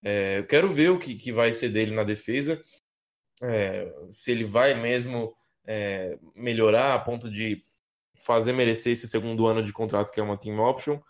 É, 0.04 0.38
eu 0.40 0.46
quero 0.46 0.68
ver 0.68 0.90
o 0.90 0.98
que, 0.98 1.14
que 1.14 1.32
vai 1.32 1.52
ser 1.52 1.68
dele 1.70 1.94
na 1.94 2.02
defesa, 2.02 2.62
é, 3.40 3.92
se 4.10 4.30
ele 4.32 4.44
vai 4.44 4.74
mesmo 4.74 5.34
é, 5.64 6.18
melhorar 6.34 6.94
a 6.94 6.98
ponto 6.98 7.30
de 7.30 7.64
fazer 8.24 8.52
merecer 8.52 8.92
esse 8.92 9.08
segundo 9.08 9.46
ano 9.46 9.62
de 9.62 9.72
contrato 9.72 10.12
que 10.12 10.20
é 10.20 10.22
uma 10.22 10.38
team 10.38 10.58
option, 10.58 11.00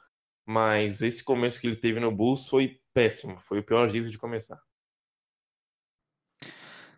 mas 0.47 1.03
esse 1.03 1.23
começo 1.23 1.61
que 1.61 1.67
ele 1.67 1.77
teve 1.77 2.01
no 2.01 2.11
Bulls 2.11 2.49
foi 2.49 2.81
péssimo, 2.93 3.41
foi 3.41 3.61
o 3.61 3.65
pior 3.65 3.89
jeito 3.89 4.11
de 4.11 4.19
começar. 4.19 4.61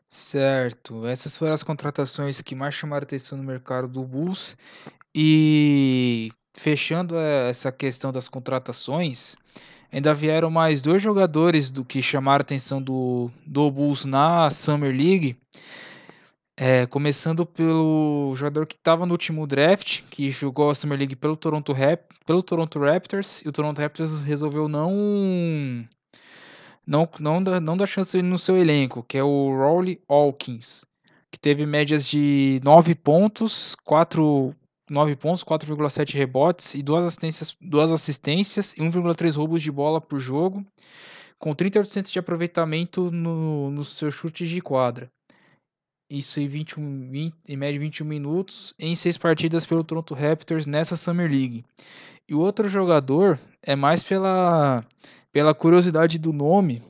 Certo, 0.09 1.05
essas 1.07 1.37
foram 1.37 1.53
as 1.53 1.65
contratações 1.65 2.41
que 2.41 2.55
mais 2.55 2.75
chamaram 2.75 3.03
atenção 3.03 3.37
no 3.37 3.43
mercado 3.43 3.89
do 3.89 4.07
Bulls 4.07 4.57
e 5.13 6.31
fechando 6.57 7.19
essa 7.19 7.73
questão 7.73 8.13
das 8.13 8.29
contratações, 8.29 9.35
Ainda 9.95 10.13
vieram 10.13 10.51
mais 10.51 10.83
dois 10.83 11.01
jogadores 11.01 11.71
do 11.71 11.85
que 11.85 12.03
chamaram 12.03 12.41
a 12.41 12.43
atenção 12.43 12.83
do, 12.83 13.31
do 13.47 13.71
Bulls 13.71 14.05
na 14.05 14.51
Summer 14.51 14.91
League. 14.91 15.37
É, 16.57 16.85
começando 16.87 17.47
pelo 17.47 18.35
jogador 18.35 18.67
que 18.67 18.75
estava 18.75 19.07
no 19.07 19.13
último 19.13 19.47
draft, 19.47 20.03
que 20.11 20.33
jogou 20.33 20.69
a 20.69 20.75
Summer 20.75 20.99
League 20.99 21.15
pelo 21.15 21.37
Toronto, 21.37 21.73
Rap, 21.73 22.13
pelo 22.27 22.43
Toronto 22.43 22.81
Raptors, 22.81 23.41
e 23.45 23.49
o 23.49 23.53
Toronto 23.53 23.81
Raptors 23.81 24.21
resolveu 24.23 24.67
não 24.67 24.91
não, 26.85 27.09
não, 27.21 27.41
dá, 27.41 27.61
não 27.61 27.77
dá 27.77 27.87
chance 27.87 28.21
no 28.21 28.37
seu 28.37 28.57
elenco, 28.57 29.05
que 29.05 29.17
é 29.17 29.23
o 29.23 29.57
Rowley 29.57 30.01
Hawkins, 30.09 30.85
que 31.31 31.39
teve 31.39 31.65
médias 31.67 32.05
de 32.05 32.61
9 32.65 32.97
pontos, 32.97 33.77
4, 33.85 34.53
9 34.89 35.17
pontos, 35.17 35.43
4,7 35.43 36.15
rebotes 36.15 36.75
e 36.75 36.83
duas 36.83 37.05
assistências, 37.05 37.57
duas 37.61 37.91
assistências 37.91 38.75
e 38.75 38.81
1,3 38.81 39.37
roubos 39.37 39.63
de 39.63 39.73
bola 39.73 40.01
por 40.01 40.19
jogo, 40.19 40.65
com 41.39 41.55
30% 41.55 42.11
de 42.11 42.19
aproveitamento 42.19 43.11
no, 43.11 43.71
nos 43.71 43.97
seus 43.97 44.15
chutes 44.15 44.49
de 44.49 44.61
quadra. 44.61 45.11
Isso 46.09 46.39
em, 46.39 46.47
21, 46.47 47.11
20, 47.11 47.35
em 47.49 47.57
média 47.57 47.81
21 47.81 48.07
minutos 48.07 48.75
em 48.79 48.95
seis 48.95 49.17
partidas 49.17 49.65
pelo 49.65 49.83
Toronto 49.83 50.15
Raptors 50.15 50.67
nessa 50.67 50.97
Summer 50.97 51.31
League. 51.31 51.65
E 52.29 52.35
o 52.35 52.41
outro 52.41 52.69
jogador 52.69 53.39
é 53.63 53.75
mais 53.75 54.03
pela, 54.03 54.85
pela 55.33 55.55
curiosidade 55.55 56.19
do 56.19 56.33
nome 56.33 56.83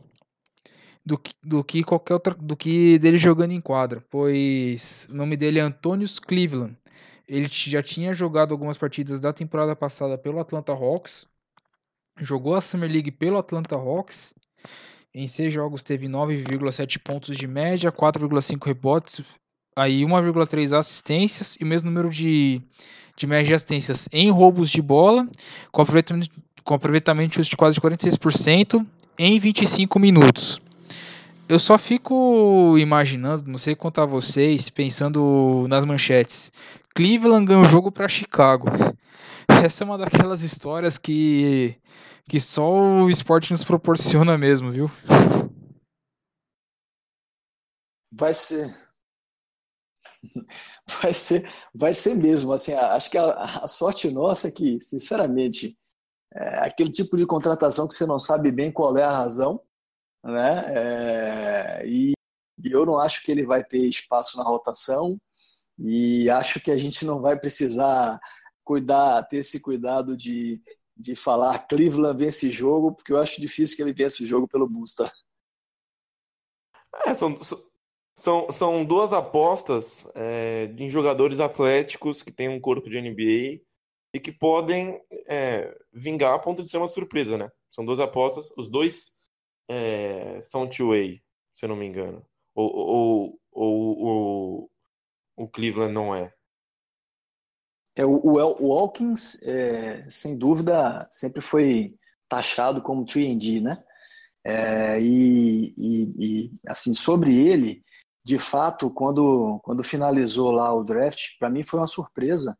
do 1.05 1.19
que, 1.19 1.33
do 1.43 1.63
que 1.63 1.85
qualquer 1.85 2.15
outra, 2.15 2.35
do 2.35 2.57
que 2.57 2.99
dele 2.99 3.19
jogando 3.19 3.53
em 3.53 3.61
quadra, 3.61 4.05
pois 4.11 5.09
o 5.11 5.17
nome 5.17 5.37
dele 5.37 5.59
é 5.59 5.63
Antonius 5.63 6.19
Cleveland. 6.19 6.77
Ele 7.27 7.49
já 7.49 7.83
tinha 7.83 8.13
jogado 8.13 8.53
algumas 8.53 8.77
partidas 8.77 9.21
da 9.21 9.33
temporada 9.33 9.75
passada 9.75 10.19
pelo 10.19 10.39
Atlanta 10.39 10.73
Hawks, 10.73 11.27
jogou 12.19 12.55
a 12.55 12.61
Summer 12.61 12.91
League 12.91 13.11
pelo 13.11 13.39
Atlanta 13.39 13.75
Hawks. 13.75 14.35
Em 15.15 15.27
seis 15.27 15.53
jogos 15.53 15.83
teve 15.83 16.09
9,7 16.09 16.99
pontos 16.99 17.37
de 17.37 17.47
média, 17.47 17.93
4,5 17.93 18.67
rebotes, 18.67 19.21
aí 19.77 20.03
1,3 20.03 20.77
assistências 20.77 21.57
e 21.61 21.65
o 21.65 21.67
mesmo 21.67 21.89
número 21.89 22.11
de, 22.11 22.61
de 23.17 23.27
média 23.27 23.47
de 23.47 23.55
assistências 23.55 24.09
em 24.13 24.31
roubos 24.31 24.69
de 24.71 24.83
bola, 24.83 25.29
com 25.71 25.83
aproveitamento, 25.83 26.31
com 26.65 26.75
aproveitamento 26.75 27.41
de 27.41 27.57
quase 27.57 27.81
46% 27.81 28.85
em 29.19 29.39
25 29.39 29.99
minutos. 29.99 30.61
Eu 31.47 31.59
só 31.59 31.77
fico 31.77 32.77
imaginando, 32.79 33.51
não 33.51 33.59
sei 33.59 33.75
quanto 33.75 34.01
a 34.01 34.07
vocês, 34.07 34.71
pensando 34.71 35.67
nas 35.69 35.85
manchetes. 35.85 36.51
Cleveland 36.95 37.47
ganhou 37.47 37.65
o 37.65 37.69
jogo 37.69 37.91
para 37.91 38.09
Chicago. 38.09 38.67
Essa 39.65 39.83
é 39.83 39.85
uma 39.85 39.99
daquelas 39.99 40.43
histórias 40.43 40.97
que, 40.97 41.77
que 42.29 42.39
só 42.41 42.71
o 43.03 43.11
esporte 43.11 43.51
nos 43.51 43.65
proporciona 43.65 44.39
mesmo, 44.39 44.71
viu? 44.71 44.89
Vai 48.13 48.33
ser. 48.33 48.73
Vai 51.03 51.13
ser, 51.13 51.51
vai 51.75 51.93
ser 51.93 52.15
mesmo. 52.15 52.53
Assim, 52.53 52.73
acho 52.73 53.11
que 53.11 53.19
a, 53.19 53.31
a 53.33 53.69
sorte 53.69 54.11
nossa 54.11 54.49
é 54.49 54.51
que, 54.51 54.81
sinceramente, 54.81 55.77
é 56.33 56.61
aquele 56.61 56.91
tipo 56.91 57.17
de 57.17 57.27
contratação 57.27 57.87
que 57.87 57.95
você 57.95 58.07
não 58.07 58.19
sabe 58.19 58.51
bem 58.51 58.73
qual 58.73 58.97
é 58.97 59.03
a 59.03 59.11
razão, 59.11 59.61
né? 60.23 60.65
É, 60.69 61.87
e, 61.87 62.13
e 62.63 62.71
eu 62.71 62.87
não 62.87 62.99
acho 62.99 63.23
que 63.23 63.31
ele 63.31 63.45
vai 63.45 63.63
ter 63.63 63.87
espaço 63.87 64.37
na 64.39 64.45
rotação. 64.45 65.19
E 65.79 66.31
acho 66.31 66.61
que 66.61 66.71
a 66.71 66.77
gente 66.77 67.05
não 67.05 67.21
vai 67.21 67.39
precisar 67.39 68.21
cuidar, 68.63 69.23
ter 69.25 69.39
esse 69.39 69.61
cuidado 69.61 70.17
de, 70.17 70.61
de 70.97 71.15
falar 71.15 71.67
Cleveland 71.67 72.17
vence 72.17 72.51
jogo, 72.51 72.93
porque 72.93 73.13
eu 73.13 73.19
acho 73.19 73.41
difícil 73.41 73.77
que 73.77 73.83
ele 73.83 73.93
vença 73.93 74.23
o 74.23 74.27
jogo 74.27 74.49
pelo 74.49 74.69
Busta. 74.69 75.11
É, 77.07 77.15
são, 77.15 77.37
são, 78.15 78.51
são 78.51 78.85
duas 78.85 79.13
apostas 79.13 80.07
é, 80.15 80.73
em 80.79 80.89
jogadores 80.89 81.41
atléticos 81.41 82.23
que 82.23 82.31
têm 82.31 82.49
um 82.49 82.61
corpo 82.61 82.89
de 82.89 83.01
NBA 83.01 83.65
e 84.15 84.21
que 84.21 84.31
podem 84.31 85.01
é, 85.29 85.77
vingar 85.93 86.35
a 86.35 86.39
ponto 86.39 86.63
de 86.63 86.69
ser 86.69 86.79
uma 86.79 86.89
surpresa, 86.89 87.37
né? 87.37 87.51
São 87.71 87.85
duas 87.85 87.99
apostas, 87.99 88.53
os 88.57 88.69
dois 88.69 89.13
é, 89.69 90.41
são 90.41 90.69
two-way, 90.69 91.21
se 91.53 91.65
eu 91.65 91.69
não 91.69 91.77
me 91.77 91.87
engano. 91.87 92.25
Ou, 92.55 92.71
ou, 92.73 93.41
ou, 93.51 93.99
ou, 93.99 94.71
o 95.37 95.49
Cleveland 95.49 95.93
não 95.93 96.15
é? 96.15 96.33
É, 97.97 98.05
o, 98.05 98.21
o, 98.25 98.39
o 98.39 98.93
é, 99.45 100.09
sem 100.11 100.37
dúvida, 100.37 101.07
sempre 101.11 101.41
foi 101.41 101.95
taxado 102.29 102.83
como 102.83 103.05
3D, 103.05 103.63
né? 103.63 103.83
É, 104.45 105.01
e, 105.01 105.73
e, 105.77 106.15
e, 106.19 106.53
assim, 106.67 106.93
sobre 106.93 107.35
ele, 107.37 107.83
de 108.25 108.39
fato, 108.39 108.91
quando, 108.91 109.61
quando 109.63 109.85
finalizou 109.85 110.51
lá 110.51 110.73
o 110.75 110.85
draft, 110.85 111.39
para 111.39 111.49
mim 111.51 111.63
foi 111.63 111.81
uma 111.81 111.87
surpresa 111.87 112.57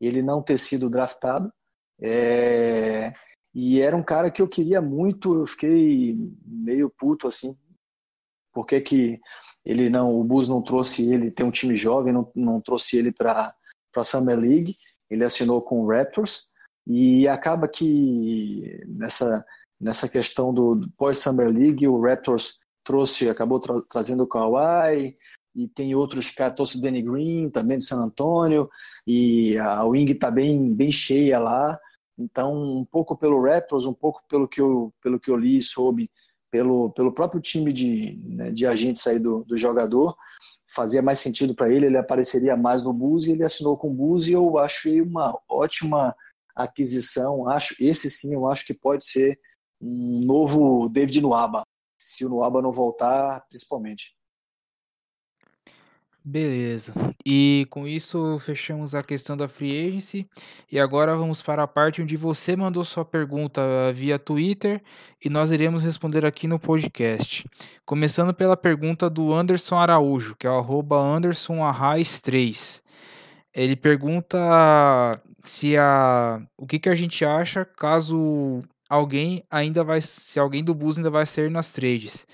ele 0.00 0.22
não 0.22 0.42
ter 0.42 0.58
sido 0.58 0.90
draftado. 0.90 1.52
É, 2.00 3.12
e 3.54 3.80
era 3.80 3.96
um 3.96 4.02
cara 4.02 4.30
que 4.30 4.40
eu 4.40 4.48
queria 4.48 4.80
muito, 4.80 5.34
eu 5.34 5.46
fiquei 5.46 6.16
meio 6.44 6.90
puto 6.90 7.26
assim, 7.26 7.56
porque 8.58 8.80
que 8.80 9.20
ele 9.64 9.88
não, 9.88 10.18
o 10.18 10.24
Bulls 10.24 10.48
não 10.48 10.60
trouxe 10.60 11.12
ele, 11.12 11.30
tem 11.30 11.46
um 11.46 11.50
time 11.52 11.76
jovem, 11.76 12.12
não, 12.12 12.28
não 12.34 12.60
trouxe 12.60 12.96
ele 12.96 13.12
para 13.12 13.54
a 13.94 14.02
Summer 14.02 14.36
League. 14.36 14.76
Ele 15.08 15.24
assinou 15.24 15.62
com 15.62 15.80
o 15.80 15.88
Raptors 15.88 16.48
e 16.84 17.28
acaba 17.28 17.68
que 17.68 18.82
nessa 18.84 19.46
nessa 19.80 20.08
questão 20.08 20.52
do 20.52 20.90
pós-Summer 20.96 21.48
League, 21.48 21.86
o 21.86 22.00
Raptors 22.00 22.58
trouxe, 22.82 23.28
acabou 23.28 23.60
tra 23.60 23.80
trazendo 23.88 24.24
o 24.24 24.26
Kawhi, 24.26 25.14
e 25.54 25.68
tem 25.68 25.94
outros 25.94 26.32
caras, 26.32 26.56
trouxe 26.56 26.78
o 26.78 26.80
Danny 26.80 27.00
Green, 27.00 27.48
também 27.48 27.78
de 27.78 27.84
San 27.84 28.02
Antonio, 28.02 28.68
e 29.06 29.56
a 29.56 29.84
Wing 29.84 30.10
está 30.10 30.32
bem, 30.32 30.74
bem 30.74 30.90
cheia 30.90 31.38
lá. 31.38 31.78
Então, 32.18 32.52
um 32.52 32.84
pouco 32.84 33.16
pelo 33.16 33.40
Raptors, 33.40 33.86
um 33.86 33.94
pouco 33.94 34.20
pelo 34.28 34.48
que 34.48 34.60
eu, 34.60 34.92
pelo 35.00 35.20
que 35.20 35.30
eu 35.30 35.36
li 35.36 35.58
e 35.58 35.62
soube, 35.62 36.10
pelo, 36.50 36.90
pelo 36.90 37.12
próprio 37.12 37.40
time 37.40 37.72
de, 37.72 38.18
né, 38.24 38.50
de 38.50 38.66
agentes 38.66 39.06
aí 39.06 39.18
do, 39.18 39.44
do 39.44 39.56
jogador, 39.56 40.16
fazia 40.74 41.02
mais 41.02 41.18
sentido 41.18 41.54
para 41.54 41.72
ele, 41.72 41.86
ele 41.86 41.96
apareceria 41.96 42.56
mais 42.56 42.82
no 42.82 42.92
Bulls 42.92 43.26
e 43.26 43.32
ele 43.32 43.44
assinou 43.44 43.76
com 43.76 43.90
o 43.90 43.94
Bulls 43.94 44.26
e 44.26 44.32
eu 44.32 44.58
achei 44.58 45.00
uma 45.00 45.38
ótima 45.48 46.14
aquisição, 46.54 47.48
acho 47.48 47.74
esse 47.80 48.10
sim 48.10 48.34
eu 48.34 48.48
acho 48.48 48.66
que 48.66 48.74
pode 48.74 49.04
ser 49.04 49.38
um 49.80 50.20
novo 50.24 50.88
David 50.88 51.20
Nuaba, 51.20 51.62
se 52.00 52.24
o 52.24 52.28
Nuaba 52.28 52.60
não 52.60 52.72
voltar, 52.72 53.46
principalmente. 53.48 54.17
Beleza. 56.24 56.92
E 57.24 57.66
com 57.70 57.86
isso 57.86 58.38
fechamos 58.40 58.94
a 58.94 59.02
questão 59.02 59.36
da 59.36 59.48
free 59.48 59.88
agency. 59.88 60.28
E 60.70 60.78
agora 60.78 61.16
vamos 61.16 61.40
para 61.40 61.62
a 61.62 61.66
parte 61.66 62.02
onde 62.02 62.16
você 62.16 62.54
mandou 62.54 62.84
sua 62.84 63.04
pergunta 63.04 63.62
via 63.94 64.18
Twitter 64.18 64.82
e 65.24 65.30
nós 65.30 65.50
iremos 65.50 65.82
responder 65.82 66.26
aqui 66.26 66.46
no 66.46 66.58
podcast. 66.58 67.48
Começando 67.86 68.34
pela 68.34 68.56
pergunta 68.56 69.08
do 69.08 69.32
Anderson 69.32 69.76
Araújo, 69.76 70.36
que 70.36 70.46
é 70.46 70.50
o 70.50 70.60
AndersonArrais3. 70.60 72.82
Ele 73.54 73.74
pergunta 73.74 74.38
se 75.42 75.76
a 75.76 76.40
o 76.56 76.66
que, 76.66 76.78
que 76.78 76.88
a 76.88 76.94
gente 76.94 77.24
acha 77.24 77.64
caso 77.64 78.62
alguém 78.88 79.42
ainda 79.50 79.82
vai 79.82 80.00
se 80.00 80.38
alguém 80.38 80.62
do 80.62 80.74
Bulls 80.74 80.98
ainda 80.98 81.10
vai 81.10 81.26
sair 81.26 81.50
nas 81.50 81.72
trades. 81.72 82.26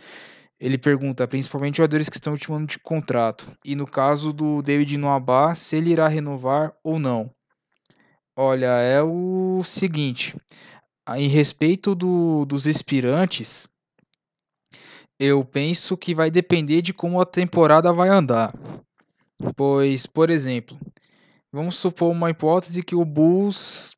Ele 0.61 0.79
pergunta, 0.79 1.27
principalmente 1.27 1.79
jogadores 1.79 2.09
que 2.09 2.17
estão 2.17 2.33
ultimando 2.33 2.67
de 2.67 2.79
contrato. 2.79 3.51
E 3.65 3.75
no 3.75 3.87
caso 3.87 4.33
do 4.33 4.63
David 4.63 4.97
Noabá, 4.97 5.55
se 5.55 5.77
ele 5.77 5.91
irá 5.91 6.09
renovar 6.09 6.73
ou 6.83 6.99
não. 6.99 7.31
Olha, 8.37 8.67
é 8.81 9.03
o 9.03 9.63
seguinte. 9.65 10.37
Em 11.17 11.29
respeito 11.29 11.95
do, 11.95 12.45
dos 12.45 12.67
expirantes, 12.67 13.69
eu 15.19 15.45
penso 15.45 15.97
que 15.97 16.15
vai 16.15 16.31
depender 16.31 16.83
de 16.83 16.93
como 16.93 17.21
a 17.21 17.27
temporada 17.27 17.93
vai 17.93 18.09
andar. 18.09 18.53
Pois, 19.57 20.07
por 20.07 20.31
exemplo, 20.31 20.79
vamos 21.53 21.77
supor 21.77 22.11
uma 22.11 22.31
hipótese 22.31 22.83
que 22.83 22.95
o 22.95 23.05
Bulls, 23.05 23.95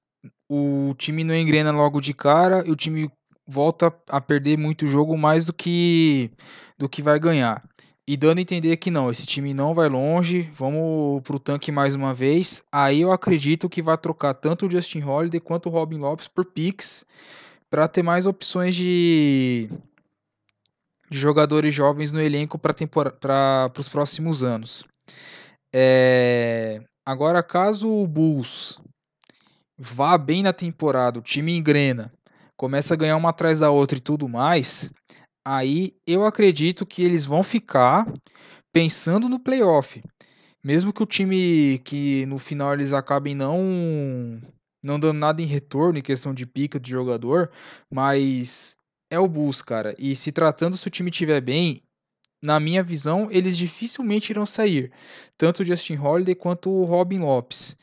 o 0.49 0.95
time 0.99 1.25
não 1.25 1.35
engrena 1.35 1.71
logo 1.71 2.01
de 2.01 2.13
cara 2.13 2.67
e 2.67 2.71
o 2.71 2.77
time 2.77 3.11
volta 3.47 3.95
a 4.09 4.21
perder 4.21 4.59
muito 4.59 4.89
jogo 4.89 5.17
mais 5.17 5.45
do 5.45 5.53
que 5.53 6.31
do 6.79 6.89
que 6.89 7.03
vai 7.03 7.19
ganhar. 7.19 7.63
E 8.09 8.17
dando 8.17 8.39
a 8.39 8.41
entender 8.41 8.77
que 8.77 8.91
não, 8.91 9.11
esse 9.11 9.27
time 9.27 9.53
não 9.53 9.75
vai 9.75 9.89
longe, 9.89 10.43
vamos 10.57 11.23
pro 11.23 11.41
tanque 11.41 11.73
mais 11.73 11.95
uma 11.95 12.15
vez. 12.15 12.63
Aí 12.71 13.01
eu 13.01 13.11
acredito 13.11 13.69
que 13.69 13.83
vai 13.83 13.99
trocar 13.99 14.35
tanto 14.35 14.67
o 14.67 14.71
Justin 14.71 15.03
Holiday 15.03 15.41
quanto 15.41 15.69
o 15.69 15.73
Robin 15.73 15.99
Lopes 15.99 16.29
por 16.29 16.45
picks 16.45 17.05
para 17.69 17.89
ter 17.89 18.05
mais 18.05 18.25
opções 18.25 18.77
de, 18.77 19.69
de 21.11 21.19
jogadores 21.19 21.75
jovens 21.75 22.13
no 22.13 22.21
elenco 22.21 22.59
para 22.59 23.73
os 23.77 23.89
próximos 23.89 24.43
anos. 24.43 24.85
É... 25.75 26.81
Agora, 27.05 27.43
caso 27.43 27.89
o 27.89 28.07
Bulls 28.07 28.81
vá 29.77 30.17
bem 30.17 30.45
na 30.45 30.53
temporada, 30.53 31.19
o 31.19 31.23
time 31.23 31.57
engrena 31.57 32.13
começa 32.57 32.95
a 32.95 32.97
ganhar 32.97 33.17
uma 33.17 33.31
atrás 33.31 33.61
da 33.61 33.71
outra 33.71 33.99
e 33.99 34.01
tudo 34.01 34.29
mais, 34.29 34.91
aí 35.45 35.95
eu 36.07 36.25
acredito 36.25 36.87
que 36.87 37.03
eles 37.03 37.25
vão 37.25 37.43
ficar 37.43 38.11
pensando 38.73 39.29
no 39.29 39.39
playoff. 39.39 40.03
Mesmo 40.65 40.93
que 40.93 41.03
o 41.03 41.07
time 41.07 41.79
que 41.85 42.27
no 42.27 42.39
final 42.39 42.75
eles 42.75 42.93
acabem 42.93 43.35
não 43.35 44.41
não 44.83 44.99
dando 45.01 45.19
nada 45.19 45.43
em 45.43 45.47
retorno 45.47 45.99
em 45.99 46.03
questão 46.03 46.33
de 46.33 46.47
pica 46.47 46.79
de 46.79 46.91
jogador, 46.91 47.51
mas 47.91 48.77
é, 49.11 49.19
o 49.19 49.29
Bulls, 49.29 49.63
cara. 49.63 49.95
E 49.99 50.15
se 50.15 50.31
tratando 50.31 50.77
se 50.77 50.87
o 50.87 50.91
time 50.91 51.11
estiver 51.11 51.41
bem, 51.41 51.83
na 52.43 52.61
minha 52.61 52.83
visão, 52.83 53.29
eles 53.31 53.57
dificilmente 53.57 54.31
irão 54.31 54.47
sair. 54.47 54.93
Tanto 55.37 55.63
o 55.63 55.65
Justin 55.65 55.97
Holiday 55.97 56.35
quanto 56.35 56.71
o 56.71 56.85
Robin 56.85 57.19
Lopes. 57.19 57.77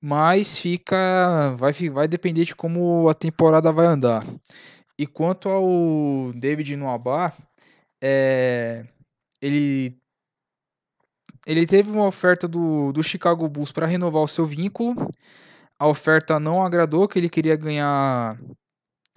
Mas 0.00 0.58
fica. 0.58 1.54
Vai, 1.58 1.72
vai 1.90 2.08
depender 2.08 2.44
de 2.44 2.54
como 2.54 3.08
a 3.08 3.14
temporada 3.14 3.72
vai 3.72 3.86
andar. 3.86 4.24
E 4.98 5.06
quanto 5.06 5.48
ao 5.48 6.32
David 6.34 6.76
Noabá, 6.76 7.32
é, 8.02 8.86
ele 9.40 9.98
ele 11.46 11.66
teve 11.66 11.90
uma 11.90 12.06
oferta 12.06 12.46
do, 12.46 12.92
do 12.92 13.02
Chicago 13.02 13.48
Bulls 13.48 13.72
para 13.72 13.86
renovar 13.86 14.22
o 14.22 14.28
seu 14.28 14.44
vínculo. 14.44 15.10
A 15.78 15.86
oferta 15.88 16.38
não 16.38 16.62
agradou, 16.62 17.08
que 17.08 17.18
ele 17.18 17.30
queria 17.30 17.56
ganhar 17.56 18.38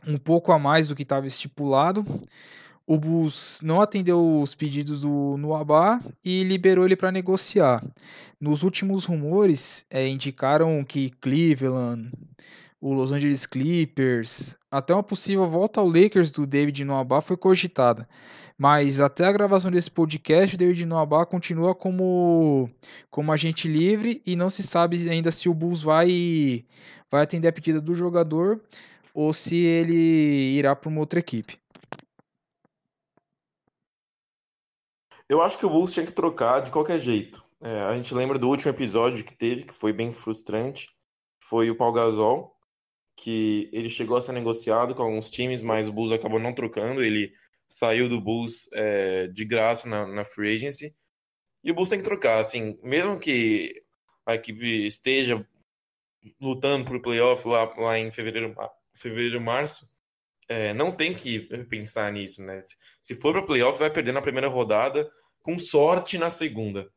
um 0.08 0.18
pouco 0.18 0.52
a 0.54 0.58
mais 0.58 0.88
do 0.88 0.96
que 0.96 1.04
estava 1.04 1.28
estipulado. 1.28 2.06
O 2.86 2.98
Bulls 2.98 3.60
não 3.62 3.80
atendeu 3.80 4.42
os 4.42 4.56
pedidos 4.56 5.02
do 5.02 5.38
Nuabá 5.38 6.02
e 6.26 6.44
liberou 6.44 6.86
ele 6.86 6.96
para 6.96 7.12
negociar. 7.12 7.84
Nos 8.40 8.64
últimos 8.64 9.06
rumores, 9.06 9.86
é, 9.90 10.08
indicaram 10.08 10.84
que 10.84 11.12
Cleveland, 11.22 12.12
o 12.82 12.92
Los 12.94 13.12
Angeles 13.12 13.46
Clippers, 13.46 14.56
até 14.70 14.94
uma 14.94 15.04
possível 15.04 15.48
volta 15.50 15.80
ao 15.80 15.88
Lakers 15.88 16.32
do 16.32 16.48
David 16.48 16.84
Nuabá 16.84 17.22
foi 17.22 17.38
cogitada. 17.38 18.08
Mas 18.58 19.00
até 19.00 19.26
a 19.26 19.32
gravação 19.32 19.72
desse 19.72 19.90
podcast, 19.90 20.58
David 20.58 20.86
Noabá 20.86 21.26
continua 21.26 21.74
como, 21.74 22.70
como 23.10 23.32
agente 23.32 23.68
livre 23.68 24.22
e 24.26 24.36
não 24.36 24.50
se 24.50 24.64
sabe 24.64 25.10
ainda 25.10 25.32
se 25.32 25.50
o 25.50 25.54
Bulls 25.54 25.82
vai, 25.82 26.66
vai 27.10 27.24
atender 27.24 27.48
a 27.48 27.54
pedida 27.54 27.82
do 27.82 27.96
jogador 27.96 28.62
ou 29.14 29.34
se 29.34 29.56
ele 29.56 30.56
irá 30.58 30.76
para 30.76 30.90
uma 30.90 31.00
outra 31.00 31.20
equipe. 31.20 31.61
Eu 35.32 35.42
acho 35.42 35.58
que 35.58 35.66
o 35.66 35.70
Bulls 35.70 35.94
tinha 35.94 36.06
que 36.06 36.12
trocar 36.12 36.60
de 36.60 36.74
qualquer 36.74 37.00
jeito. 37.00 37.42
É, 37.62 37.84
a 37.84 37.96
gente 37.96 38.14
lembra 38.14 38.38
do 38.38 38.50
último 38.50 38.70
episódio 38.70 39.24
que 39.24 39.34
teve, 39.34 39.64
que 39.64 39.74
foi 39.74 39.94
bem 39.94 40.12
frustrante. 40.12 40.90
Foi 41.40 41.70
o 41.72 41.76
Paul 41.78 41.94
Gasol, 41.94 42.54
que 43.16 43.70
ele 43.72 43.90
chegou 43.90 44.18
a 44.18 44.22
ser 44.22 44.34
negociado 44.34 44.94
com 44.94 45.04
alguns 45.04 45.32
times, 45.32 45.64
mas 45.64 45.88
o 45.88 45.94
Bulls 45.94 46.12
acabou 46.12 46.38
não 46.38 46.54
trocando. 46.54 47.02
Ele 47.02 47.32
saiu 47.70 48.10
do 48.10 48.20
Bulls 48.20 48.68
é, 48.74 49.28
de 49.28 49.46
graça 49.46 49.88
na, 49.88 50.06
na 50.06 50.26
free 50.26 50.54
agency. 50.54 50.94
E 51.64 51.72
o 51.72 51.74
Bulls 51.74 51.88
tem 51.88 52.00
que 52.00 52.04
trocar, 52.04 52.42
assim, 52.42 52.78
mesmo 52.84 53.18
que 53.18 53.82
a 54.26 54.36
equipe 54.36 54.86
esteja 54.86 55.48
lutando 56.42 56.84
por 56.84 57.02
playoff 57.02 57.48
lá, 57.48 57.74
lá 57.78 57.98
em 57.98 58.12
fevereiro, 58.12 58.54
fevereiro 58.94 59.40
março, 59.40 59.90
é, 60.50 60.74
não 60.74 60.92
tem 60.92 61.14
que 61.14 61.40
pensar 61.70 62.12
nisso, 62.12 62.44
né? 62.44 62.60
Se, 63.02 63.16
for 63.16 63.32
para 63.32 63.46
playoff, 63.46 63.80
vai 63.80 63.90
perder 63.90 64.12
na 64.12 64.22
primeira 64.22 64.50
rodada, 64.50 65.10
com 65.42 65.58
sorte 65.58 66.18
na 66.18 66.30
segunda, 66.30 66.92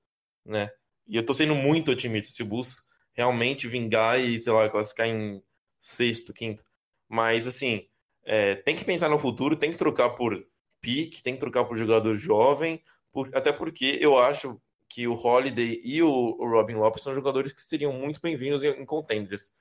né? 0.44 0.70
E 1.06 1.16
eu 1.16 1.24
tô 1.24 1.34
sendo 1.34 1.54
muito 1.54 1.90
otimista 1.90 2.32
se 2.32 2.42
o 2.42 2.46
Bulls 2.46 2.82
realmente 3.14 3.68
vingar 3.68 4.18
e, 4.18 4.38
sei 4.38 4.52
lá, 4.52 4.68
classificar 4.68 5.06
em 5.08 5.42
sexto, 5.78 6.32
quinto. 6.32 6.64
Mas, 7.08 7.46
assim, 7.46 7.86
é, 8.24 8.56
tem 8.56 8.74
que 8.74 8.84
pensar 8.84 9.08
no 9.08 9.18
futuro, 9.18 9.56
tem 9.56 9.70
que 9.70 9.78
trocar 9.78 10.10
por 10.10 10.46
pique, 10.80 11.22
tem 11.22 11.34
que 11.34 11.40
trocar 11.40 11.64
por 11.64 11.76
jogador 11.76 12.14
jovem, 12.16 12.82
por, 13.12 13.30
até 13.34 13.52
porque 13.52 13.98
eu 14.00 14.18
acho 14.18 14.60
que 14.88 15.06
o 15.06 15.14
Holiday 15.14 15.80
e 15.82 16.02
o, 16.02 16.08
o 16.08 16.48
Robin 16.48 16.74
Lopes 16.74 17.02
são 17.02 17.14
jogadores 17.14 17.52
que 17.52 17.62
seriam 17.62 17.92
muito 17.92 18.20
bem-vindos 18.20 18.62
em, 18.62 18.70
em, 18.70 18.84
contenders. 18.84 19.52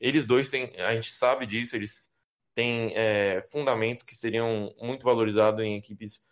Eles 0.00 0.24
dois 0.24 0.50
têm, 0.50 0.72
a 0.80 0.94
gente 0.94 1.10
sabe 1.10 1.46
disso, 1.46 1.76
eles 1.76 2.10
têm 2.54 2.92
é, 2.94 3.44
fundamentos 3.50 4.02
que 4.02 4.14
seriam 4.14 4.74
muito 4.80 5.04
valorizados 5.04 5.64
em 5.64 5.76
equipes 5.76 6.24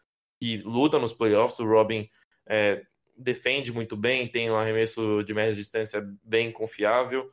que 0.43 0.57
lutam 0.65 0.99
nos 0.99 1.15
playoffs. 1.15 1.61
O 1.61 1.65
Robin 1.65 2.11
é, 2.45 2.83
defende 3.17 3.73
muito 3.73 3.97
bem, 3.97 4.27
tem 4.27 4.51
um 4.51 4.57
arremesso 4.57 5.23
de 5.23 5.33
média 5.33 5.55
distância 5.55 6.05
bem 6.25 6.51
confiável. 6.51 7.31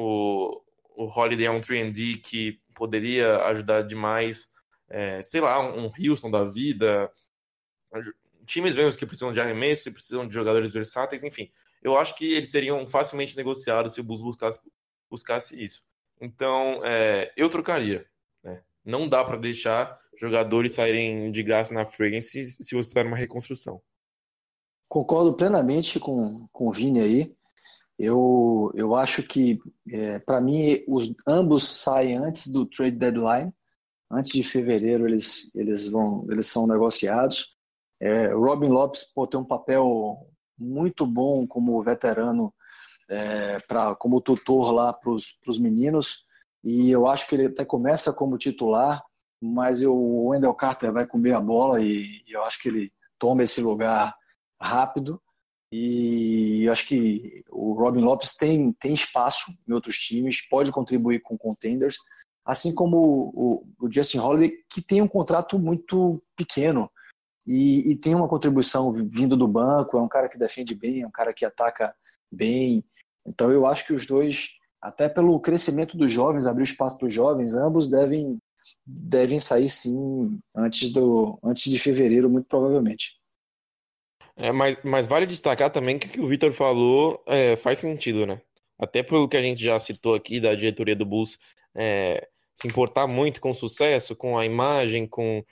O, 0.00 0.62
o 0.96 1.04
Holiday 1.04 1.48
é 1.48 1.50
um 1.50 1.60
3D 1.60 2.22
que 2.22 2.58
poderia 2.74 3.44
ajudar 3.44 3.82
demais 3.82 4.50
é, 4.88 5.22
sei 5.22 5.42
lá, 5.42 5.60
um 5.60 5.92
Houston 5.98 6.30
da 6.30 6.44
vida, 6.44 7.12
times 8.46 8.74
mesmo 8.74 8.98
que 8.98 9.04
precisam 9.04 9.34
de 9.34 9.40
arremesso 9.40 9.90
e 9.90 9.92
precisam 9.92 10.26
de 10.26 10.32
jogadores 10.32 10.72
versáteis, 10.72 11.24
enfim. 11.24 11.50
Eu 11.82 11.98
acho 11.98 12.16
que 12.16 12.32
eles 12.32 12.50
seriam 12.50 12.86
facilmente 12.86 13.36
negociados 13.36 13.92
se 13.92 14.00
o 14.00 14.04
Bulls 14.04 14.22
buscasse, 14.22 14.58
buscasse 15.10 15.62
isso. 15.62 15.82
Então, 16.18 16.80
é, 16.84 17.30
eu 17.36 17.50
trocaria. 17.50 18.06
Não 18.86 19.08
dá 19.08 19.24
para 19.24 19.36
deixar 19.36 19.98
jogadores 20.18 20.74
saírem 20.74 21.30
de 21.30 21.42
graça 21.42 21.74
na 21.74 21.84
free 21.84 22.22
se, 22.22 22.46
se 22.46 22.74
você 22.74 22.88
está 22.88 23.04
numa 23.04 23.16
reconstrução. 23.16 23.82
Concordo 24.88 25.34
plenamente 25.34 25.98
com, 25.98 26.46
com 26.52 26.68
o 26.68 26.72
Vini 26.72 27.00
aí. 27.00 27.36
Eu, 27.98 28.70
eu 28.74 28.94
acho 28.94 29.22
que, 29.22 29.58
é, 29.90 30.18
para 30.20 30.40
mim, 30.40 30.84
os, 30.86 31.12
ambos 31.26 31.64
saem 31.64 32.16
antes 32.16 32.48
do 32.48 32.64
trade 32.64 32.96
deadline 32.96 33.52
antes 34.10 34.32
de 34.32 34.42
fevereiro 34.42 35.06
eles, 35.06 35.54
eles, 35.54 35.88
vão, 35.88 36.26
eles 36.30 36.46
são 36.46 36.66
negociados. 36.66 37.56
É, 38.00 38.28
Robin 38.28 38.68
Lopes 38.68 39.04
pô, 39.12 39.26
tem 39.26 39.38
um 39.38 39.44
papel 39.44 40.26
muito 40.58 41.06
bom 41.06 41.46
como 41.46 41.82
veterano, 41.82 42.52
é, 43.08 43.58
pra, 43.66 43.94
como 43.94 44.20
tutor 44.20 44.72
lá 44.72 44.92
para 44.92 45.10
os 45.10 45.58
meninos, 45.58 46.25
e 46.66 46.90
eu 46.90 47.06
acho 47.06 47.28
que 47.28 47.36
ele 47.36 47.46
até 47.46 47.64
começa 47.64 48.12
como 48.12 48.36
titular, 48.36 49.00
mas 49.40 49.82
eu, 49.82 49.94
o 49.94 50.30
Wendell 50.30 50.52
Carter 50.52 50.92
vai 50.92 51.06
comer 51.06 51.32
a 51.34 51.40
bola 51.40 51.80
e, 51.80 52.24
e 52.26 52.32
eu 52.32 52.42
acho 52.42 52.60
que 52.60 52.68
ele 52.68 52.92
toma 53.20 53.44
esse 53.44 53.60
lugar 53.60 54.12
rápido. 54.60 55.22
E 55.70 56.64
eu 56.64 56.72
acho 56.72 56.86
que 56.88 57.44
o 57.50 57.72
Robin 57.72 58.00
Lopes 58.00 58.34
tem, 58.36 58.72
tem 58.72 58.94
espaço 58.94 59.52
em 59.68 59.72
outros 59.72 59.96
times, 59.96 60.48
pode 60.48 60.72
contribuir 60.72 61.20
com 61.20 61.38
contenders 61.38 61.98
assim 62.46 62.72
como 62.72 63.32
o, 63.34 63.66
o, 63.80 63.92
Justin 63.92 64.18
Holiday, 64.18 64.56
que 64.70 64.80
tem 64.80 65.02
um 65.02 65.08
contrato 65.08 65.58
muito 65.58 66.22
pequeno 66.36 66.88
e, 67.44 67.90
e, 67.90 67.96
tem 67.96 68.14
uma 68.14 68.28
contribuição 68.28 68.92
vindo 68.92 69.36
do 69.36 69.48
banco, 69.48 69.98
é 69.98 70.00
um 70.00 70.08
cara 70.08 70.28
que 70.28 70.38
defende 70.38 70.74
bem, 70.74 71.02
é 71.02 71.06
um 71.06 71.10
cara 71.10 71.32
que 71.32 71.44
ataca 71.44 71.94
bem. 72.30 72.84
Então 73.24 73.52
eu 73.52 73.66
acho 73.66 73.86
que 73.86 73.92
os 73.92 74.06
dois, 74.06 74.58
até 74.86 75.08
pelo 75.08 75.40
crescimento 75.40 75.96
dos 75.96 76.12
jovens, 76.12 76.46
abrir 76.46 76.62
espaço 76.62 76.96
para 76.96 77.08
os 77.08 77.12
jovens, 77.12 77.54
ambos 77.54 77.88
devem 77.88 78.38
devem 78.84 79.40
sair 79.40 79.68
sim 79.68 80.38
antes 80.54 80.92
do 80.92 81.38
antes 81.42 81.70
de 81.70 81.78
fevereiro, 81.78 82.30
muito 82.30 82.46
provavelmente. 82.46 83.16
É, 84.36 84.52
mas, 84.52 84.78
mas 84.84 85.08
vale 85.08 85.26
destacar 85.26 85.72
também 85.72 85.98
que 85.98 86.06
o 86.06 86.10
que 86.10 86.20
o 86.20 86.28
Vitor 86.28 86.52
falou 86.52 87.20
é, 87.26 87.56
faz 87.56 87.80
sentido, 87.80 88.26
né? 88.26 88.40
Até 88.78 89.02
pelo 89.02 89.28
que 89.28 89.36
a 89.36 89.42
gente 89.42 89.62
já 89.62 89.76
citou 89.78 90.14
aqui 90.14 90.38
da 90.38 90.54
diretoria 90.54 90.94
do 90.94 91.06
Bulls 91.06 91.36
é, 91.74 92.28
se 92.54 92.68
importar 92.68 93.08
muito 93.08 93.40
com 93.40 93.50
o 93.50 93.54
sucesso, 93.54 94.14
com 94.14 94.38
a 94.38 94.46
imagem, 94.46 95.06
com 95.06 95.44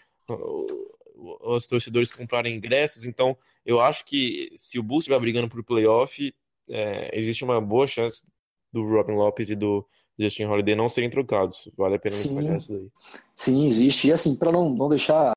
os 1.17 1.67
torcedores 1.67 2.13
comprarem 2.13 2.55
ingressos. 2.55 3.05
Então, 3.05 3.37
eu 3.67 3.81
acho 3.81 4.05
que 4.05 4.53
se 4.57 4.79
o 4.79 4.83
Bulls 4.83 5.03
estiver 5.03 5.19
brigando 5.19 5.49
por 5.49 5.65
playoff, 5.65 6.33
é, 6.69 7.19
existe 7.19 7.43
uma 7.43 7.61
boa 7.61 7.87
chance 7.87 8.25
do 8.75 8.87
Robin 8.87 9.15
Lopes 9.15 9.49
e 9.49 9.55
do 9.55 9.87
Justin 10.19 10.45
Holiday 10.45 10.75
não 10.75 10.89
serem 10.89 11.09
trocados. 11.09 11.71
Vale 11.77 11.95
a 11.95 11.99
pena 11.99 12.15
Sim. 12.15 12.57
isso 12.57 12.73
daí. 12.73 12.91
Sim, 13.35 13.67
existe. 13.67 14.09
E 14.09 14.13
assim, 14.13 14.37
para 14.37 14.53
não, 14.53 14.69
não 14.71 14.89
deixar. 14.89 15.33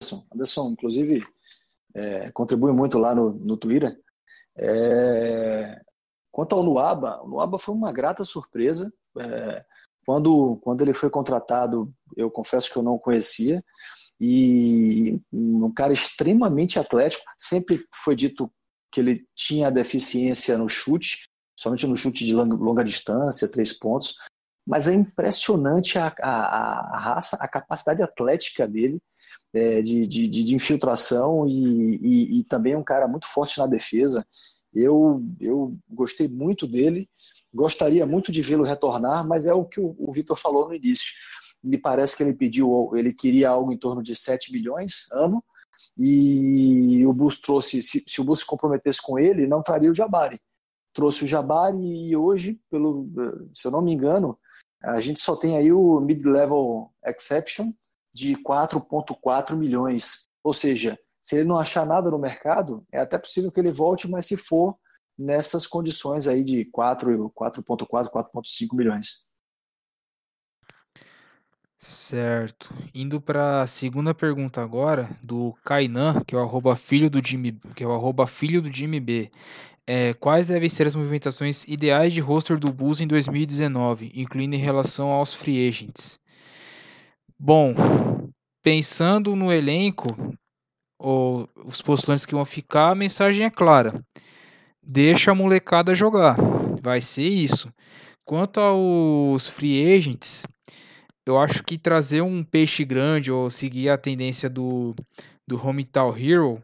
Anderson, 0.00 0.26
Anderson 0.32 0.70
inclusive, 0.70 1.26
é, 1.94 2.30
contribui 2.30 2.72
muito 2.72 2.98
lá 2.98 3.14
no, 3.14 3.32
no 3.32 3.56
Twitter. 3.56 3.98
É... 4.56 5.80
Quanto 6.30 6.54
ao 6.54 6.62
Nuaba, 6.62 7.20
o 7.22 7.28
Nuaba 7.28 7.58
foi 7.58 7.74
uma 7.74 7.92
grata 7.92 8.24
surpresa. 8.24 8.92
É... 9.18 9.64
Quando, 10.06 10.56
quando 10.62 10.82
ele 10.82 10.92
foi 10.92 11.10
contratado, 11.10 11.92
eu 12.16 12.30
confesso 12.30 12.72
que 12.72 12.76
eu 12.76 12.82
não 12.82 12.98
conhecia, 12.98 13.62
e 14.20 15.20
um 15.32 15.72
cara 15.72 15.92
extremamente 15.92 16.78
atlético, 16.78 17.24
sempre 17.36 17.84
foi 18.02 18.16
dito 18.16 18.50
que 18.90 19.00
ele 19.00 19.24
tinha 19.36 19.70
deficiência 19.70 20.58
no 20.58 20.68
chute, 20.68 21.29
somente 21.60 21.86
no 21.86 21.96
chute 21.96 22.24
de 22.24 22.34
longa 22.34 22.82
distância, 22.82 23.50
três 23.50 23.72
pontos, 23.72 24.16
mas 24.66 24.88
é 24.88 24.94
impressionante 24.94 25.98
a, 25.98 26.14
a, 26.20 26.96
a 26.96 26.98
raça, 26.98 27.36
a 27.40 27.48
capacidade 27.48 28.02
atlética 28.02 28.66
dele, 28.66 29.00
é, 29.52 29.82
de, 29.82 30.06
de, 30.06 30.28
de, 30.28 30.54
infiltração 30.54 31.46
e, 31.46 31.96
e, 31.96 32.38
e, 32.38 32.44
também 32.44 32.74
é 32.74 32.78
um 32.78 32.84
cara 32.84 33.08
muito 33.08 33.26
forte 33.26 33.58
na 33.58 33.66
defesa. 33.66 34.24
Eu, 34.72 35.24
eu 35.40 35.76
gostei 35.88 36.28
muito 36.28 36.68
dele 36.68 37.08
Gostaria 37.52 38.06
muito 38.06 38.30
de 38.30 38.42
vê-lo 38.42 38.62
retornar, 38.62 39.26
mas 39.26 39.46
é 39.46 39.52
o 39.52 39.64
que 39.64 39.80
o, 39.80 39.94
o 39.98 40.12
Vitor 40.12 40.36
falou 40.36 40.68
no 40.68 40.74
início. 40.74 41.12
Me 41.62 41.76
parece 41.76 42.16
que 42.16 42.22
ele 42.22 42.32
pediu, 42.32 42.90
ele 42.94 43.12
queria 43.12 43.50
algo 43.50 43.72
em 43.72 43.76
torno 43.76 44.02
de 44.02 44.14
7 44.14 44.52
milhões 44.52 45.10
ano, 45.12 45.42
e 45.98 47.04
o 47.04 47.12
Bus 47.12 47.38
trouxe, 47.38 47.82
se, 47.82 48.04
se 48.06 48.20
o 48.20 48.24
Bus 48.24 48.40
se 48.40 48.46
comprometesse 48.46 49.02
com 49.02 49.18
ele, 49.18 49.48
não 49.48 49.62
traria 49.62 49.90
o 49.90 49.94
Jabari. 49.94 50.40
Trouxe 50.92 51.24
o 51.24 51.26
Jabari 51.26 51.78
e 51.78 52.16
hoje, 52.16 52.60
pelo, 52.70 53.08
se 53.52 53.66
eu 53.66 53.70
não 53.70 53.82
me 53.82 53.92
engano, 53.92 54.38
a 54.82 55.00
gente 55.00 55.20
só 55.20 55.36
tem 55.36 55.56
aí 55.56 55.72
o 55.72 56.00
mid-level 56.00 56.92
exception 57.04 57.72
de 58.12 58.34
4,4 58.36 59.54
milhões. 59.56 60.28
Ou 60.42 60.54
seja, 60.54 60.98
se 61.20 61.36
ele 61.36 61.48
não 61.48 61.58
achar 61.58 61.86
nada 61.86 62.10
no 62.10 62.18
mercado, 62.18 62.84
é 62.90 62.98
até 62.98 63.18
possível 63.18 63.52
que 63.52 63.60
ele 63.60 63.70
volte, 63.70 64.08
mas 64.08 64.26
se 64.26 64.36
for 64.36 64.76
nessas 65.18 65.66
condições 65.66 66.26
aí 66.26 66.42
de 66.42 66.64
4, 66.66 67.30
4,4, 67.36 68.10
4,5 68.10 68.74
milhões. 68.74 69.26
Certo. 71.78 72.74
Indo 72.94 73.20
para 73.20 73.62
a 73.62 73.66
segunda 73.66 74.14
pergunta 74.14 74.60
agora, 74.60 75.08
do 75.22 75.54
Kainan, 75.64 76.22
que 76.24 76.34
é 76.34 76.38
o 76.38 76.42
arroba 76.42 76.76
filho 76.76 77.08
do 77.08 77.26
Jimmy, 77.26 77.58
que 77.74 77.82
é 77.82 77.86
o 77.86 77.92
arroba 77.92 78.26
filho 78.26 78.60
do 78.60 78.70
Jimmy 78.70 79.00
B. 79.00 79.30
É, 79.86 80.14
quais 80.14 80.46
devem 80.46 80.68
ser 80.68 80.86
as 80.86 80.94
movimentações 80.94 81.64
ideais 81.64 82.12
de 82.12 82.20
roster 82.20 82.58
do 82.58 82.72
Bulls 82.72 83.00
em 83.00 83.06
2019, 83.06 84.12
incluindo 84.14 84.54
em 84.54 84.58
relação 84.58 85.08
aos 85.08 85.34
free 85.34 85.68
agents? 85.68 86.18
Bom, 87.38 87.74
pensando 88.62 89.34
no 89.34 89.52
elenco, 89.52 90.08
ou 90.98 91.48
os 91.64 91.80
postulantes 91.80 92.26
que 92.26 92.34
vão 92.34 92.44
ficar, 92.44 92.90
a 92.90 92.94
mensagem 92.94 93.46
é 93.46 93.50
clara. 93.50 94.04
Deixa 94.82 95.30
a 95.30 95.34
molecada 95.34 95.94
jogar. 95.94 96.36
Vai 96.82 97.00
ser 97.00 97.28
isso. 97.28 97.72
Quanto 98.24 98.60
aos 98.60 99.46
free 99.46 99.92
agents, 99.92 100.44
eu 101.26 101.38
acho 101.38 101.64
que 101.64 101.78
trazer 101.78 102.22
um 102.22 102.44
peixe 102.44 102.84
grande 102.84 103.30
ou 103.30 103.50
seguir 103.50 103.88
a 103.88 103.98
tendência 103.98 104.48
do, 104.48 104.94
do 105.48 105.60
Hometown 105.64 106.16
Hero, 106.16 106.60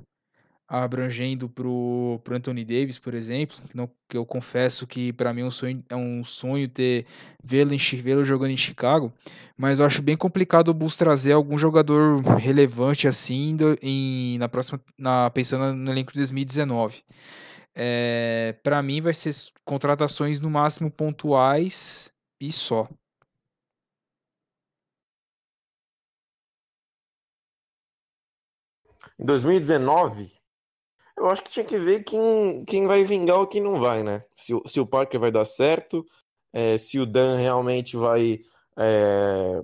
abrangendo 0.68 1.48
para 1.48 1.66
o 1.66 2.20
Anthony 2.30 2.64
Davis, 2.64 2.98
por 2.98 3.14
exemplo, 3.14 3.56
não, 3.72 3.88
que 4.08 4.16
eu 4.16 4.26
confesso 4.26 4.86
que 4.86 5.12
para 5.12 5.32
mim 5.32 5.42
é 5.42 5.44
um 5.44 5.50
sonho, 5.50 5.84
é 5.88 5.94
um 5.94 6.24
sonho 6.24 6.68
ter 6.68 7.06
vê-lo 7.42 7.70
vê 7.76 8.24
jogando 8.24 8.50
em 8.50 8.56
Chicago, 8.56 9.12
mas 9.56 9.78
eu 9.78 9.86
acho 9.86 10.02
bem 10.02 10.16
complicado 10.16 10.68
o 10.68 10.74
Bulls 10.74 10.96
trazer 10.96 11.32
algum 11.32 11.56
jogador 11.56 12.20
relevante 12.36 13.06
assim 13.06 13.54
do, 13.54 13.78
em, 13.80 14.38
na 14.38 14.48
próxima, 14.48 14.80
na, 14.98 15.30
pensando 15.30 15.74
no 15.74 15.92
elenco 15.92 16.12
de 16.12 16.18
2019. 16.18 17.04
É, 17.78 18.54
para 18.62 18.82
mim 18.82 19.00
vai 19.00 19.14
ser 19.14 19.34
contratações 19.64 20.40
no 20.40 20.50
máximo 20.50 20.90
pontuais 20.90 22.10
e 22.40 22.50
só. 22.50 22.88
Em 29.18 29.24
2019, 29.24 30.35
eu 31.16 31.30
acho 31.30 31.42
que 31.42 31.50
tinha 31.50 31.64
que 31.64 31.78
ver 31.78 32.04
quem, 32.04 32.64
quem 32.64 32.86
vai 32.86 33.04
vingar 33.04 33.38
ou 33.38 33.46
quem 33.46 33.60
não 33.62 33.80
vai, 33.80 34.02
né? 34.02 34.24
Se, 34.34 34.52
se 34.66 34.80
o 34.80 34.86
Parker 34.86 35.18
vai 35.18 35.30
dar 35.30 35.44
certo, 35.44 36.04
é, 36.52 36.76
se 36.78 36.98
o 36.98 37.06
Dan 37.06 37.36
realmente 37.36 37.96
vai 37.96 38.40
é, 38.78 39.62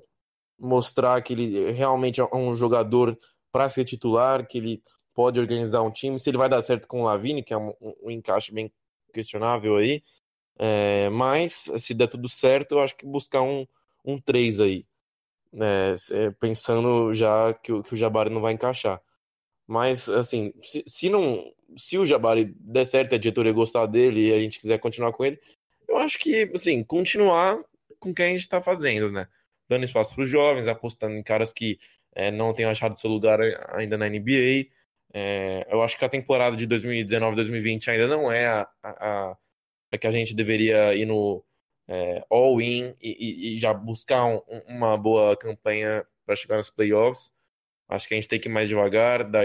mostrar 0.59 1.21
que 1.23 1.33
ele 1.35 1.71
realmente 1.73 2.21
é 2.21 2.25
um 2.35 2.55
jogador 2.55 3.19
para 3.51 3.69
ser 3.69 3.85
titular, 3.85 4.47
que 4.47 4.59
ele 4.59 4.83
pode 5.15 5.39
organizar 5.39 5.83
um 5.83 5.91
time, 5.91 6.19
se 6.19 6.31
ele 6.31 6.39
vai 6.39 6.49
dar 6.49 6.63
certo 6.63 6.89
com 6.89 7.03
o 7.03 7.05
Lavine, 7.05 7.43
que 7.43 7.53
é 7.53 7.57
um, 7.59 7.75
um 8.03 8.11
encaixe 8.11 8.53
bem 8.53 8.73
questionável 9.13 9.77
aí. 9.77 10.03
É, 10.59 11.11
mas, 11.11 11.71
se 11.79 11.95
der 11.95 12.09
tudo 12.09 12.29
certo, 12.29 12.73
eu 12.73 12.81
acho 12.81 12.97
que 12.97 13.07
buscar 13.07 13.43
um, 13.43 13.67
um 14.05 14.19
3 14.19 14.61
aí. 14.61 14.85
Né? 15.53 15.95
pensando 16.41 17.13
já 17.13 17.53
que, 17.53 17.83
que 17.83 17.93
o 17.93 17.97
Jabari 17.97 18.31
não 18.31 18.41
vai 18.41 18.55
encaixar. 18.55 19.03
Mas, 19.73 20.07
assim, 20.07 20.53
se, 20.61 20.85
se 20.87 21.09
não. 21.09 21.51
Se 21.79 21.97
o 21.97 22.05
Jabari 22.05 22.55
der 22.61 22.85
certo, 22.85 23.15
a 23.15 23.19
diretoria 23.19 23.53
gostar 23.55 23.87
dele 23.87 24.29
e 24.29 24.35
a 24.35 24.39
gente 24.39 24.59
quiser 24.59 24.79
continuar 24.79 25.13
com 25.13 25.25
ele, 25.25 25.41
eu 25.89 25.97
acho 25.97 26.19
que, 26.19 26.43
assim, 26.55 26.85
continuar 26.85 27.59
com 27.99 28.11
o 28.11 28.15
que 28.15 28.21
a 28.21 28.29
gente 28.29 28.41
está 28.41 28.61
fazendo, 28.61 29.11
né? 29.11 29.27
Dando 29.67 29.87
espaço 29.87 30.15
para 30.15 30.25
os 30.25 30.29
jovens, 30.29 30.69
apostando 30.69 31.15
em 31.17 31.23
caras 31.23 31.55
que 31.55 31.79
é, 32.15 32.31
não 32.31 32.53
tenham 32.53 32.71
achado 32.71 32.99
seu 32.99 33.09
lugar 33.09 33.41
ainda 33.75 33.97
na 33.97 34.11
NBA. 34.11 34.69
É, 35.15 35.67
eu 35.71 35.83
acho 35.83 35.99
que 35.99 36.05
a 36.05 36.09
temporada 36.11 36.55
de 36.55 36.69
2019-2020 36.69 37.89
ainda 37.89 38.07
não 38.07 38.31
é 38.31 38.49
a, 38.49 38.69
a, 38.83 39.37
a, 39.91 39.99
que 39.99 40.07
a 40.07 40.11
gente 40.11 40.35
deveria 40.35 40.95
ir 40.95 41.07
no 41.07 41.43
é, 41.89 42.23
all-in 42.31 42.95
e, 43.01 43.55
e, 43.55 43.59
já 43.59 43.73
buscar 43.73 44.27
um, 44.27 44.43
uma 44.69 44.99
boa 44.99 45.35
campanha 45.35 46.07
para 46.27 46.37
chegar 46.37 46.59
nos 46.59 46.69
playoffs. 46.69 47.33
Acho 47.93 48.09
que 48.09 48.15
a 48.15 48.17
gente 48.17 48.29
tem 48.29 48.41
que 48.41 48.49
ir 48.49 48.53
mais 48.53 48.69
devagar, 48.69 49.29
dar, 49.31 49.45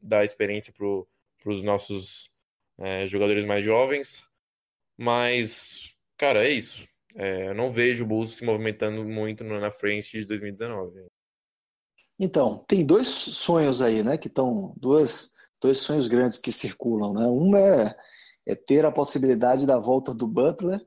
dar 0.00 0.24
experiência 0.24 0.72
para 0.72 1.50
os 1.52 1.62
nossos 1.62 2.30
é, 2.78 3.06
jogadores 3.06 3.44
mais 3.44 3.62
jovens. 3.62 4.24
Mas, 4.96 5.94
cara, 6.16 6.44
é 6.44 6.50
isso. 6.50 6.88
É, 7.14 7.48
eu 7.48 7.54
não 7.54 7.70
vejo 7.70 8.04
o 8.04 8.06
Bulls 8.06 8.36
se 8.36 8.44
movimentando 8.44 9.04
muito 9.04 9.44
na 9.44 9.70
frente 9.70 10.18
de 10.18 10.26
2019. 10.26 11.06
Então, 12.18 12.64
tem 12.66 12.84
dois 12.84 13.08
sonhos 13.08 13.82
aí, 13.82 14.02
né? 14.02 14.16
Que 14.16 14.28
estão 14.28 14.72
dois, 14.78 15.34
dois 15.60 15.78
sonhos 15.78 16.08
grandes 16.08 16.38
que 16.38 16.50
circulam, 16.50 17.12
né? 17.12 17.26
Um 17.26 17.54
é, 17.54 17.94
é 18.46 18.54
ter 18.54 18.86
a 18.86 18.92
possibilidade 18.92 19.66
da 19.66 19.78
volta 19.78 20.14
do 20.14 20.26
Butler 20.26 20.80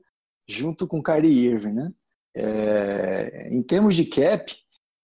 junto 0.48 0.86
com 0.88 1.02
Kyrie 1.02 1.46
Irving, 1.46 1.72
né? 1.72 1.92
É, 2.34 3.48
em 3.50 3.62
termos 3.62 3.94
de 3.94 4.06
cap, 4.06 4.54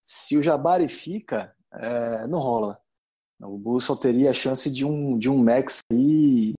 se 0.05 0.37
o 0.37 0.43
Jabari 0.43 0.89
fica, 0.89 1.55
é, 1.75 2.27
não 2.27 2.39
rola. 2.39 2.79
O 3.41 3.59
Bulls 3.59 3.85
só 3.85 3.97
teria 3.97 4.31
a 4.31 4.35
chance 4.35 4.71
de 4.71 4.85
um, 4.85 5.19
de 5.19 5.29
um 5.29 5.43
max 5.43 5.81
aí, 5.91 6.53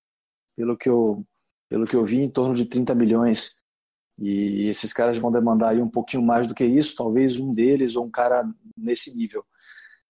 pelo 0.55 0.78
que, 0.78 0.89
eu, 0.89 1.26
pelo 1.70 1.86
que 1.86 1.95
eu 1.95 2.03
vi, 2.03 2.22
em 2.22 2.30
torno 2.30 2.53
de 2.53 2.66
30 2.66 2.93
milhões. 2.93 3.64
E 4.20 4.68
esses 4.68 4.91
caras 4.93 5.18
vão 5.18 5.32
demandar 5.32 5.70
aí 5.70 5.82
um 5.82 5.89
pouquinho 5.89 6.22
mais 6.22 6.45
do 6.45 6.53
que 6.53 6.66
isso, 6.66 6.95
talvez 6.95 7.38
um 7.38 7.53
deles 7.53 7.95
ou 7.95 8.05
um 8.05 8.11
cara 8.11 8.43
nesse 8.78 9.16
nível. 9.16 9.45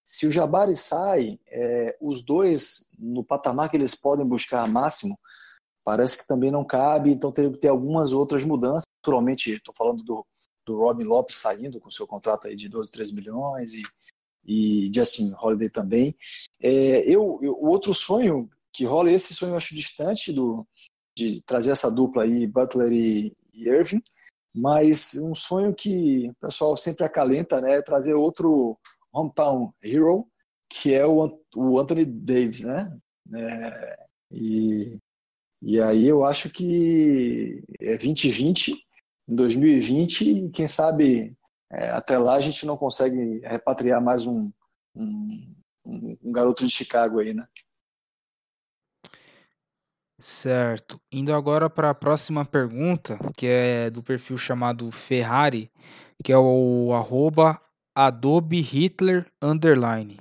Se 0.03 0.27
o 0.27 0.31
Jabari 0.31 0.75
sai, 0.75 1.39
é, 1.47 1.95
os 2.01 2.21
dois, 2.21 2.93
no 2.99 3.23
patamar 3.23 3.69
que 3.69 3.77
eles 3.77 3.95
podem 3.95 4.25
buscar 4.25 4.67
máximo, 4.67 5.17
parece 5.85 6.17
que 6.17 6.27
também 6.27 6.51
não 6.51 6.65
cabe, 6.65 7.11
então 7.11 7.31
teria 7.31 7.51
que 7.51 7.57
ter 7.57 7.69
algumas 7.69 8.11
outras 8.11 8.43
mudanças. 8.43 8.83
Naturalmente, 9.01 9.51
estou 9.51 9.73
falando 9.73 10.03
do, 10.03 10.25
do 10.65 10.77
Robin 10.77 11.05
Lopes 11.05 11.37
saindo 11.37 11.79
com 11.79 11.89
seu 11.89 12.05
contrato 12.05 12.47
aí 12.47 12.55
de 12.55 12.67
12, 12.67 12.91
13 12.91 13.15
milhões 13.15 13.73
e 13.73 13.83
e 14.45 14.91
Justin 14.93 15.33
Holiday 15.39 15.69
também. 15.69 16.15
É, 16.61 16.99
eu, 17.09 17.39
eu, 17.41 17.53
o 17.53 17.67
outro 17.67 17.93
sonho 17.93 18.49
que 18.71 18.85
rola, 18.85 19.11
esse 19.11 19.33
sonho 19.33 19.51
eu 19.51 19.57
acho 19.57 19.75
distante 19.75 20.33
do, 20.33 20.67
de 21.15 21.41
trazer 21.43 21.71
essa 21.71 21.91
dupla 21.91 22.23
aí, 22.23 22.47
Butler 22.47 22.91
e, 22.91 23.33
e 23.53 23.69
Irving, 23.69 24.01
mas 24.53 25.15
um 25.15 25.33
sonho 25.33 25.73
que 25.73 26.29
o 26.29 26.35
pessoal 26.35 26.75
sempre 26.75 27.03
acalenta, 27.03 27.61
né, 27.61 27.75
é 27.75 27.81
trazer 27.81 28.13
outro 28.13 28.77
hometown 29.11 29.73
hero, 29.81 30.27
que 30.69 30.93
é 30.93 31.05
o, 31.05 31.39
o 31.55 31.79
Anthony 31.79 32.05
Davis, 32.05 32.61
né? 32.61 32.91
É, 33.33 33.97
e, 34.31 34.97
e 35.61 35.79
aí 35.79 36.07
eu 36.07 36.25
acho 36.25 36.49
que 36.49 37.63
é 37.79 37.95
2020, 37.97 38.85
em 39.27 39.35
2020, 39.35 40.49
quem 40.49 40.67
sabe 40.67 41.35
é, 41.73 41.89
até 41.89 42.17
lá 42.17 42.35
a 42.35 42.41
gente 42.41 42.65
não 42.65 42.77
consegue 42.77 43.39
repatriar 43.39 44.01
mais 44.01 44.27
um, 44.27 44.51
um, 44.95 45.55
um 45.83 46.31
garoto 46.31 46.65
de 46.65 46.71
Chicago 46.71 47.19
aí, 47.19 47.33
né? 47.33 47.47
Certo. 50.19 51.01
Indo 51.11 51.33
agora 51.33 51.69
para 51.69 51.89
a 51.89 51.95
próxima 51.95 52.45
pergunta, 52.45 53.17
que 53.35 53.47
é 53.47 53.89
do 53.89 54.03
perfil 54.03 54.37
chamado 54.37 54.89
Ferrari, 54.91 55.71
que 56.23 56.31
é 56.31 56.37
o 56.37 56.93
arroba 56.93 57.59
Adobe 57.95 58.61
Hitler 58.61 59.25
Underline. 59.41 60.19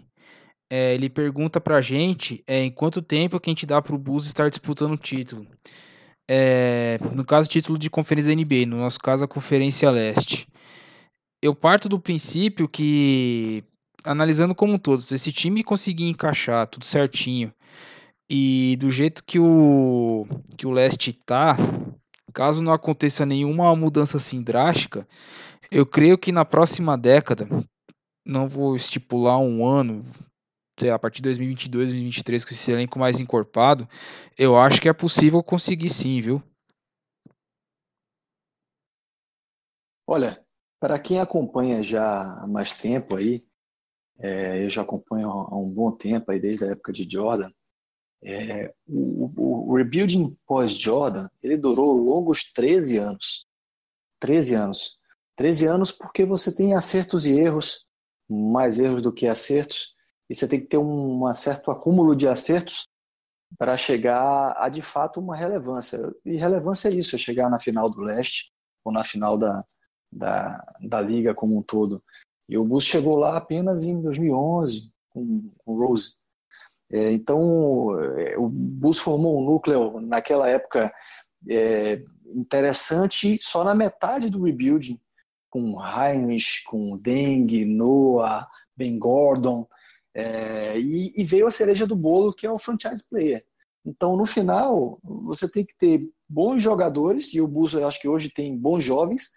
É, 0.70 0.94
ele 0.94 1.11
pergunta 1.11 1.61
para 1.61 1.76
a 1.76 1.82
gente 1.82 2.42
é, 2.46 2.64
em 2.64 2.70
quanto 2.70 3.03
tempo 3.03 3.38
que 3.38 3.50
a 3.50 3.53
gente 3.53 3.66
dá 3.66 3.82
para 3.82 3.94
o 3.94 3.98
Bulls 3.98 4.24
estar 4.24 4.48
disputando 4.48 4.92
o 4.92 4.98
título. 4.98 5.46
É, 6.28 6.98
no 7.14 7.24
caso, 7.24 7.48
título 7.48 7.78
de 7.78 7.90
conferência 7.90 8.34
da 8.34 8.42
NBA, 8.42 8.66
no 8.66 8.78
nosso 8.78 8.98
caso, 8.98 9.22
a 9.22 9.28
Conferência 9.28 9.90
Leste 9.90 10.48
eu 11.43 11.55
parto 11.57 11.88
do 11.88 11.99
princípio 11.99 12.68
que, 12.68 13.64
analisando 14.05 14.55
como 14.55 14.78
todo, 14.78 15.03
se 15.03 15.16
esse 15.16 15.32
time 15.32 15.64
conseguir 15.64 16.09
encaixar 16.09 16.68
tudo 16.68 16.84
certinho 16.84 17.53
e 18.30 18.76
do 18.78 18.90
jeito 18.90 19.24
que 19.24 19.40
o, 19.40 20.26
que 20.57 20.66
o 20.66 20.70
Leste 20.70 21.12
tá, 21.12 21.57
caso 22.32 22.62
não 22.62 22.72
aconteça 22.72 23.26
nenhuma 23.26 23.74
mudança 23.74 24.18
assim 24.18 24.40
drástica, 24.40 25.07
eu 25.70 25.84
creio 25.84 26.16
que 26.16 26.30
na 26.30 26.45
próxima 26.45 26.97
década, 26.97 27.49
não 28.24 28.49
vou 28.49 28.76
estipular 28.76 29.38
um 29.38 29.66
ano, 29.66 30.05
sei 30.78 30.90
lá, 30.90 30.97
a 30.97 30.99
partir 30.99 31.16
de 31.16 31.24
2022, 31.24 31.88
2023, 31.88 32.45
com 32.45 32.55
esse 32.55 32.70
elenco 32.70 32.99
mais 32.99 33.18
encorpado, 33.18 33.88
eu 34.38 34.57
acho 34.57 34.80
que 34.80 34.88
é 34.88 34.93
possível 34.93 35.43
conseguir 35.43 35.90
sim, 35.90 36.20
viu? 36.20 36.43
Olha, 40.07 40.43
para 40.83 40.99
quem 40.99 41.20
acompanha 41.20 41.80
já 41.80 42.22
há 42.22 42.45
mais 42.45 42.72
tempo 42.72 43.14
aí, 43.14 43.47
é, 44.18 44.64
eu 44.64 44.68
já 44.68 44.83
acompanho 44.83 45.30
há 45.30 45.57
um 45.57 45.70
bom 45.70 45.93
tempo 45.93 46.33
aí, 46.33 46.41
desde 46.41 46.64
a 46.64 46.72
época 46.72 46.93
de 46.93 47.09
Jordan, 47.09 47.53
é, 48.20 48.74
o, 48.85 49.70
o, 49.70 49.76
rebuilding 49.76 50.37
pós-Jordan, 50.45 51.28
ele 51.41 51.57
durou 51.57 51.97
longos 51.97 52.53
13 52.53 52.99
anos. 52.99 53.47
13 54.18 54.55
anos. 54.57 54.99
13 55.37 55.66
anos 55.66 55.93
porque 55.93 56.24
você 56.24 56.53
tem 56.53 56.74
acertos 56.74 57.26
e 57.26 57.39
erros, 57.39 57.87
mais 58.28 58.80
erros 58.80 59.03
do 59.03 59.12
que 59.12 59.28
acertos, 59.28 59.95
e 60.28 60.35
você 60.35 60.49
tem 60.49 60.61
que 60.61 60.66
ter 60.66 60.78
um, 60.78 61.24
um 61.24 61.33
certo 61.33 61.70
acúmulo 61.70 62.16
de 62.16 62.26
acertos 62.26 62.89
para 63.57 63.76
chegar 63.76 64.57
a 64.59 64.68
de 64.68 64.83
fato 64.83 65.20
uma 65.20 65.37
relevância. 65.37 66.12
E 66.24 66.35
relevância 66.35 66.89
é 66.89 66.93
isso, 66.93 67.14
é 67.14 67.18
chegar 67.20 67.49
na 67.49 67.61
final 67.61 67.89
do 67.89 68.01
leste 68.01 68.53
ou 68.85 68.93
na 68.93 69.05
final 69.05 69.39
da, 69.39 69.64
da, 70.12 70.62
da 70.80 71.00
liga 71.00 71.34
como 71.34 71.56
um 71.56 71.62
todo. 71.62 72.02
E 72.48 72.58
o 72.58 72.64
Bulls 72.64 72.84
chegou 72.84 73.16
lá 73.16 73.36
apenas 73.36 73.84
em 73.84 74.00
2011 74.00 74.92
com, 75.10 75.50
com 75.58 75.72
o 75.72 75.86
Rose. 75.86 76.14
É, 76.90 77.10
então, 77.10 77.98
é, 78.18 78.36
o 78.36 78.48
Bulls 78.48 78.98
formou 78.98 79.40
um 79.40 79.44
núcleo 79.44 80.00
naquela 80.00 80.48
época 80.48 80.92
é, 81.48 82.02
interessante 82.34 83.38
só 83.40 83.64
na 83.64 83.74
metade 83.74 84.28
do 84.28 84.42
rebuilding, 84.42 85.00
com 85.48 85.76
Heinrich, 85.82 86.62
com 86.64 86.96
Deng, 86.98 87.64
Noah, 87.64 88.46
Ben 88.76 88.98
Gordon, 88.98 89.66
é, 90.14 90.78
e, 90.78 91.12
e, 91.16 91.24
veio 91.24 91.46
a 91.46 91.50
cereja 91.50 91.86
do 91.86 91.96
bolo, 91.96 92.34
que 92.34 92.46
é 92.46 92.50
o 92.50 92.58
franchise 92.58 93.02
player. 93.08 93.42
Então, 93.84 94.16
no 94.16 94.26
final, 94.26 94.98
você 95.02 95.50
tem 95.50 95.64
que 95.64 95.76
ter 95.76 96.06
bons 96.28 96.62
jogadores, 96.62 97.32
e 97.34 97.40
o 97.40 97.48
Bulls 97.48 97.72
eu 97.72 97.88
acho 97.88 98.00
que 98.00 98.08
hoje 98.08 98.30
tem 98.30 98.56
bons 98.56 98.84
jovens, 98.84 99.30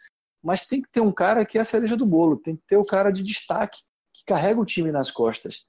mas 0.46 0.68
tem 0.68 0.80
que 0.80 0.90
ter 0.92 1.02
um 1.02 1.12
cara 1.12 1.44
que 1.44 1.58
é 1.58 1.62
a 1.62 1.66
cereja 1.66 1.98
do 1.98 2.06
bolo, 2.06 2.38
tem 2.38 2.56
que 2.56 2.62
ter 2.68 2.78
o 2.78 2.86
cara 2.86 3.10
de 3.10 3.24
destaque, 3.24 3.82
que 4.14 4.24
carrega 4.24 4.62
o 4.62 4.66
time 4.66 4.92
nas 4.92 5.10
costas. 5.10 5.66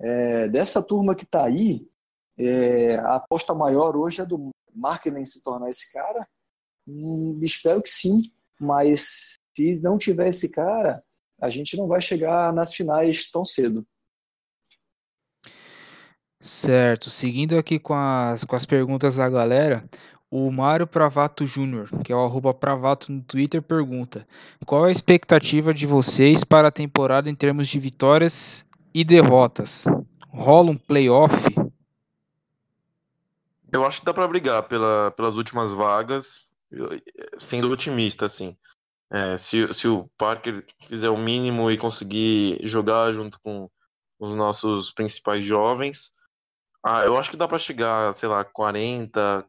É, 0.00 0.48
dessa 0.48 0.80
turma 0.86 1.16
que 1.16 1.24
está 1.24 1.44
aí, 1.44 1.84
é, 2.38 2.94
a 2.98 3.16
aposta 3.16 3.52
maior 3.52 3.96
hoje 3.96 4.20
é 4.20 4.24
do 4.24 4.50
Markkinen 4.72 5.24
se 5.24 5.42
tornar 5.42 5.68
esse 5.68 5.92
cara. 5.92 6.28
Hum, 6.86 7.40
espero 7.42 7.82
que 7.82 7.90
sim, 7.90 8.22
mas 8.60 9.34
se 9.56 9.82
não 9.82 9.98
tiver 9.98 10.28
esse 10.28 10.52
cara, 10.52 11.02
a 11.40 11.50
gente 11.50 11.76
não 11.76 11.88
vai 11.88 12.00
chegar 12.00 12.52
nas 12.52 12.72
finais 12.72 13.28
tão 13.32 13.44
cedo. 13.44 13.84
Certo, 16.40 17.10
seguindo 17.10 17.58
aqui 17.58 17.80
com 17.80 17.94
as, 17.94 18.44
com 18.44 18.54
as 18.54 18.64
perguntas 18.64 19.16
da 19.16 19.28
galera, 19.28 19.84
o 20.30 20.50
Mário 20.50 20.86
Pravato 20.86 21.46
Júnior, 21.46 21.90
que 22.04 22.12
é 22.12 22.16
o 22.16 22.24
arroba 22.24 22.54
Pravato 22.54 23.10
no 23.10 23.20
Twitter, 23.22 23.60
pergunta: 23.60 24.26
Qual 24.64 24.84
a 24.84 24.90
expectativa 24.90 25.74
de 25.74 25.86
vocês 25.86 26.44
para 26.44 26.68
a 26.68 26.72
temporada 26.72 27.28
em 27.28 27.34
termos 27.34 27.66
de 27.66 27.80
vitórias 27.80 28.64
e 28.94 29.02
derrotas? 29.02 29.84
Rola 30.28 30.70
um 30.70 30.76
playoff? 30.76 31.34
Eu 33.72 33.84
acho 33.84 34.00
que 34.00 34.06
dá 34.06 34.14
para 34.14 34.28
brigar 34.28 34.62
pela, 34.64 35.12
pelas 35.16 35.36
últimas 35.36 35.72
vagas, 35.72 36.50
sendo 37.38 37.70
otimista, 37.70 38.26
assim. 38.26 38.56
É, 39.12 39.36
se, 39.36 39.72
se 39.74 39.88
o 39.88 40.08
Parker 40.16 40.64
fizer 40.86 41.10
o 41.10 41.18
mínimo 41.18 41.70
e 41.70 41.76
conseguir 41.76 42.60
jogar 42.62 43.12
junto 43.12 43.40
com 43.40 43.68
os 44.20 44.34
nossos 44.34 44.92
principais 44.92 45.44
jovens, 45.44 46.12
ah, 46.82 47.02
eu 47.04 47.16
acho 47.16 47.30
que 47.30 47.36
dá 47.36 47.48
para 47.48 47.58
chegar, 47.58 48.14
sei 48.14 48.28
lá, 48.28 48.44
40, 48.44 49.44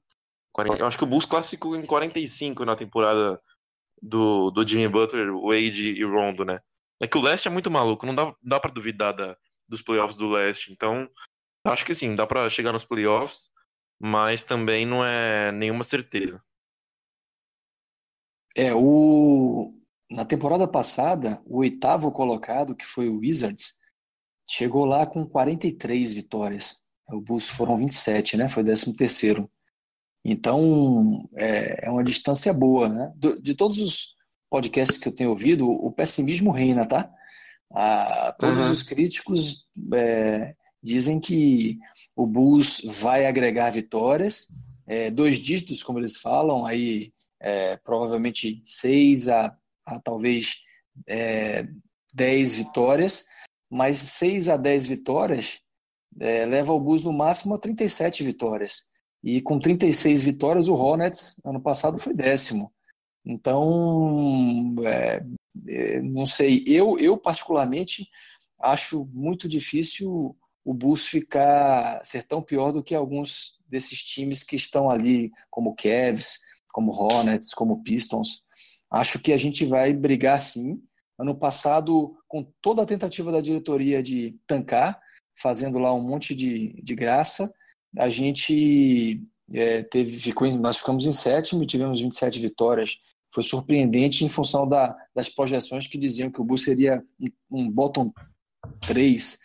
40. 0.54 0.80
Eu 0.80 0.88
acho 0.88 0.98
que 0.98 1.04
o 1.04 1.08
Bulls 1.08 1.26
classificou 1.26 1.76
em 1.76 1.86
45 1.86 2.66
na 2.66 2.76
temporada 2.76 3.42
do, 4.02 4.52
do 4.52 4.68
Jimmy 4.68 4.88
Butler, 4.88 5.32
Wade 5.34 5.90
e 5.90 6.04
Rondo, 6.04 6.44
né? 6.44 6.60
É 7.00 7.08
que 7.08 7.18
o 7.18 7.22
leste 7.22 7.48
é 7.48 7.52
muito 7.52 7.72
maluco, 7.72 8.06
não 8.06 8.14
dá, 8.14 8.36
dá 8.42 8.60
para 8.60 8.72
duvidar 8.72 9.16
da, 9.16 9.36
dos 9.68 9.82
playoffs 9.82 10.16
do 10.16 10.30
leste. 10.30 10.72
Então, 10.72 11.10
acho 11.66 11.86
que 11.86 11.96
sim, 11.96 12.16
dá 12.16 12.28
para 12.28 12.50
chegar 12.50 12.72
nos 12.72 12.84
playoffs, 12.84 13.50
mas 14.00 14.44
também 14.44 14.86
não 14.86 15.04
é 15.04 15.52
nenhuma 15.52 15.84
certeza. 15.84 16.44
É, 18.56 18.74
o... 18.74 19.74
na 20.10 20.26
temporada 20.26 20.68
passada, 20.68 21.42
o 21.46 21.60
oitavo 21.60 22.12
colocado, 22.12 22.76
que 22.76 22.86
foi 22.86 23.08
o 23.08 23.20
Wizards, 23.20 23.80
chegou 24.48 24.86
lá 24.86 25.06
com 25.06 25.26
43 25.26 26.12
vitórias. 26.12 26.86
O 27.10 27.22
Bulls 27.22 27.48
foram 27.48 27.78
27, 27.78 28.38
né? 28.38 28.48
Foi 28.48 28.64
13 28.64 28.96
terceiro. 28.96 29.50
Então, 30.24 31.28
é, 31.36 31.88
é 31.88 31.90
uma 31.90 32.04
distância 32.04 32.54
boa, 32.54 32.88
né? 32.88 33.14
De 33.42 33.56
todos 33.56 33.80
os 33.80 34.16
podcasts 34.50 34.98
que 34.98 35.08
eu 35.08 35.16
tenho 35.16 35.30
ouvido, 35.30 35.70
o 35.70 35.92
pessimismo 35.92 36.52
reina, 36.52 36.86
tá? 36.86 37.10
Ah, 37.74 38.36
todos 38.38 38.66
uhum. 38.66 38.72
os 38.72 38.84
críticos 38.84 39.66
é, 39.94 40.54
dizem 40.84 41.20
que 41.20 41.80
o 42.16 42.28
Bulls 42.28 42.82
vai 42.84 43.26
agregar 43.26 43.70
vitórias, 43.72 44.54
é, 44.86 45.10
dois 45.10 45.40
dígitos, 45.40 45.82
como 45.82 46.00
eles 46.00 46.18
falam, 46.18 46.66
aí 46.66 47.14
é, 47.40 47.78
provavelmente 47.78 48.62
seis 48.66 49.28
a, 49.30 49.56
a 49.86 50.00
talvez 50.00 50.58
é, 51.08 51.66
dez 52.14 52.54
vitórias, 52.54 53.26
mas 53.70 53.98
seis 53.98 54.50
a 54.50 54.58
dez 54.58 54.86
vitórias 54.86 55.60
é, 56.20 56.46
leva 56.46 56.74
o 56.74 56.80
Bulls 56.80 57.06
no 57.06 57.14
máximo 57.14 57.56
a 57.56 57.58
37 57.58 58.24
vitórias. 58.24 58.91
E 59.24 59.42
com 59.42 59.60
36 59.60 60.24
vitórias, 60.24 60.68
o 60.68 60.74
Hornets, 60.74 61.40
ano 61.46 61.62
passado, 61.62 61.98
foi 61.98 62.14
décimo. 62.14 62.72
Então, 63.26 64.76
é, 64.84 65.24
é, 65.68 66.02
não 66.02 66.26
sei, 66.26 66.64
eu, 66.66 66.98
eu 66.98 67.18
particularmente 67.18 68.08
acho 68.60 69.06
muito 69.14 69.48
difícil 69.48 70.36
o 70.64 70.74
Bulls 70.74 71.06
ficar 71.06 72.04
ser 72.04 72.24
tão 72.24 72.42
pior 72.42 72.72
do 72.72 72.84
que 72.84 72.96
alguns 72.96 73.60
desses 73.68 74.04
times 74.04 74.44
que 74.44 74.56
estão 74.56 74.90
ali, 74.90 75.32
como 75.50 75.76
Cavs, 75.76 76.40
como 76.72 76.92
Hornets, 76.92 77.54
como 77.54 77.84
Pistons. 77.84 78.44
Acho 78.90 79.20
que 79.20 79.34
a 79.34 79.38
gente 79.38 79.66
vai 79.66 79.94
brigar 79.94 80.42
sim. 80.42 80.82
Ano 81.18 81.36
passado, 81.36 82.18
com 82.28 82.44
toda 82.62 82.82
a 82.84 82.86
tentativa 82.86 83.32
da 83.32 83.42
diretoria 83.42 84.02
de 84.02 84.38
tancar, 84.48 85.00
fazendo 85.36 85.80
lá 85.80 85.94
um 85.94 86.02
monte 86.02 86.36
de, 86.36 86.74
de 86.82 86.96
graça, 86.96 87.52
a 87.98 88.10
gente 88.10 89.22
é, 89.52 89.84
teve, 89.84 90.20
ficou 90.20 90.48
nós 90.60 90.78
ficamos 90.78 91.06
em 91.06 91.12
sétimo 91.12 91.64
e 91.64 91.68
tivemos 91.68 92.00
27 92.00 92.40
vitórias. 92.40 92.98
Foi 93.34 93.44
surpreendente 93.44 94.26
em 94.26 94.30
função 94.30 94.68
da, 94.68 94.96
das 95.16 95.30
projeções 95.30 95.88
que 95.88 95.98
diziam 95.98 96.30
que 96.30 96.42
o 96.42 96.44
Bulls 96.44 96.64
seria 96.64 97.04
um, 97.20 97.30
um 97.50 97.72
bottom 97.72 98.12
3, 98.88 99.40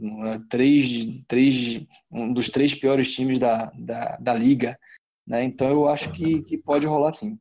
um, 0.00 0.48
três, 0.48 1.22
três, 1.26 1.84
um 2.10 2.32
dos 2.32 2.48
três 2.48 2.74
piores 2.74 3.12
times 3.12 3.38
da, 3.38 3.70
da, 3.74 4.16
da 4.16 4.34
liga. 4.34 4.78
Né? 5.26 5.44
Então 5.44 5.68
eu 5.68 5.88
acho 5.88 6.12
que, 6.12 6.42
que 6.42 6.56
pode 6.56 6.86
rolar 6.86 7.12
sim. 7.12 7.38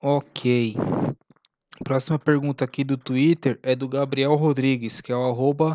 Ok. 0.00 0.74
Próxima 1.84 2.18
pergunta 2.18 2.64
aqui 2.64 2.84
do 2.84 2.96
Twitter 2.96 3.58
é 3.62 3.74
do 3.74 3.88
Gabriel 3.88 4.34
Rodrigues, 4.34 5.00
que 5.00 5.10
é 5.10 5.16
o 5.16 5.24
arroba 5.24 5.72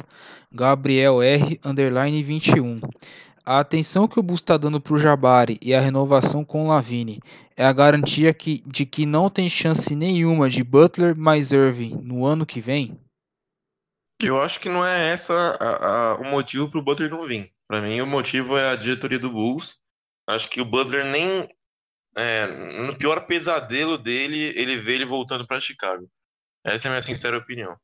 GabrielR21. 0.56 2.82
A 3.46 3.60
atenção 3.60 4.08
que 4.08 4.20
o 4.20 4.24
Bus 4.24 4.42
está 4.42 4.58
dando 4.58 4.82
para 4.82 4.94
o 4.94 5.00
Jabari 5.00 5.58
e 5.62 5.74
a 5.74 5.80
renovação 5.80 6.44
com 6.44 6.66
o 6.66 6.68
Lavine 6.68 7.22
é 7.56 7.64
a 7.64 7.72
garantia 7.72 8.34
que, 8.34 8.62
de 8.66 8.86
que 8.86 9.06
não 9.06 9.30
tem 9.30 9.48
chance 9.48 9.96
nenhuma 9.96 10.50
de 10.50 10.64
Butler 10.64 11.16
mais 11.16 11.52
Irving 11.52 12.00
no 12.04 12.26
ano 12.26 12.46
que 12.46 12.60
vem? 12.60 13.00
Eu 14.22 14.42
acho 14.42 14.60
que 14.60 14.68
não 14.68 14.86
é 14.86 15.14
essa 15.14 15.34
a, 15.34 15.88
a, 15.88 16.16
o 16.16 16.26
motivo 16.26 16.70
para 16.70 16.80
o 16.80 16.84
Butler 16.84 17.10
não 17.10 17.26
vir. 17.26 17.50
Para 17.68 17.82
mim, 17.82 18.02
o 18.02 18.08
motivo 18.08 18.58
é 18.58 18.72
a 18.72 18.76
diretoria 18.76 19.20
do 19.20 19.32
Bulls. 19.32 19.78
Acho 20.28 20.50
que 20.50 20.60
o 20.60 20.66
Butler 20.66 21.06
nem 21.06 21.48
é, 22.18 22.48
no 22.48 22.98
pior 22.98 23.28
pesadelo 23.28 23.98
dele, 23.98 24.52
ele 24.56 24.78
vê 24.78 24.96
ele 24.96 25.06
voltando 25.06 25.46
para 25.46 25.60
Chicago. 25.60 26.10
Essa 26.64 26.88
é 26.88 26.90
a 26.90 26.92
minha 26.92 27.02
sincera 27.02 27.38
opinião. 27.38 27.78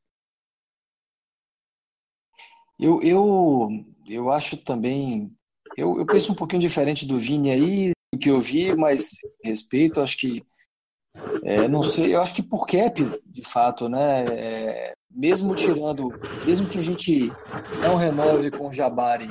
Eu, 2.78 3.00
eu, 3.02 3.68
eu 4.08 4.30
acho 4.32 4.56
também. 4.56 5.32
Eu, 5.76 5.98
eu 5.98 6.04
penso 6.04 6.32
um 6.32 6.34
pouquinho 6.34 6.60
diferente 6.60 7.06
do 7.06 7.18
Vini 7.18 7.50
aí, 7.50 7.92
do 8.12 8.18
que 8.18 8.28
eu 8.28 8.40
vi, 8.40 8.74
mas 8.74 9.10
respeito, 9.42 10.00
acho 10.00 10.16
que. 10.16 10.44
É, 11.44 11.68
não 11.68 11.84
sei, 11.84 12.14
eu 12.14 12.20
acho 12.20 12.34
que 12.34 12.42
por 12.42 12.66
cap, 12.66 13.00
de 13.24 13.42
fato, 13.44 13.88
né? 13.88 14.24
É, 14.26 14.94
mesmo 15.08 15.54
tirando, 15.54 16.08
mesmo 16.44 16.68
que 16.68 16.78
a 16.78 16.82
gente 16.82 17.30
não 17.80 17.94
renove 17.94 18.50
com 18.50 18.66
o 18.66 18.72
Jabari 18.72 19.28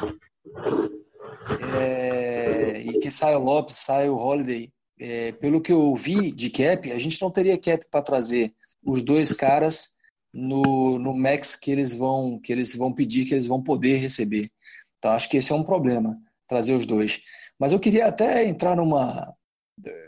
é, 1.78 2.80
e 2.80 3.00
que 3.00 3.12
saia 3.12 3.38
o 3.38 3.44
Lopes, 3.44 3.76
saia 3.76 4.10
o 4.10 4.18
Holiday, 4.18 4.72
é, 5.04 5.34
pelo 5.34 5.60
que 5.60 5.74
eu 5.74 5.94
vi 5.98 6.32
de 6.32 6.50
cap, 6.50 6.90
a 6.90 6.98
gente 6.98 7.22
não 7.22 7.30
teria 7.30 7.58
cap 7.58 7.86
para 7.92 8.02
trazer 8.02 8.54
os 8.82 9.04
dois 9.04 9.34
caras 9.34 9.98
no, 10.32 10.98
no 10.98 11.14
max 11.14 11.58
que 11.58 11.70
eles 11.70 11.94
vão 11.94 12.40
que 12.40 12.54
eles 12.54 12.74
vão 12.74 12.94
pedir, 12.94 13.26
que 13.26 13.34
eles 13.34 13.46
vão 13.46 13.62
poder 13.62 13.98
receber. 13.98 14.50
Então 14.98 15.12
acho 15.12 15.28
que 15.28 15.36
esse 15.36 15.52
é 15.52 15.56
um 15.56 15.64
problema, 15.64 16.18
trazer 16.48 16.74
os 16.74 16.86
dois. 16.86 17.22
Mas 17.60 17.74
eu 17.74 17.82
queria 17.82 18.08
até 18.08 18.48
entrar 18.48 18.78
numa 18.78 19.34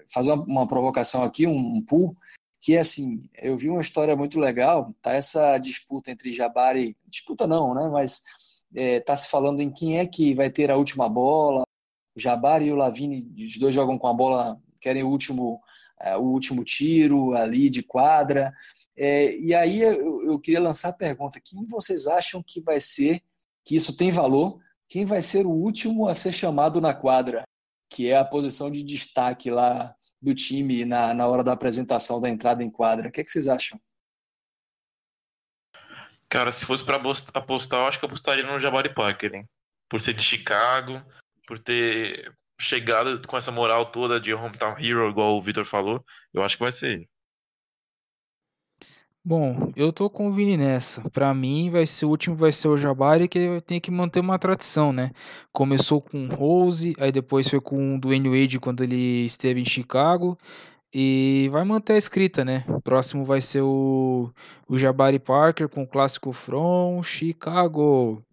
fazer 0.08 0.32
uma, 0.32 0.44
uma 0.46 0.68
provocação 0.68 1.24
aqui, 1.24 1.46
um, 1.46 1.84
um 1.92 2.16
que 2.62 2.76
é 2.76 2.80
assim, 2.80 3.30
eu 3.34 3.58
vi 3.58 3.70
uma 3.70 3.82
história 3.82 4.16
muito 4.16 4.40
legal, 4.40 4.96
tá 5.02 5.12
essa 5.12 5.58
disputa 5.58 6.10
entre 6.10 6.32
Jabari, 6.32 6.96
disputa 7.06 7.46
não, 7.46 7.74
né, 7.76 7.90
mas 7.92 8.22
é, 8.74 9.02
tá 9.02 9.16
se 9.18 9.28
falando 9.28 9.60
em 9.62 9.70
quem 9.70 10.00
é 10.00 10.06
que 10.06 10.34
vai 10.34 10.50
ter 10.50 10.72
a 10.72 10.78
última 10.78 11.10
bola, 11.10 11.64
o 12.16 12.20
Jabari 12.20 12.68
e 12.68 12.72
o 12.72 12.76
Lavini, 12.76 13.30
os 13.46 13.58
dois 13.58 13.76
jogam 13.76 13.98
com 13.98 14.08
a 14.08 14.14
bola 14.14 14.58
querem 14.86 15.02
o 15.02 15.10
último, 15.10 15.60
é, 16.00 16.16
o 16.16 16.22
último 16.22 16.64
tiro 16.64 17.34
ali 17.34 17.72
de 17.72 17.82
quadra. 17.82 18.54
É, 18.96 19.36
e 19.36 19.54
aí 19.56 19.82
eu, 19.82 20.24
eu, 20.24 20.40
queria 20.40 20.62
lançar 20.62 20.90
a 20.90 20.94
pergunta: 20.94 21.42
quem 21.44 21.66
vocês 21.66 22.06
acham 22.06 22.44
que 22.44 22.62
vai 22.62 22.80
ser, 22.80 23.24
que 23.64 23.76
isso 23.76 23.98
tem 23.98 24.12
valor? 24.12 24.60
Quem 24.88 25.04
vai 25.04 25.24
ser 25.24 25.48
o 25.48 25.50
último 25.50 26.08
a 26.08 26.14
ser 26.14 26.32
chamado 26.32 26.80
na 26.80 26.94
quadra? 26.94 27.44
Que 27.90 28.12
é 28.12 28.18
a 28.18 28.24
posição 28.24 28.70
de 28.70 28.84
destaque 28.84 29.50
lá 29.50 29.96
do 30.22 30.36
time 30.36 30.86
na, 30.86 31.14
na 31.16 31.28
hora 31.28 31.44
da 31.44 31.54
apresentação 31.54 32.22
da 32.22 32.30
entrada 32.30 32.64
em 32.64 32.70
quadra. 32.70 33.10
O 33.10 33.12
que, 33.12 33.22
é 33.22 33.24
que 33.24 33.32
vocês 33.32 33.48
acham? 33.48 33.80
Cara, 36.30 36.52
se 36.52 36.66
fosse 36.66 36.86
para 36.86 37.02
apostar, 37.34 37.80
eu 37.80 37.88
acho 37.88 37.98
que 37.98 38.06
eu 38.06 38.08
apostaria 38.08 38.46
no 38.46 38.60
Jabari 38.60 38.94
Parker, 38.94 39.34
hein? 39.34 39.50
Por 39.90 40.00
ser 40.00 40.14
de 40.14 40.22
Chicago, 40.22 41.04
por 41.48 41.58
ter 41.58 42.32
chegado 42.60 43.26
com 43.28 43.38
essa 43.38 43.52
moral 43.52 43.86
toda 43.86 44.20
de 44.20 44.34
hometown 44.34 44.78
hero, 44.80 45.10
igual 45.10 45.38
o 45.38 45.42
Victor 45.42 45.66
falou, 45.66 46.04
eu 46.34 46.44
acho 46.44 46.58
que 46.58 46.64
vai 46.64 46.72
ser 46.72 46.94
ele. 46.94 47.10
Bom, 49.28 49.72
eu 49.76 49.92
tô 49.92 50.08
com 50.08 50.28
o 50.28 50.32
Vini 50.32 50.56
nessa. 50.56 51.02
Pra 51.10 51.34
mim, 51.34 51.72
vai 51.72 51.88
ser 51.88 52.06
o 52.06 52.10
último, 52.10 52.36
vai 52.36 52.52
ser 52.52 52.68
o 52.68 52.78
Jabari, 52.78 53.28
que 53.28 53.60
tem 53.62 53.82
que 53.82 53.90
manter 53.90 54.20
uma 54.20 54.38
tradição, 54.38 54.94
né? 54.94 55.12
Começou 55.52 56.00
com 56.00 56.28
Rose, 56.28 56.94
aí 57.00 57.12
depois 57.12 57.50
foi 57.50 57.60
com 57.60 57.96
o 57.96 58.00
Dwayne 58.00 58.30
Wade 58.30 58.60
quando 58.60 58.84
ele 58.84 59.26
esteve 59.26 59.60
em 59.60 59.66
Chicago. 59.66 60.38
E 60.94 61.50
vai 61.52 61.64
manter 61.64 61.94
a 61.94 61.98
escrita, 61.98 62.46
né? 62.46 62.64
Próximo 62.84 63.26
vai 63.26 63.42
ser 63.42 63.62
o, 63.62 64.32
o 64.68 64.78
Jabari 64.78 65.20
Parker 65.20 65.68
com 65.70 65.84
o 65.84 65.88
clássico 65.88 66.32
From 66.32 67.02
Chicago. 67.02 68.24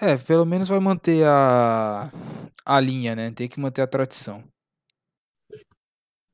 É, 0.00 0.16
pelo 0.16 0.44
menos 0.44 0.68
vai 0.68 0.80
manter 0.80 1.24
a, 1.24 2.10
a 2.64 2.80
linha, 2.80 3.14
né? 3.14 3.30
Tem 3.30 3.48
que 3.48 3.60
manter 3.60 3.82
a 3.82 3.86
tradição. 3.86 4.42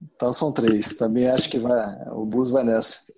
Então 0.00 0.32
são 0.32 0.52
três. 0.52 0.96
Também 0.96 1.28
acho 1.28 1.50
que 1.50 1.58
vai, 1.58 2.08
o 2.10 2.24
Bus 2.24 2.50
vai 2.50 2.64
nessa. 2.64 3.12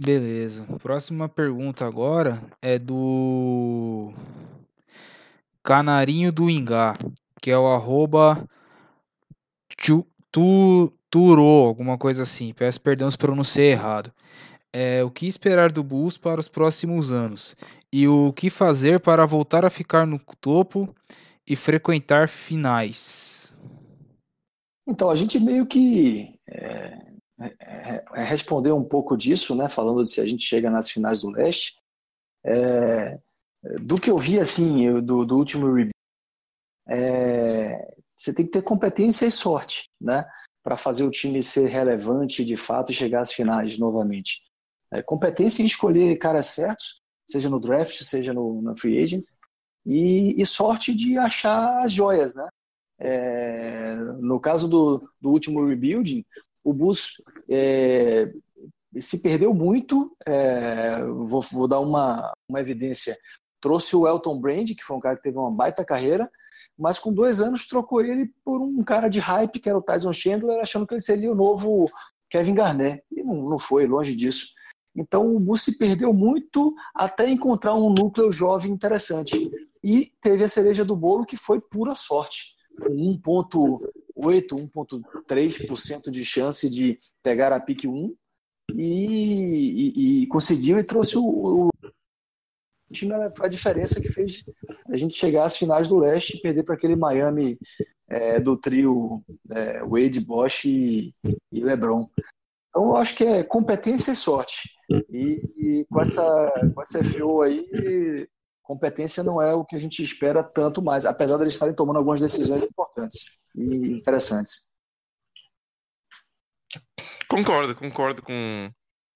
Beleza. 0.00 0.64
Próxima 0.82 1.28
pergunta 1.28 1.84
agora 1.84 2.42
é 2.62 2.78
do 2.78 4.12
Canarinho 5.62 6.32
do 6.32 6.48
Ingá, 6.48 6.96
que 7.42 7.50
é 7.50 7.58
o 7.58 7.66
arroba 7.66 8.48
tu, 9.76 10.06
tu, 10.30 10.92
Turou, 11.10 11.66
alguma 11.66 11.98
coisa 11.98 12.22
assim. 12.22 12.54
Peço 12.54 12.80
perdão 12.80 13.10
se 13.10 13.18
pronunciei 13.18 13.72
errado. 13.72 14.12
É, 14.72 15.02
o 15.02 15.10
que 15.10 15.26
esperar 15.26 15.72
do 15.72 15.82
Bulls 15.82 16.16
para 16.16 16.38
os 16.38 16.46
próximos 16.46 17.10
anos? 17.10 17.56
E 17.92 18.06
o 18.06 18.32
que 18.32 18.48
fazer 18.50 19.00
para 19.00 19.26
voltar 19.26 19.64
a 19.64 19.70
ficar 19.70 20.06
no 20.06 20.20
topo 20.40 20.94
e 21.46 21.56
frequentar 21.56 22.28
finais? 22.28 23.52
Então, 24.86 25.10
a 25.10 25.16
gente 25.16 25.38
meio 25.38 25.66
que 25.66 26.38
é, 26.48 27.10
é, 27.40 28.04
é 28.14 28.24
respondeu 28.24 28.76
um 28.76 28.84
pouco 28.84 29.16
disso, 29.16 29.54
né? 29.54 29.68
Falando 29.68 30.02
de 30.02 30.10
se 30.10 30.20
a 30.20 30.26
gente 30.26 30.44
chega 30.44 30.70
nas 30.70 30.90
finais 30.90 31.22
do 31.22 31.30
leste. 31.30 31.74
É, 32.44 33.18
do 33.82 34.00
que 34.00 34.10
eu 34.10 34.18
vi, 34.18 34.38
assim, 34.38 35.00
do, 35.00 35.24
do 35.26 35.36
último 35.36 35.66
review, 35.66 35.90
é, 36.88 37.94
você 38.16 38.34
tem 38.34 38.44
que 38.44 38.52
ter 38.52 38.62
competência 38.62 39.26
e 39.26 39.32
sorte, 39.32 39.88
né? 40.00 40.24
Para 40.62 40.76
fazer 40.76 41.04
o 41.04 41.10
time 41.10 41.42
ser 41.42 41.68
relevante 41.68 42.44
de 42.44 42.56
fato 42.56 42.92
e 42.92 42.94
chegar 42.94 43.20
às 43.20 43.32
finais 43.32 43.78
novamente. 43.78 44.42
É, 44.92 45.02
competência 45.02 45.62
em 45.62 45.66
escolher 45.66 46.18
caras 46.18 46.46
certos, 46.46 46.99
seja 47.30 47.48
no 47.48 47.60
draft, 47.60 48.02
seja 48.02 48.32
no, 48.32 48.74
free 48.76 49.02
agents, 49.02 49.34
e, 49.86 50.40
e, 50.40 50.44
sorte 50.44 50.94
de 50.94 51.16
achar 51.16 51.82
as 51.82 51.92
joias, 51.92 52.34
né? 52.34 52.48
É, 52.98 53.94
no 54.20 54.38
caso 54.38 54.68
do, 54.68 55.08
do 55.20 55.30
último 55.30 55.66
rebuilding, 55.66 56.24
o 56.62 56.72
Bus 56.72 57.14
é, 57.48 58.30
se 58.96 59.22
perdeu 59.22 59.54
muito. 59.54 60.14
É, 60.26 61.02
vou, 61.02 61.40
vou, 61.42 61.66
dar 61.66 61.80
uma, 61.80 62.32
uma 62.48 62.60
evidência. 62.60 63.16
Trouxe 63.60 63.96
o 63.96 64.06
Elton 64.06 64.38
Brand, 64.38 64.68
que 64.68 64.84
foi 64.84 64.96
um 64.96 65.00
cara 65.00 65.16
que 65.16 65.22
teve 65.22 65.38
uma 65.38 65.50
baita 65.50 65.84
carreira, 65.84 66.30
mas 66.78 66.98
com 66.98 67.12
dois 67.12 67.40
anos 67.40 67.66
trocou 67.66 68.02
ele 68.02 68.32
por 68.44 68.60
um 68.60 68.82
cara 68.82 69.08
de 69.08 69.18
hype, 69.18 69.60
que 69.60 69.68
era 69.68 69.78
o 69.78 69.82
Tyson 69.82 70.12
Chandler, 70.12 70.60
achando 70.60 70.86
que 70.86 70.94
ele 70.94 71.00
seria 71.00 71.32
o 71.32 71.34
novo 71.34 71.90
Kevin 72.28 72.54
Garnett. 72.54 73.02
E 73.10 73.22
não, 73.22 73.48
não 73.48 73.58
foi, 73.58 73.86
longe 73.86 74.14
disso. 74.14 74.59
Então 74.94 75.34
o 75.34 75.40
Bus 75.40 75.62
se 75.62 75.78
perdeu 75.78 76.12
muito 76.12 76.74
até 76.94 77.28
encontrar 77.28 77.74
um 77.74 77.92
núcleo 77.92 78.32
jovem 78.32 78.72
interessante. 78.72 79.50
E 79.82 80.12
teve 80.20 80.44
a 80.44 80.48
cereja 80.48 80.84
do 80.84 80.96
bolo 80.96 81.24
que 81.24 81.36
foi 81.36 81.60
pura 81.60 81.94
sorte. 81.94 82.54
Com 82.80 82.92
1,8, 82.92 83.90
1,3% 84.16 86.10
de 86.10 86.24
chance 86.24 86.68
de 86.68 86.98
pegar 87.22 87.52
a 87.52 87.60
pique 87.60 87.88
1 87.88 88.14
e, 88.74 88.82
e, 88.84 90.22
e 90.22 90.26
conseguiu 90.26 90.78
e 90.78 90.84
trouxe 90.84 91.16
o, 91.18 91.68
o 91.68 91.70
time 92.92 93.12
a 93.14 93.48
diferença 93.48 94.00
que 94.00 94.08
fez 94.08 94.44
a 94.88 94.96
gente 94.96 95.14
chegar 95.14 95.44
às 95.44 95.56
finais 95.56 95.88
do 95.88 95.98
leste 95.98 96.36
e 96.36 96.40
perder 96.40 96.64
para 96.64 96.74
aquele 96.74 96.96
Miami 96.96 97.58
é, 98.08 98.40
do 98.40 98.56
trio 98.56 99.22
é, 99.50 99.84
Wade, 99.86 100.20
Bosch 100.20 100.64
e, 100.64 101.12
e, 101.52 101.60
LeBron. 101.62 102.08
Então 102.70 102.84
eu 102.84 102.96
acho 102.96 103.14
que 103.14 103.24
é 103.24 103.42
competência 103.42 104.12
e 104.12 104.16
sorte. 104.16 104.70
E, 105.10 105.42
e 105.56 105.86
com 105.90 106.00
essa 106.00 106.52
com 106.74 106.80
essa 106.80 107.04
FO 107.04 107.42
aí, 107.42 107.66
competência 108.62 109.24
não 109.24 109.42
é 109.42 109.52
o 109.52 109.64
que 109.64 109.74
a 109.74 109.80
gente 109.80 110.00
espera 110.02 110.44
tanto 110.44 110.80
mais, 110.80 111.04
apesar 111.04 111.36
de 111.36 111.42
eles 111.42 111.54
estarem 111.54 111.74
tomando 111.74 111.96
algumas 111.96 112.20
decisões 112.20 112.62
importantes 112.62 113.36
e 113.54 113.92
interessantes. 113.92 114.70
Concordo, 117.28 117.74
concordo 117.74 118.22
com, 118.22 118.70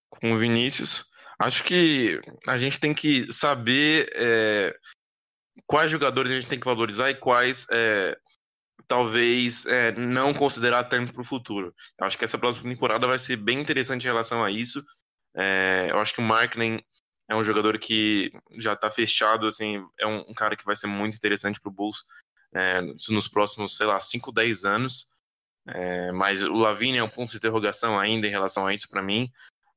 com 0.09 0.33
o 0.33 0.39
Vinícius. 0.39 1.05
Acho 1.39 1.63
que 1.63 2.21
a 2.47 2.59
gente 2.59 2.81
tem 2.81 2.93
que 2.93 3.33
saber 3.33 4.11
é, 4.15 4.75
quais 5.67 5.91
jogadores 5.91 6.33
a 6.33 6.35
gente 6.35 6.49
tem 6.49 6.59
que 6.59 6.67
valorizar 6.67 7.11
e 7.11 7.15
quais 7.15 7.67
é, 7.71 8.17
talvez 8.87 9.67
é, 9.67 9.93
não 9.93 10.35
considerar 10.35 10.85
tanto 10.85 11.13
para 11.13 11.23
o 11.23 11.25
futuro. 11.25 11.75
Eu 11.99 12.07
acho 12.07 12.19
que 12.19 12.25
essa 12.25 12.39
próxima 12.39 12.71
temporada 12.71 13.07
vai 13.07 13.19
ser 13.19 13.37
bem 13.37 13.61
interessante 13.61 14.05
em 14.05 14.09
relação 14.09 14.43
a 14.43 14.51
isso. 14.51 14.85
É, 15.37 15.89
eu 15.91 15.99
acho 15.99 16.15
que 16.15 16.21
o 16.21 16.25
Markkinen 16.25 16.85
é 17.29 17.35
um 17.35 17.45
jogador 17.45 17.79
que 17.79 18.33
já 18.59 18.75
está 18.75 18.91
fechado, 18.91 19.47
assim, 19.47 19.83
é 19.99 20.07
um, 20.07 20.21
um, 20.29 20.35
cara 20.35 20.57
que 20.57 20.65
vai 20.65 20.77
ser 20.77 20.87
muito 20.87 21.17
interessante 21.17 21.59
para 21.61 21.71
o 21.71 21.73
Bulls 21.73 22.05
é, 22.55 22.81
nos 23.09 23.29
próximos, 23.29 23.77
sei 23.77 23.87
lá, 23.87 23.99
5, 23.99 24.31
10 24.31 24.65
anos. 24.65 25.09
É, 25.67 26.13
mas 26.13 26.43
o 26.43 26.53
Lavigne 26.53 26.99
é 26.99 27.03
um 27.03 27.09
ponto 27.09 27.31
de 27.31 27.39
interrogação 27.39 27.99
ainda 27.99 28.27
em 28.27 28.31
relação 28.31 28.67
a 28.67 28.75
isso 28.75 28.89
para 28.89 29.03
mim. 29.03 29.31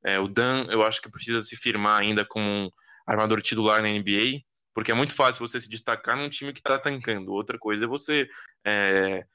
É, 0.03 0.19
o 0.19 0.27
Dan, 0.27 0.65
eu 0.69 0.83
acho 0.83 1.01
que 1.01 1.09
precisa 1.09 1.41
se 1.41 1.55
firmar 1.55 2.01
ainda 2.01 2.25
como 2.25 2.45
um 2.45 2.69
armador 3.05 3.41
titular 3.41 3.81
na 3.81 3.87
NBA, 3.87 4.41
porque 4.77 4.91
é 4.91 4.93
muito 4.93 5.15
fácil 5.15 5.39
você 5.39 5.59
se 5.59 5.67
destacar 5.67 6.15
num 6.15 6.29
time 6.29 6.53
que 6.53 6.59
está 6.59 6.77
tancando. 6.77 7.33
Outra 7.33 7.57
coisa 7.57 7.85
é 7.85 7.87
você 7.87 8.29
é, 8.63 9.25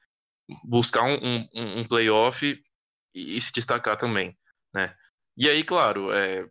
buscar 0.63 1.03
um, 1.03 1.49
um, 1.53 1.81
um 1.81 1.85
playoff 1.85 2.47
e, 3.13 3.37
e, 3.37 3.41
se 3.41 3.53
destacar 3.53 3.99
também, 3.99 4.39
né? 4.73 4.95
E 5.37 5.49
aí, 5.49 5.65
claro, 5.65 6.13
é, 6.13 6.49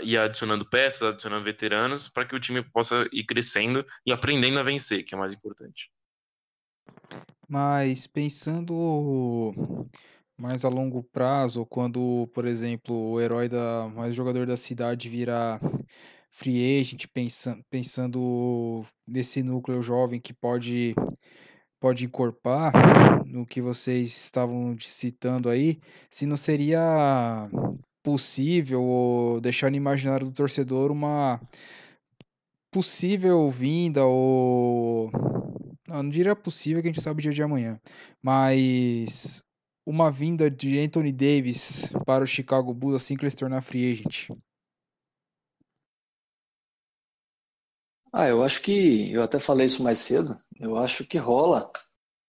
ir 0.00 0.16
adicionando 0.16 0.64
peças, 0.64 1.02
adicionando 1.02 1.44
veteranos, 1.44 2.08
para 2.08 2.24
que 2.24 2.34
o 2.34 2.40
time 2.40 2.62
possa 2.62 3.06
ir 3.12 3.24
crescendo 3.24 3.84
e 4.06 4.10
aprendendo 4.10 4.58
a 4.58 4.62
vencer, 4.62 5.04
que 5.04 5.14
é 5.14 5.18
mais 5.18 5.34
importante. 5.34 5.92
Mas 7.46 8.06
pensando 8.06 9.52
mais 10.34 10.64
a 10.64 10.70
longo 10.70 11.02
prazo, 11.02 11.66
quando, 11.66 12.26
por 12.32 12.46
exemplo, 12.46 13.10
o 13.10 13.20
herói 13.20 13.50
da 13.50 13.86
mais 13.94 14.14
jogador 14.14 14.46
da 14.46 14.56
cidade 14.56 15.10
virar 15.10 15.60
free 16.30 16.80
agent, 16.80 17.06
pensando, 17.12 17.62
pensando 17.70 18.84
nesse 19.06 19.42
núcleo 19.42 19.82
jovem 19.82 20.20
que 20.20 20.32
pode 20.32 20.94
pode 21.80 22.04
encorpar 22.04 22.72
no 23.26 23.46
que 23.46 23.60
vocês 23.60 24.08
estavam 24.08 24.76
citando 24.80 25.48
aí, 25.48 25.78
se 26.10 26.26
não 26.26 26.36
seria 26.36 27.48
possível 28.02 29.38
deixar 29.42 29.70
no 29.70 29.76
imaginário 29.76 30.26
do 30.26 30.32
torcedor 30.32 30.90
uma 30.90 31.40
possível 32.70 33.50
vinda 33.50 34.04
ou 34.04 35.10
não, 35.88 36.02
não 36.02 36.10
diria 36.10 36.36
possível 36.36 36.82
que 36.82 36.88
a 36.88 36.92
gente 36.92 37.02
sabe 37.02 37.20
o 37.20 37.22
dia 37.22 37.32
de 37.32 37.42
amanhã, 37.42 37.80
mas 38.22 39.42
uma 39.86 40.10
vinda 40.10 40.50
de 40.50 40.78
Anthony 40.78 41.12
Davis 41.12 41.90
para 42.04 42.24
o 42.24 42.26
Chicago 42.26 42.74
Bulls 42.74 42.96
assim 42.96 43.16
que 43.16 43.24
ele 43.24 43.30
se 43.30 43.36
tornar 43.36 43.62
free 43.62 43.92
agent? 43.92 44.28
Ah, 48.12 48.28
eu 48.28 48.42
acho 48.42 48.62
que 48.62 49.12
eu 49.12 49.22
até 49.22 49.38
falei 49.38 49.66
isso 49.66 49.82
mais 49.82 49.98
cedo. 49.98 50.36
Eu 50.58 50.76
acho 50.76 51.06
que 51.06 51.18
rola. 51.18 51.70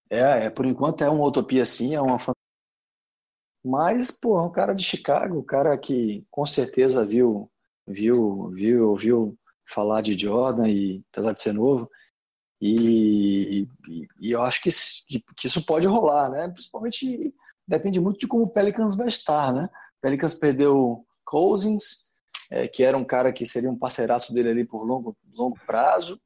É, 0.10 0.46
é 0.46 0.50
por 0.50 0.66
enquanto 0.66 1.04
é 1.04 1.10
uma 1.10 1.26
utopia 1.26 1.66
sim, 1.66 1.96
é 1.96 2.02
uma 2.02 2.18
mas 3.64 4.12
pô, 4.12 4.42
um 4.42 4.52
cara 4.52 4.74
de 4.74 4.84
Chicago, 4.84 5.38
um 5.38 5.44
cara 5.44 5.78
que 5.78 6.26
com 6.32 6.46
certeza 6.46 7.06
viu, 7.06 7.52
viu, 7.88 8.50
viu, 8.52 8.90
ouviu 8.90 9.38
falar 9.68 10.02
de 10.02 10.18
Jordan 10.18 10.68
e 10.70 11.04
apesar 11.12 11.34
de 11.34 11.42
ser 11.42 11.54
novo, 11.54 11.90
E, 12.62 13.68
e, 13.90 14.08
e 14.22 14.32
eu 14.32 14.42
acho 14.44 14.62
que, 14.64 14.70
que, 15.38 15.48
isso 15.48 15.66
pode 15.66 15.88
rolar, 15.88 16.30
né? 16.30 16.50
Principalmente 16.50 17.34
depende 17.68 18.00
muito 18.02 18.20
de 18.20 18.28
como 18.28 18.44
o 18.46 18.50
Pelicans 18.50 18.96
vai 18.96 19.08
estar, 19.10 19.54
né? 19.54 19.66
O 20.00 20.02
Pelicans 20.02 20.36
perdeu 20.36 21.06
Cousins, 21.26 22.09
é, 22.50 22.68
que 22.68 22.84
era 22.84 22.98
um 22.98 23.06
cara 23.06 23.32
que 23.32 23.46
seria 23.46 23.70
um 23.70 23.78
parceiraço 23.78 24.34
dele 24.34 24.50
ali 24.50 24.66
por 24.66 24.84
longo, 24.84 25.16
longo 25.34 25.60
prazo. 25.66 26.20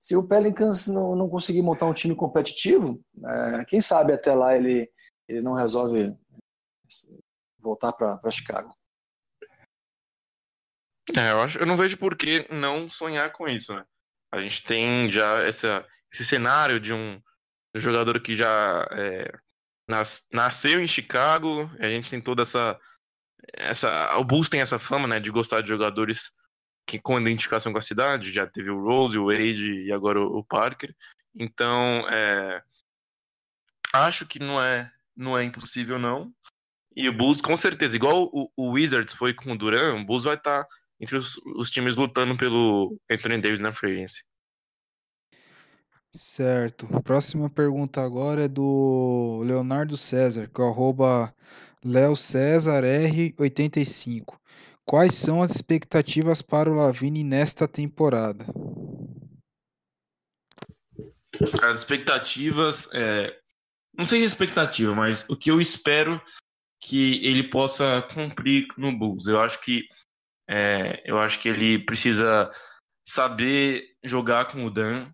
Se 0.00 0.16
o 0.16 0.26
Pelicans 0.26 0.86
não, 0.86 1.16
não 1.16 1.28
conseguir 1.28 1.62
montar 1.62 1.86
um 1.86 1.94
time 1.94 2.14
competitivo, 2.14 3.00
é, 3.24 3.64
quem 3.64 3.80
sabe 3.80 4.12
até 4.12 4.34
lá 4.34 4.56
ele, 4.56 4.90
ele 5.28 5.40
não 5.40 5.54
resolve 5.54 6.14
voltar 7.58 7.92
para 7.92 8.30
Chicago. 8.30 8.72
É, 11.16 11.32
eu, 11.32 11.40
acho, 11.40 11.58
eu 11.58 11.66
não 11.66 11.76
vejo 11.76 11.96
por 11.98 12.16
que 12.16 12.46
não 12.52 12.90
sonhar 12.90 13.30
com 13.32 13.48
isso, 13.48 13.74
né? 13.74 13.84
A 14.32 14.40
gente 14.40 14.64
tem 14.64 15.08
já 15.08 15.42
essa, 15.42 15.86
esse 16.12 16.24
cenário 16.24 16.80
de 16.80 16.92
um 16.92 17.20
jogador 17.74 18.20
que 18.20 18.34
já 18.34 18.86
é, 18.90 19.32
nas, 19.88 20.26
nasceu 20.32 20.80
em 20.80 20.86
Chicago, 20.86 21.70
a 21.78 21.86
gente 21.86 22.10
tem 22.10 22.20
toda 22.20 22.42
essa, 22.42 22.78
essa. 23.52 24.16
O 24.16 24.24
Bulls 24.24 24.48
tem 24.48 24.60
essa 24.60 24.78
fama, 24.78 25.06
né, 25.06 25.20
de 25.20 25.30
gostar 25.30 25.60
de 25.60 25.68
jogadores 25.68 26.32
que 26.86 27.00
com 27.00 27.20
identificação 27.20 27.72
com 27.72 27.78
a 27.78 27.82
cidade, 27.82 28.32
já 28.32 28.46
teve 28.46 28.70
o 28.70 28.80
Rose, 28.80 29.18
o 29.18 29.26
Wade 29.26 29.84
e 29.84 29.92
agora 29.92 30.20
o, 30.20 30.38
o 30.38 30.44
Parker. 30.44 30.94
Então, 31.34 32.08
é, 32.08 32.62
acho 33.92 34.24
que 34.26 34.38
não 34.38 34.62
é, 34.62 34.90
não 35.16 35.36
é 35.36 35.44
impossível, 35.44 35.98
não. 35.98 36.32
E 36.94 37.08
o 37.08 37.12
Bulls, 37.12 37.42
com 37.42 37.56
certeza, 37.56 37.96
igual 37.96 38.30
o, 38.32 38.50
o 38.56 38.70
Wizards 38.70 39.14
foi 39.14 39.34
com 39.34 39.52
o 39.52 39.58
Duran, 39.58 40.00
o 40.00 40.04
Bulls 40.04 40.24
vai 40.24 40.36
estar 40.36 40.64
tá 40.64 40.68
entre 40.98 41.16
os, 41.16 41.36
os, 41.56 41.70
times 41.70 41.96
lutando 41.96 42.36
pelo 42.36 42.98
Anthony 43.10 43.38
Davis 43.38 43.60
na 43.60 43.72
free. 43.72 44.06
Certo. 46.10 46.86
Próxima 47.02 47.50
pergunta 47.50 48.00
agora 48.00 48.44
é 48.44 48.48
do 48.48 49.42
Leonardo 49.44 49.96
César, 49.96 50.48
que 50.48 50.58
é 50.58 50.64
o 50.64 50.68
arroba 50.68 51.34
Léo 51.84 52.16
César 52.16 52.82
R85. 52.82 54.38
Quais 54.84 55.14
são 55.14 55.42
as 55.42 55.50
expectativas 55.50 56.40
para 56.40 56.70
o 56.70 56.74
Lavini 56.74 57.24
nesta 57.24 57.66
temporada? 57.66 58.46
As 61.62 61.78
expectativas, 61.78 62.88
é... 62.92 63.36
não 63.96 64.06
sei 64.06 64.20
se 64.20 64.26
expectativa, 64.26 64.94
mas 64.94 65.28
o 65.28 65.36
que 65.36 65.50
eu 65.50 65.60
espero 65.60 66.20
que 66.80 67.24
ele 67.26 67.50
possa 67.50 68.02
cumprir 68.14 68.66
no 68.78 68.96
Bulls. 68.96 69.26
Eu 69.26 69.40
acho 69.40 69.60
que 69.60 69.86
é... 70.48 71.02
eu 71.04 71.18
acho 71.18 71.40
que 71.40 71.48
ele 71.48 71.80
precisa 71.80 72.50
saber 73.06 73.84
jogar 74.02 74.46
com 74.46 74.64
o 74.64 74.70
Dan, 74.70 75.10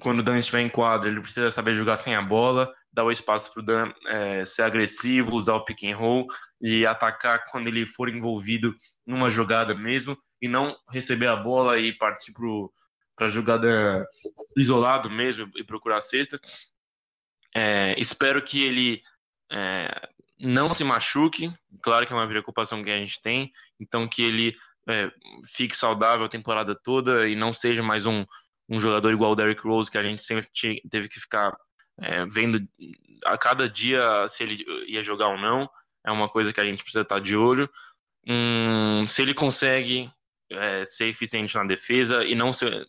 quando 0.00 0.20
o 0.20 0.22
Dan 0.22 0.38
estiver 0.38 0.60
em 0.60 0.68
quadro, 0.68 1.08
ele 1.08 1.20
precisa 1.20 1.50
saber 1.50 1.74
jogar 1.74 1.96
sem 1.96 2.14
a 2.14 2.22
bola, 2.22 2.72
dar 2.94 3.04
o 3.04 3.10
espaço 3.10 3.52
para 3.52 3.60
o 3.60 3.64
Dan 3.64 3.92
é, 4.06 4.44
ser 4.44 4.62
agressivo, 4.62 5.34
usar 5.34 5.54
o 5.54 5.64
pick 5.64 5.82
and 5.84 5.96
roll 5.96 6.26
e 6.60 6.86
atacar 6.86 7.44
quando 7.50 7.66
ele 7.66 7.84
for 7.84 8.08
envolvido 8.08 8.74
numa 9.04 9.28
jogada 9.28 9.74
mesmo 9.74 10.16
e 10.40 10.46
não 10.46 10.76
receber 10.88 11.26
a 11.26 11.34
bola 11.34 11.78
e 11.78 11.92
partir 11.92 12.32
para 13.16 13.26
a 13.26 13.30
jogada 13.30 14.06
isolado 14.56 15.10
mesmo 15.10 15.50
e 15.56 15.64
procurar 15.64 15.98
a 15.98 16.00
cesta. 16.00 16.40
É, 17.54 17.98
espero 17.98 18.40
que 18.40 18.62
ele 18.62 19.02
é, 19.50 20.08
não 20.38 20.72
se 20.72 20.84
machuque, 20.84 21.52
claro 21.82 22.06
que 22.06 22.12
é 22.12 22.16
uma 22.16 22.28
preocupação 22.28 22.82
que 22.82 22.90
a 22.90 22.96
gente 22.96 23.20
tem, 23.20 23.52
então 23.80 24.06
que 24.06 24.22
ele 24.22 24.56
é, 24.88 25.10
fique 25.46 25.76
saudável 25.76 26.26
a 26.26 26.28
temporada 26.28 26.78
toda 26.80 27.28
e 27.28 27.34
não 27.34 27.52
seja 27.52 27.82
mais 27.82 28.06
um, 28.06 28.24
um 28.68 28.78
jogador 28.78 29.12
igual 29.12 29.32
o 29.32 29.36
Derrick 29.36 29.62
Rose, 29.62 29.90
que 29.90 29.98
a 29.98 30.02
gente 30.02 30.22
sempre 30.22 30.48
teve 30.88 31.08
que 31.08 31.18
ficar 31.18 31.56
é, 31.98 32.26
vendo 32.26 32.66
a 33.24 33.38
cada 33.38 33.68
dia 33.68 34.26
se 34.28 34.42
ele 34.42 34.64
ia 34.86 35.02
jogar 35.02 35.28
ou 35.28 35.38
não. 35.38 35.68
É 36.04 36.10
uma 36.10 36.28
coisa 36.28 36.52
que 36.52 36.60
a 36.60 36.64
gente 36.64 36.82
precisa 36.82 37.02
estar 37.02 37.20
de 37.20 37.36
olho. 37.36 37.68
Hum, 38.26 39.06
se 39.06 39.22
ele 39.22 39.34
consegue 39.34 40.10
é, 40.50 40.84
ser 40.84 41.06
eficiente 41.06 41.54
na 41.54 41.64
defesa 41.64 42.24
e 42.24 42.34
não 42.34 42.52
ser. 42.52 42.86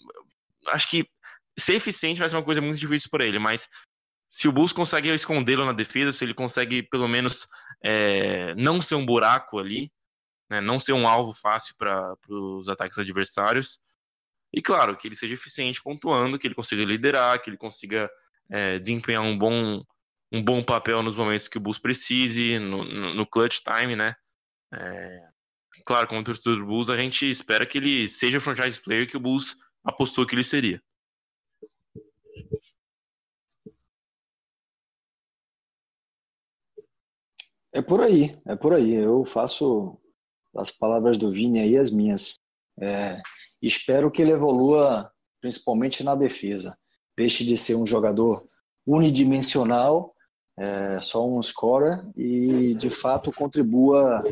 Acho 0.68 0.90
que 0.90 1.10
ser 1.58 1.76
eficiente 1.76 2.20
vai 2.20 2.30
ser 2.30 2.36
uma 2.36 2.44
coisa 2.44 2.62
muito 2.62 2.80
difícil 2.80 3.10
para 3.10 3.26
ele, 3.26 3.40
mas 3.40 3.68
se 4.30 4.48
o 4.48 4.52
Bulls 4.52 4.74
consegue 4.74 5.10
escondê-lo 5.14 5.66
na 5.66 5.72
defesa, 5.72 6.12
se 6.12 6.26
ele 6.26 6.34
consegue 6.34 6.84
pelo 6.84 7.08
menos 7.08 7.48
é, 7.84 8.54
não 8.56 8.82
ser 8.82 8.96
um 8.96 9.06
buraco 9.06 9.60
ali, 9.60 9.92
né, 10.50 10.60
não 10.60 10.80
ser 10.80 10.94
um 10.94 11.08
alvo 11.08 11.34
fácil 11.34 11.76
para 11.78 12.14
os 12.28 12.68
ataques 12.68 12.98
adversários, 12.98 13.80
e 14.54 14.62
claro, 14.62 14.96
que 14.96 15.08
ele 15.08 15.16
seja 15.16 15.34
eficiente 15.34 15.82
pontuando, 15.82 16.38
que 16.38 16.48
ele 16.48 16.56
consiga 16.56 16.84
liderar, 16.84 17.42
que 17.42 17.50
ele 17.50 17.58
consiga 17.58 18.10
é, 18.50 18.80
desempenhar 18.80 19.24
um 19.24 19.38
bom, 19.38 19.82
um 20.32 20.44
bom 20.44 20.64
papel 20.64 21.02
nos 21.02 21.16
momentos 21.16 21.48
que 21.48 21.58
o 21.58 21.62
Bulls 21.62 21.80
precise, 21.80 22.60
no, 22.60 22.84
no, 22.84 23.14
no 23.14 23.26
clutch 23.26 23.60
time, 23.62 23.96
né? 23.96 24.16
É, 24.74 25.28
claro, 25.86 26.08
como 26.08 26.24
torcedor 26.24 26.60
do 26.60 26.66
Bulls, 26.66 26.90
a 26.90 26.98
gente 26.98 27.30
espera 27.30 27.66
que 27.66 27.78
ele 27.78 28.08
seja 28.08 28.38
o 28.38 28.42
franchise 28.42 28.80
player 28.80 29.08
que 29.08 29.18
o 29.18 29.20
Bulls 29.20 29.56
apostou 29.84 30.26
que 30.26 30.36
ele 30.36 30.44
seria. 30.44 30.82
É 37.74 37.82
por 37.82 38.02
aí, 38.02 38.40
é 38.48 38.56
por 38.56 38.74
aí. 38.74 38.94
Eu 38.94 39.26
faço 39.26 40.00
as 40.56 40.72
palavras 40.72 41.18
do 41.18 41.32
Vini 41.32 41.60
aí 41.60 41.78
as 41.78 41.92
minhas. 41.92 42.36
É, 42.80 43.22
Espero 43.66 44.12
que 44.12 44.22
ele 44.22 44.32
evolua 44.32 45.12
principalmente 45.42 46.04
na 46.04 46.14
defesa. 46.14 46.78
Deixe 47.18 47.44
de 47.46 47.58
ser 47.58 47.76
um 47.76 47.86
jogador 47.86 48.48
unidimensional, 48.86 50.14
é, 50.58 51.00
só 51.02 51.28
um 51.28 51.42
scorer, 51.42 52.06
e 52.16 52.74
de 52.76 52.90
fato 52.90 53.32
contribua, 53.32 54.24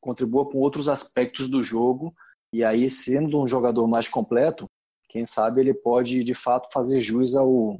contribua 0.00 0.48
com 0.48 0.58
outros 0.58 0.88
aspectos 0.88 1.48
do 1.48 1.62
jogo. 1.62 2.14
E 2.52 2.64
aí, 2.64 2.88
sendo 2.88 3.40
um 3.40 3.46
jogador 3.46 3.86
mais 3.86 4.08
completo, 4.08 4.68
quem 5.08 5.24
sabe 5.24 5.60
ele 5.60 5.74
pode 5.74 6.22
de 6.22 6.34
fato 6.34 6.70
fazer 6.72 7.00
jus 7.00 7.34
ao, 7.34 7.78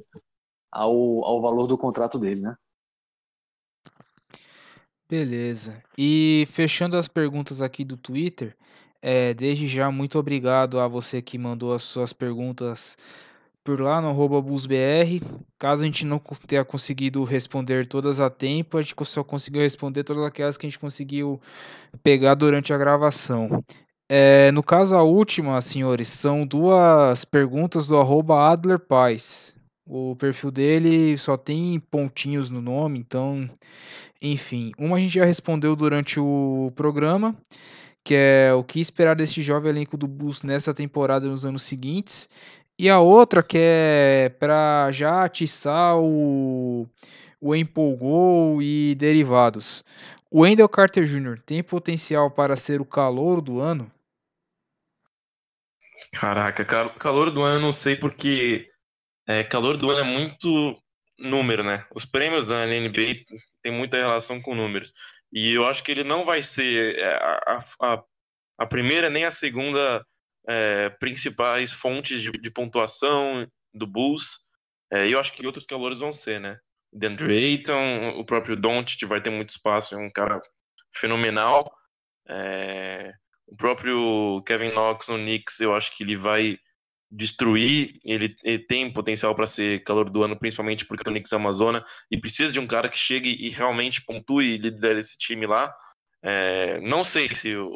ao, 0.71 1.25
ao 1.25 1.41
valor 1.41 1.67
do 1.67 1.77
contrato 1.77 2.19
dele, 2.19 2.41
né? 2.41 2.55
Beleza. 5.09 5.81
E 5.97 6.47
fechando 6.51 6.95
as 6.95 7.07
perguntas 7.07 7.63
aqui 7.63 7.83
do 7.83 7.97
Twitter, 7.97 8.55
é, 9.01 9.33
desde 9.33 9.67
já, 9.67 9.89
muito 9.89 10.19
obrigado 10.19 10.79
a 10.79 10.87
você 10.87 11.21
que 11.21 11.37
mandou 11.37 11.73
as 11.73 11.81
suas 11.81 12.13
perguntas 12.13 12.95
por 13.69 13.81
lá 13.81 14.01
no 14.01 14.41
BusBR. 14.41 15.21
Caso 15.59 15.83
a 15.83 15.85
gente 15.85 16.03
não 16.03 16.19
tenha 16.47 16.65
conseguido 16.65 17.23
responder 17.23 17.85
todas 17.85 18.19
a 18.19 18.27
tempo, 18.27 18.79
a 18.79 18.81
gente 18.81 18.95
só 19.05 19.23
conseguiu 19.23 19.61
responder 19.61 20.03
todas 20.03 20.23
aquelas 20.23 20.57
que 20.57 20.65
a 20.65 20.69
gente 20.69 20.79
conseguiu 20.79 21.39
pegar 22.01 22.33
durante 22.33 22.73
a 22.73 22.77
gravação. 22.79 23.63
É, 24.09 24.51
no 24.53 24.63
caso, 24.63 24.95
a 24.95 25.03
última, 25.03 25.61
senhores, 25.61 26.07
são 26.07 26.47
duas 26.47 27.23
perguntas 27.23 27.85
do 27.85 27.95
arroba 27.99 28.49
Adler 28.49 28.79
Paz. 28.79 29.55
O 29.85 30.15
perfil 30.15 30.49
dele 30.49 31.15
só 31.19 31.37
tem 31.37 31.79
pontinhos 31.79 32.49
no 32.49 32.63
nome, 32.63 32.97
então, 32.97 33.47
enfim. 34.19 34.71
Uma 34.79 34.97
a 34.97 34.99
gente 34.99 35.13
já 35.13 35.25
respondeu 35.25 35.75
durante 35.75 36.19
o 36.19 36.71
programa 36.75 37.37
que 38.03 38.15
é 38.15 38.51
o 38.53 38.63
que 38.63 38.79
esperar 38.79 39.15
deste 39.15 39.43
jovem 39.43 39.69
elenco 39.69 39.95
do 39.95 40.07
Bulls 40.07 40.41
nessa 40.41 40.73
temporada 40.73 41.27
nos 41.27 41.45
anos 41.45 41.63
seguintes. 41.63 42.27
E 42.79 42.89
a 42.89 43.01
outra 43.01 43.43
que 43.43 43.57
é 43.59 44.29
para 44.39 44.89
já 44.93 45.25
atiçar 45.25 45.97
o, 45.97 46.87
o 47.41 47.53
empolgou 47.53 48.61
e 48.61 48.95
derivados. 48.95 49.83
O 50.31 50.43
Wendell 50.43 50.69
Carter 50.69 51.03
Jr. 51.03 51.41
tem 51.45 51.61
potencial 51.61 52.31
para 52.31 52.55
ser 52.55 52.79
o 52.79 52.85
calor 52.85 53.41
do 53.41 53.59
ano? 53.59 53.91
Caraca, 56.13 56.63
calor 56.63 57.29
do 57.31 57.43
ano 57.43 57.59
não 57.59 57.73
sei 57.73 57.97
porque 57.97 58.69
é, 59.27 59.43
calor 59.43 59.75
do 59.75 59.91
ano 59.91 59.99
é 59.99 60.03
muito 60.03 60.81
número, 61.19 61.65
né? 61.65 61.85
Os 61.93 62.05
prêmios 62.05 62.45
da 62.45 62.65
NBA 62.65 63.25
tem 63.61 63.73
muita 63.73 63.97
relação 63.97 64.41
com 64.41 64.55
números. 64.55 64.93
E 65.33 65.53
eu 65.53 65.65
acho 65.65 65.83
que 65.83 65.91
ele 65.91 66.05
não 66.05 66.23
vai 66.23 66.41
ser 66.41 66.97
é, 66.97 67.13
a, 67.13 67.65
a, 67.81 68.03
a 68.59 68.65
primeira 68.65 69.09
nem 69.09 69.25
a 69.25 69.31
segunda 69.31 70.01
é, 70.49 70.89
principais 70.89 71.71
fontes 71.71 72.21
de, 72.21 72.31
de, 72.31 72.51
pontuação 72.51 73.47
do 73.71 73.85
Bulls. 73.85 74.39
É, 74.91 75.07
e 75.07 75.11
eu 75.11 75.19
acho 75.19 75.31
que 75.33 75.45
outros 75.45 75.65
calores 75.65 75.99
vão 75.99 76.11
ser, 76.11 76.39
né? 76.39 76.57
DeAndre 76.91 77.37
Ayton, 77.37 78.17
o 78.17 78.25
próprio 78.25 78.55
Doncic 78.55 79.05
vai 79.05 79.21
ter 79.21 79.29
muito 79.29 79.51
espaço, 79.51 79.93
é 79.93 79.97
um 79.99 80.09
cara 80.09 80.41
fenomenal. 80.95 81.71
É, 82.27 83.13
o 83.47 83.55
próprio 83.55 84.41
Kevin 84.45 84.71
Knox 84.71 85.07
no 85.07 85.17
Knicks, 85.17 85.59
eu 85.59 85.75
acho 85.75 85.95
que 85.95 86.03
ele 86.03 86.15
vai 86.15 86.57
destruir. 87.11 87.99
Ele, 88.03 88.35
ele 88.43 88.59
tem 88.65 88.91
potencial 88.91 89.35
para 89.35 89.45
ser 89.45 89.83
calor 89.83 90.09
do 90.09 90.23
ano, 90.23 90.37
principalmente 90.37 90.83
porque 90.83 91.07
o 91.07 91.11
Knicks 91.11 91.31
é 91.31 91.37
uma 91.37 91.53
zona 91.53 91.85
e 92.09 92.19
precisa 92.19 92.51
de 92.51 92.59
um 92.59 92.65
cara 92.65 92.89
que 92.89 92.97
chegue 92.97 93.35
e 93.39 93.49
realmente 93.49 94.03
pontue 94.03 94.55
e 94.55 94.57
lidere 94.57 94.99
esse 94.99 95.15
time 95.15 95.45
lá. 95.45 95.71
É, 96.23 96.79
não 96.81 97.03
sei 97.03 97.27
se 97.27 97.55
o, 97.55 97.71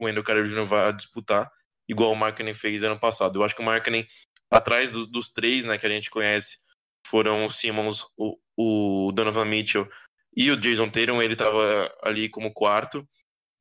Wendell 0.00 0.24
Carter 0.24 0.44
Jr. 0.44 0.64
vai 0.64 0.92
disputar 0.94 1.50
igual 1.88 2.12
o 2.12 2.16
Markkinen 2.16 2.54
fez 2.54 2.82
ano 2.82 2.98
passado. 2.98 3.38
Eu 3.38 3.44
acho 3.44 3.54
que 3.54 3.62
o 3.62 3.64
Markkinen 3.64 4.06
atrás 4.50 4.90
do, 4.90 5.06
dos 5.06 5.30
três, 5.30 5.64
né, 5.64 5.78
que 5.78 5.86
a 5.86 5.90
gente 5.90 6.10
conhece, 6.10 6.58
foram 7.06 7.46
o 7.46 7.50
Simmons, 7.50 8.04
o, 8.16 8.38
o 8.56 9.12
Donovan 9.12 9.44
Mitchell 9.44 9.88
e 10.36 10.50
o 10.50 10.56
Jason 10.56 10.88
Tatum, 10.88 11.22
ele 11.22 11.32
estava 11.32 11.90
ali 12.02 12.28
como 12.28 12.52
quarto, 12.52 13.06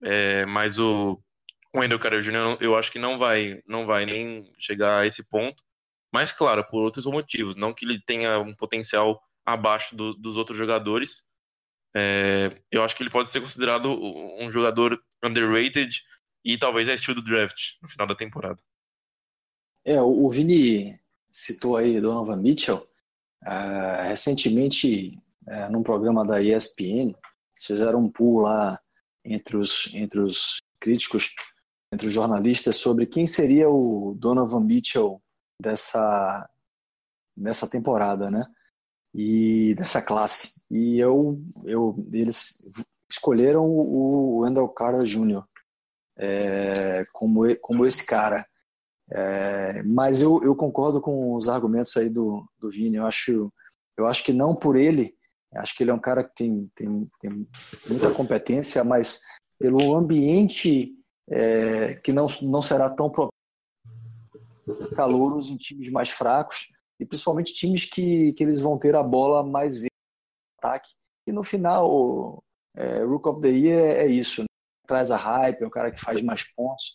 é, 0.04 0.46
mas 0.46 0.78
o 0.80 1.22
Wendell 1.76 2.00
Carter 2.00 2.22
Jr. 2.22 2.58
eu 2.60 2.76
acho 2.76 2.92
que 2.92 3.00
não 3.00 3.18
vai, 3.18 3.62
não 3.68 3.86
vai 3.86 4.06
nem 4.06 4.52
chegar 4.58 5.00
a 5.00 5.06
esse 5.06 5.28
ponto, 5.30 5.64
mas 6.14 6.32
claro, 6.32 6.66
por 6.66 6.84
outros 6.84 7.06
motivos, 7.06 7.56
não 7.56 7.74
que 7.74 7.86
ele 7.86 8.02
tenha 8.06 8.40
um 8.40 8.56
potencial 8.56 9.22
abaixo 9.46 9.96
do, 9.96 10.14
dos 10.16 10.38
outros 10.38 10.58
jogadores, 10.58 11.24
é, 11.96 12.62
eu 12.72 12.84
acho 12.84 12.96
que 12.96 13.04
ele 13.04 13.10
pode 13.10 13.30
ser 13.30 13.40
considerado 13.40 13.88
um 13.90 14.52
jogador 14.52 15.00
underrated 15.24 15.90
e 16.46 16.60
talvez 16.60 16.88
é 16.88 16.94
estilo 16.94 17.16
do 17.16 17.24
draft 17.24 17.74
no 17.82 17.90
final 17.90 18.06
da 18.06 18.14
temporada. 18.14 18.60
É, 19.84 20.00
o 20.00 20.30
Vini 20.30 21.00
citou 21.32 21.76
aí 21.76 22.00
Donovan 22.00 22.38
Mitchell. 22.38 22.88
Uh, 23.44 24.08
recentemente, 24.08 25.20
uh, 25.48 25.72
num 25.72 25.84
programa 25.84 26.26
da 26.26 26.42
ESPN, 26.42 27.14
fizeram 27.58 28.00
um 28.00 28.10
pool 28.10 28.42
lá 28.42 28.80
entre 29.24 29.58
os, 29.58 29.94
entre 29.94 30.20
os 30.20 30.60
críticos, 30.80 31.36
entre 31.92 32.08
os 32.08 32.14
jornalistas, 32.14 32.78
sobre 32.78 33.06
quem 33.06 33.28
seria 33.28 33.70
o 33.70 34.16
Donovan 34.18 34.62
Mitchell 34.62 35.22
dessa, 35.62 36.50
dessa 37.36 37.70
temporada, 37.70 38.32
né? 38.32 38.46
E 39.14 39.76
dessa 39.76 40.02
classe. 40.02 40.64
E 40.70 41.00
eu, 41.00 41.40
eu, 41.64 41.96
eles 42.12 42.68
escolheram 43.10 43.66
o 43.66 44.40
Wendell 44.40 44.70
Carter 44.70 45.04
Jr. 45.04 45.44
É, 46.18 47.06
como, 47.12 47.44
como 47.58 47.86
esse 47.86 48.06
cara. 48.06 48.46
É, 49.12 49.84
mas 49.84 50.22
eu, 50.22 50.44
eu 50.44 50.56
concordo 50.56 51.00
com 51.00 51.36
os 51.36 51.48
argumentos 51.48 51.96
aí 51.98 52.10
do, 52.10 52.46
do 52.58 52.70
Vini. 52.70 52.98
Eu 52.98 53.06
acho, 53.06 53.52
eu 53.98 54.08
acho 54.08 54.24
que 54.24 54.34
não 54.34 54.56
por 54.56 54.76
ele, 54.76 55.16
acho 55.56 55.76
que 55.76 55.84
ele 55.84 55.92
é 55.92 55.94
um 55.94 56.00
cara 56.00 56.24
que 56.24 56.34
tem, 56.36 56.72
tem, 56.76 57.10
tem 57.20 57.48
muita 57.88 58.12
competência, 58.12 58.84
mas 58.84 59.22
pelo 59.60 59.96
ambiente 59.96 60.94
é, 61.30 61.96
que 61.96 62.12
não, 62.12 62.28
não 62.42 62.62
será 62.62 62.90
tão 62.90 63.12
calouros 64.96 65.50
em 65.50 65.58
times 65.58 65.92
mais 65.92 66.10
fracos 66.10 66.68
e 67.00 67.06
principalmente 67.06 67.54
times 67.54 67.86
que, 67.86 68.34
que 68.34 68.44
eles 68.44 68.60
vão 68.60 68.78
ter 68.78 68.96
a 68.96 69.04
bola 69.04 69.44
mais 69.44 69.76
vezes 69.76 69.90
no 69.92 70.70
ataque. 70.70 70.90
E 71.28 71.32
no 71.32 71.44
final, 71.44 72.44
é, 72.76 73.04
Rook 73.04 73.28
of 73.28 73.42
the 73.42 73.50
Year 73.50 73.80
é, 73.80 74.06
é 74.06 74.08
isso, 74.08 74.42
né? 74.42 74.48
Traz 74.86 75.12
a 75.12 75.18
hype, 75.18 75.62
é 75.62 75.68
o 75.68 75.72
cara 75.72 75.92
que 75.92 76.00
faz 76.00 76.22
mais 76.22 76.44
pontos 76.44 76.94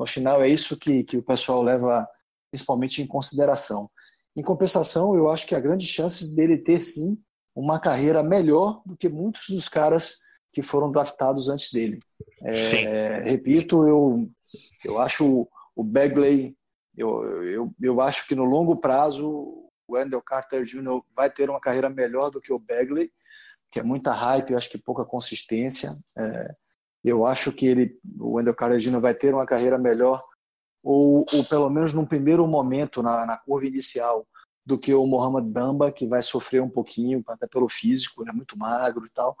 no 0.00 0.06
final, 0.06 0.42
é 0.42 0.48
isso 0.48 0.78
que, 0.78 1.04
que 1.04 1.18
o 1.18 1.22
pessoal 1.22 1.62
leva 1.62 2.08
principalmente 2.50 3.02
em 3.02 3.06
consideração. 3.06 3.90
Em 4.34 4.42
compensação, 4.42 5.14
eu 5.14 5.30
acho 5.30 5.46
que 5.46 5.54
há 5.54 5.60
grandes 5.60 5.88
chances 5.88 6.34
dele 6.34 6.56
ter 6.56 6.82
sim 6.82 7.20
uma 7.54 7.78
carreira 7.78 8.22
melhor 8.22 8.80
do 8.86 8.96
que 8.96 9.10
muitos 9.10 9.50
dos 9.50 9.68
caras 9.68 10.20
que 10.52 10.62
foram 10.62 10.90
draftados 10.90 11.50
antes 11.50 11.70
dele. 11.70 12.00
É, 12.42 13.18
repito, 13.24 13.86
eu, 13.86 14.26
eu 14.84 14.98
acho 14.98 15.46
o 15.76 15.84
Bagley, 15.84 16.56
eu, 16.96 17.44
eu, 17.44 17.74
eu 17.80 18.00
acho 18.00 18.26
que 18.26 18.34
no 18.34 18.44
longo 18.44 18.76
prazo 18.76 19.28
o 19.28 19.70
Wendell 19.90 20.22
Carter 20.22 20.64
Jr. 20.64 21.02
vai 21.14 21.28
ter 21.28 21.50
uma 21.50 21.60
carreira 21.60 21.90
melhor 21.90 22.30
do 22.30 22.40
que 22.40 22.52
o 22.52 22.58
Bagley, 22.58 23.12
que 23.70 23.78
é 23.78 23.82
muita 23.82 24.12
hype, 24.12 24.50
eu 24.50 24.58
acho 24.58 24.70
que 24.70 24.78
pouca 24.78 25.04
consistência. 25.04 25.92
É, 26.16 26.54
eu 27.04 27.26
acho 27.26 27.52
que 27.52 27.66
ele, 27.66 27.98
o 28.18 28.32
Wendell 28.34 28.54
Carter 28.54 28.78
Jr. 28.78 29.00
vai 29.00 29.14
ter 29.14 29.34
uma 29.34 29.46
carreira 29.46 29.78
melhor, 29.78 30.22
ou, 30.82 31.26
ou 31.32 31.44
pelo 31.44 31.68
menos 31.70 31.92
num 31.92 32.06
primeiro 32.06 32.46
momento, 32.46 33.02
na, 33.02 33.24
na 33.26 33.36
curva 33.36 33.66
inicial, 33.66 34.26
do 34.66 34.78
que 34.78 34.92
o 34.92 35.06
Mohamed 35.06 35.48
Bamba, 35.48 35.90
que 35.90 36.06
vai 36.06 36.22
sofrer 36.22 36.62
um 36.62 36.68
pouquinho, 36.68 37.22
até 37.28 37.46
pelo 37.46 37.68
físico, 37.68 38.22
ele 38.22 38.30
é 38.30 38.32
muito 38.32 38.58
magro 38.58 39.06
e 39.06 39.10
tal. 39.10 39.36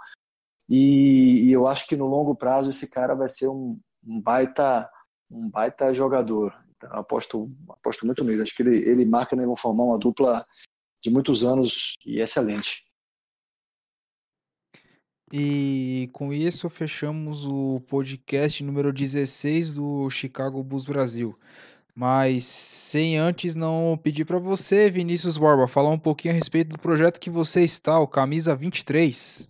E, 0.68 1.48
e 1.48 1.52
eu 1.52 1.66
acho 1.66 1.86
que 1.86 1.96
no 1.96 2.06
longo 2.06 2.34
prazo 2.34 2.70
esse 2.70 2.90
cara 2.90 3.14
vai 3.14 3.28
ser 3.28 3.48
um, 3.48 3.78
um 4.06 4.20
baita 4.20 4.88
um 5.30 5.48
baita 5.48 5.94
jogador. 5.94 6.52
Então, 6.76 6.90
aposto, 6.92 7.50
aposto 7.68 8.04
muito 8.04 8.24
nele. 8.24 8.42
Acho 8.42 8.54
que 8.54 8.62
ele, 8.62 8.78
ele 8.78 9.02
e 9.02 9.06
Markkinen 9.06 9.46
vão 9.46 9.56
formar 9.56 9.84
uma 9.84 9.98
dupla 9.98 10.44
de 11.02 11.10
muitos 11.10 11.44
anos 11.44 11.96
e 12.04 12.20
excelente. 12.20 12.84
E 15.32 16.10
com 16.12 16.32
isso 16.32 16.68
fechamos 16.68 17.46
o 17.46 17.80
podcast 17.88 18.64
número 18.64 18.92
16 18.92 19.74
do 19.74 20.10
Chicago 20.10 20.62
Bulls 20.62 20.84
Brasil. 20.84 21.38
Mas 21.94 22.44
sem 22.44 23.16
antes 23.16 23.54
não 23.54 23.98
pedir 24.02 24.24
para 24.24 24.38
você, 24.38 24.90
Vinícius 24.90 25.36
Borba, 25.36 25.68
falar 25.68 25.90
um 25.90 25.98
pouquinho 25.98 26.34
a 26.34 26.36
respeito 26.36 26.70
do 26.70 26.78
projeto 26.78 27.20
que 27.20 27.30
você 27.30 27.62
está, 27.62 27.98
o 28.00 28.08
Camisa 28.08 28.56
23. 28.56 29.48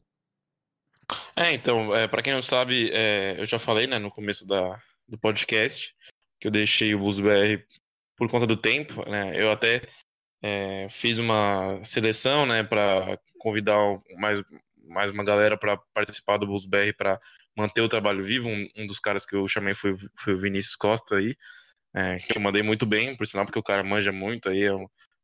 É, 1.34 1.52
então, 1.52 1.94
é, 1.94 2.06
para 2.06 2.22
quem 2.22 2.32
não 2.32 2.42
sabe, 2.42 2.90
é, 2.92 3.36
eu 3.38 3.46
já 3.46 3.58
falei 3.58 3.86
né, 3.86 3.98
no 3.98 4.10
começo 4.10 4.46
da, 4.46 4.80
do 5.08 5.18
podcast 5.18 5.94
que 6.38 6.46
eu 6.46 6.50
deixei 6.50 6.94
o 6.94 6.98
Bulls 6.98 7.20
BR 7.20 7.62
por 8.16 8.30
conta 8.30 8.46
do 8.46 8.56
tempo, 8.56 9.08
né? 9.08 9.32
Eu 9.34 9.50
até 9.50 9.82
é, 10.42 10.86
fiz 10.90 11.18
uma 11.18 11.82
seleção, 11.84 12.46
né, 12.46 12.62
para 12.62 13.18
convidar 13.38 13.76
mais 14.18 14.42
mais 14.90 15.10
uma 15.10 15.24
galera 15.24 15.56
para 15.56 15.76
participar 15.94 16.36
do 16.36 16.46
Bulls 16.46 16.66
BR 16.66 16.92
para 16.96 17.18
manter 17.56 17.80
o 17.80 17.88
trabalho 17.88 18.22
vivo. 18.22 18.48
Um, 18.48 18.68
um, 18.76 18.86
dos 18.86 18.98
caras 18.98 19.24
que 19.24 19.34
eu 19.34 19.46
chamei 19.46 19.74
foi, 19.74 19.94
foi 20.16 20.34
o 20.34 20.38
Vinícius 20.38 20.76
Costa 20.76 21.16
aí, 21.16 21.36
é, 21.94 22.18
que 22.18 22.36
eu 22.36 22.42
mandei 22.42 22.62
muito 22.62 22.84
bem, 22.84 23.16
por 23.16 23.26
sinal, 23.26 23.46
porque 23.46 23.58
o 23.58 23.62
cara 23.62 23.84
manja 23.84 24.12
muito 24.12 24.48
aí, 24.48 24.64
é 24.64 24.72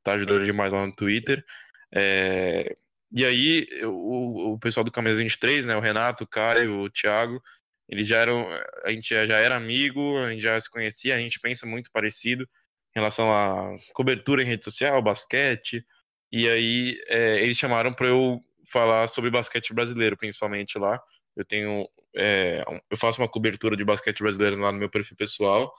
tá 0.02 0.12
ajudando 0.14 0.44
demais 0.44 0.72
lá 0.72 0.86
no 0.86 0.94
Twitter. 0.94 1.44
É, 1.93 2.76
e 3.12 3.24
aí, 3.24 3.66
o, 3.84 4.52
o 4.55 4.59
pessoal 4.59 4.84
do 4.84 4.93
Camisa 4.93 5.18
23, 5.18 5.66
né, 5.66 5.76
o 5.76 5.80
Renato, 5.80 6.24
o 6.24 6.26
Caio, 6.26 6.80
o 6.80 6.90
Thiago, 6.90 7.43
eles 7.88 8.06
já 8.06 8.18
eram, 8.18 8.47
a 8.84 8.90
gente 8.90 9.09
já, 9.26 9.36
era 9.38 9.56
amigo, 9.56 10.18
a 10.18 10.30
gente 10.30 10.43
já 10.43 10.60
se 10.60 10.70
conhecia, 10.70 11.14
a 11.14 11.18
gente 11.18 11.40
pensa 11.40 11.66
muito 11.66 11.90
parecido 11.93 12.44
em 12.44 12.98
relação 12.98 13.32
à 13.32 13.76
cobertura 13.94 14.43
em 14.43 14.47
rede 14.47 14.64
social, 14.64 15.01
basquete, 15.02 15.84
e 16.32 16.48
aí 16.48 17.01
é, 17.06 17.43
eles 17.43 17.56
chamaram 17.56 17.93
para 17.93 18.09
eu 18.09 18.44
falar 18.70 19.06
sobre 19.09 19.30
basquete 19.30 19.72
brasileiro, 19.72 20.16
principalmente 20.16 20.78
lá. 20.78 21.01
Eu 21.36 21.44
tenho, 21.44 21.88
é, 22.16 22.64
eu 22.90 22.97
faço 22.97 23.20
uma 23.20 23.28
cobertura 23.28 23.76
de 23.76 23.84
basquete 23.84 24.22
brasileiro 24.22 24.59
lá 24.59 24.72
no 24.72 24.78
meu 24.78 24.88
perfil 24.88 25.16
pessoal, 25.16 25.72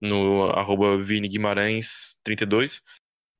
no 0.00 0.50
arroba 0.50 0.98
Vini 0.98 1.28
Guimarães 1.28 2.20
32. 2.24 2.82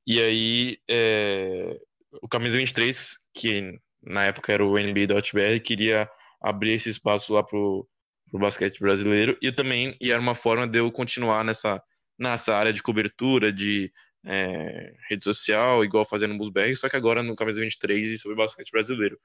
E 0.07 0.21
aí, 0.21 0.79
é, 0.89 1.79
o 2.23 2.29
Camisa 2.29 2.57
23, 2.57 3.19
que 3.35 3.79
na 4.03 4.25
época 4.25 4.53
era 4.53 4.65
o 4.65 4.79
NBA.br, 4.79 5.63
queria 5.63 6.11
abrir 6.41 6.73
esse 6.73 6.89
espaço 6.89 7.35
lá 7.35 7.43
pro, 7.43 7.87
pro 8.31 8.41
basquete 8.41 8.81
brasileiro. 8.81 9.37
E 9.43 9.53
também 9.53 9.97
e 10.01 10.11
era 10.11 10.21
uma 10.21 10.35
forma 10.35 10.67
de 10.67 10.79
eu 10.79 10.91
continuar 10.91 11.45
nessa, 11.45 11.83
nessa 12.19 12.55
área 12.55 12.73
de 12.73 12.83
cobertura, 12.83 13.53
de 13.53 13.93
é, 14.29 14.95
rede 15.09 15.25
social, 15.25 15.83
igual 15.83 16.05
fazendo 16.05 16.35
no 16.35 16.51
BR, 16.51 16.77
só 16.77 16.89
que 16.89 16.97
agora 16.97 17.23
no 17.23 17.35
Camisa 17.35 17.61
23 17.61 18.13
e 18.13 18.19
sobre 18.19 18.37
basquete 18.37 18.71
brasileiro. 18.71 19.19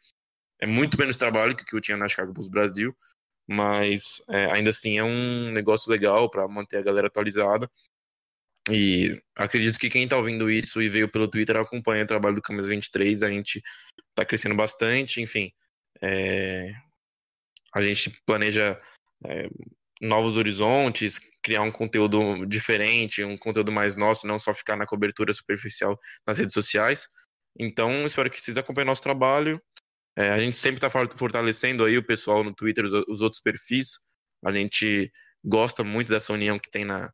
É 0.59 0.65
muito 0.65 0.97
menos 0.97 1.17
trabalho 1.17 1.55
que 1.55 1.63
o 1.63 1.65
que 1.65 1.75
eu 1.75 1.81
tinha 1.81 1.97
na 1.97 2.07
Chicago 2.07 2.31
Bulls 2.31 2.47
Brasil, 2.47 2.95
mas 3.45 4.23
é, 4.29 4.45
ainda 4.53 4.69
assim 4.69 4.97
é 4.97 5.03
um 5.03 5.51
negócio 5.51 5.91
legal 5.91 6.29
para 6.29 6.47
manter 6.47 6.77
a 6.77 6.81
galera 6.81 7.07
atualizada. 7.07 7.69
E 8.69 9.21
acredito 9.35 9.77
que 9.77 9.89
quem 9.89 10.05
está 10.05 10.15
ouvindo 10.15 10.49
isso 10.49 10.81
e 10.81 10.87
veio 10.87 11.11
pelo 11.11 11.27
Twitter 11.27 11.57
acompanha 11.57 12.05
o 12.05 12.07
trabalho 12.07 12.35
do 12.35 12.41
Camisa 12.41 12.69
23, 12.69 13.23
a 13.23 13.29
gente 13.29 13.61
está 14.09 14.23
crescendo 14.25 14.55
bastante, 14.55 15.19
enfim. 15.19 15.51
É, 16.01 16.73
a 17.73 17.81
gente 17.81 18.09
planeja 18.25 18.81
é, 19.25 19.49
novos 20.01 20.37
horizontes, 20.37 21.19
criar 21.43 21.61
um 21.61 21.71
conteúdo 21.71 22.45
diferente, 22.45 23.23
um 23.23 23.37
conteúdo 23.37 23.71
mais 23.71 23.95
nosso, 23.95 24.25
não 24.25 24.39
só 24.39 24.53
ficar 24.53 24.75
na 24.75 24.85
cobertura 24.85 25.33
superficial 25.33 25.99
nas 26.25 26.39
redes 26.39 26.53
sociais. 26.53 27.07
Então, 27.59 28.05
espero 28.05 28.29
que 28.29 28.41
vocês 28.41 28.57
acompanhem 28.57 28.87
nosso 28.87 29.03
trabalho. 29.03 29.61
É, 30.15 30.31
a 30.31 30.37
gente 30.37 30.55
sempre 30.55 30.77
está 30.77 30.89
fortalecendo 30.89 31.83
aí 31.83 31.97
o 31.97 32.05
pessoal 32.05 32.43
no 32.43 32.53
Twitter, 32.53 32.85
os, 32.85 32.93
os, 33.07 33.21
outros 33.21 33.41
perfis. 33.41 33.99
A 34.43 34.51
gente 34.51 35.11
gosta 35.43 35.83
muito 35.83 36.09
dessa 36.09 36.33
união 36.33 36.59
que 36.59 36.69
tem 36.69 36.85
na, 36.85 37.11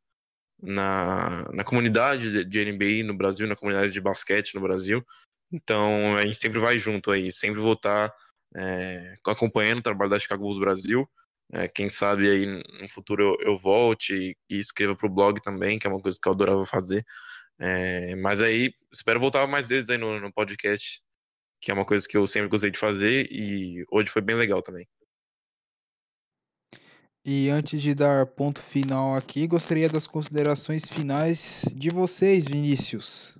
na, 0.62 1.46
na 1.54 1.64
comunidade 1.64 2.32
de, 2.32 2.46
de 2.46 2.72
NBA 2.72 3.06
no 3.06 3.16
Brasil, 3.16 3.48
na 3.48 3.56
comunidade 3.56 3.92
de 3.92 4.02
basquete 4.02 4.56
no 4.56 4.62
Brasil. 4.62 5.04
Então, 5.52 6.16
a 6.16 6.26
gente 6.26 6.38
sempre 6.38 6.60
vai 6.60 6.78
junto 6.78 7.12
aí, 7.12 7.32
sempre 7.32 7.60
vou 7.60 7.74
estar 7.74 8.14
é, 8.56 9.16
acompanhando 9.26 9.80
o 9.80 9.84
trabalho 9.84 10.12
da 10.12 10.20
Chicago 10.20 10.44
Bulls 10.44 10.60
Brasil. 10.60 11.10
É, 11.52 11.68
quem 11.68 11.90
sabe 11.90 12.30
aí 12.30 12.46
no 12.82 12.90
futuro 12.90 13.24
eu, 13.24 13.52
eu 13.52 13.58
volte 13.58 14.14
e, 14.14 14.38
e 14.50 14.60
escreva 14.60 14.96
para 14.96 15.08
o 15.08 15.14
blog 15.14 15.42
também, 15.42 15.80
que 15.80 15.88
é 15.88 15.90
uma 15.90 16.02
coisa 16.02 16.18
que 16.22 16.28
eu 16.28 16.34
adorava 16.34 16.66
fazer. 16.66 17.04
É, 17.60 18.16
mas 18.16 18.42
aí, 18.42 18.74
espero 18.92 19.20
voltar 19.20 19.46
mais 19.48 19.68
vezes 19.68 19.90
aí 19.90 19.98
no, 19.98 20.20
no, 20.20 20.32
podcast, 20.32 21.02
que 21.62 21.72
é 21.72 21.74
uma 21.74 21.86
coisa 21.86 22.08
que 22.08 22.16
eu 22.16 22.26
sempre 22.28 22.50
gostei 22.50 22.72
de 22.72 22.80
fazer 22.80 23.28
e 23.32 23.86
hoje 23.92 24.10
foi 24.10 24.22
bem 24.22 24.36
legal 24.36 24.62
também. 24.62 24.88
E 27.26 27.50
antes 27.50 27.82
de 27.82 27.94
dar 27.94 28.26
ponto 28.28 28.64
final 28.64 29.16
aqui, 29.16 29.46
gostaria 29.46 29.90
das 29.90 30.08
considerações 30.08 30.88
finais 30.88 31.66
de 31.76 31.90
vocês, 31.90 32.46
Vinícius. 32.46 33.38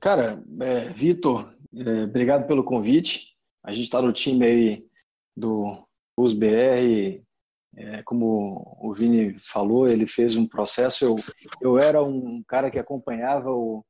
Cara, 0.00 0.42
é, 0.60 0.88
Vitor, 0.88 1.54
é, 1.74 2.04
obrigado 2.04 2.46
pelo 2.46 2.64
convite. 2.64 3.38
A 3.64 3.72
gente 3.72 3.84
está 3.84 4.00
no 4.00 4.12
time 4.12 4.46
aí 4.46 4.86
do 5.36 5.86
USBR. 6.18 7.22
É, 7.76 8.02
como 8.02 8.76
o 8.80 8.92
Vini 8.92 9.38
falou, 9.38 9.88
ele 9.88 10.06
fez 10.06 10.34
um 10.34 10.46
processo. 10.46 11.04
Eu, 11.04 11.16
eu 11.60 11.78
era 11.78 12.02
um 12.02 12.42
cara 12.46 12.70
que 12.70 12.78
acompanhava 12.78 13.50
o, 13.50 13.84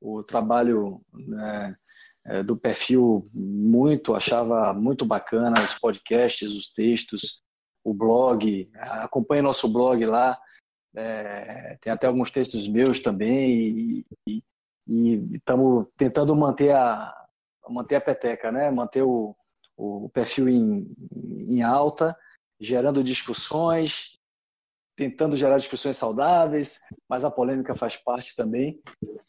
o 0.00 0.22
trabalho 0.22 1.00
né, 1.12 1.76
é, 2.24 2.42
do 2.42 2.56
perfil 2.56 3.28
muito, 3.32 4.14
achava 4.14 4.72
muito 4.72 5.04
bacana 5.04 5.62
os 5.62 5.74
podcasts, 5.74 6.52
os 6.52 6.72
textos, 6.72 7.42
o 7.84 7.92
blog. 7.92 8.70
Acompanhe 8.74 9.42
nosso 9.42 9.68
blog 9.68 10.04
lá. 10.06 10.38
É, 10.94 11.76
tem 11.80 11.92
até 11.92 12.06
alguns 12.06 12.30
textos 12.30 12.66
meus 12.68 13.00
também 13.00 14.04
e, 14.28 14.42
e 14.88 15.14
estamos 15.34 15.86
tentando 15.96 16.34
manter 16.34 16.74
a 16.74 17.12
manter 17.68 17.96
a 17.96 18.00
peteca, 18.00 18.50
né? 18.52 18.70
Manter 18.70 19.02
o, 19.02 19.36
o 19.76 20.08
perfil 20.10 20.48
em, 20.48 20.86
em 21.48 21.62
alta, 21.62 22.16
gerando 22.60 23.04
discussões, 23.04 24.16
tentando 24.96 25.36
gerar 25.36 25.58
discussões 25.58 25.96
saudáveis, 25.96 26.80
mas 27.08 27.24
a 27.24 27.30
polêmica 27.30 27.74
faz 27.74 27.96
parte 27.96 28.34
também. 28.34 28.80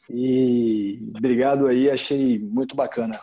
E 0.10 1.00
obrigado 1.16 1.68
aí, 1.68 1.90
achei 1.90 2.40
muito 2.40 2.76
bacana. 2.76 3.20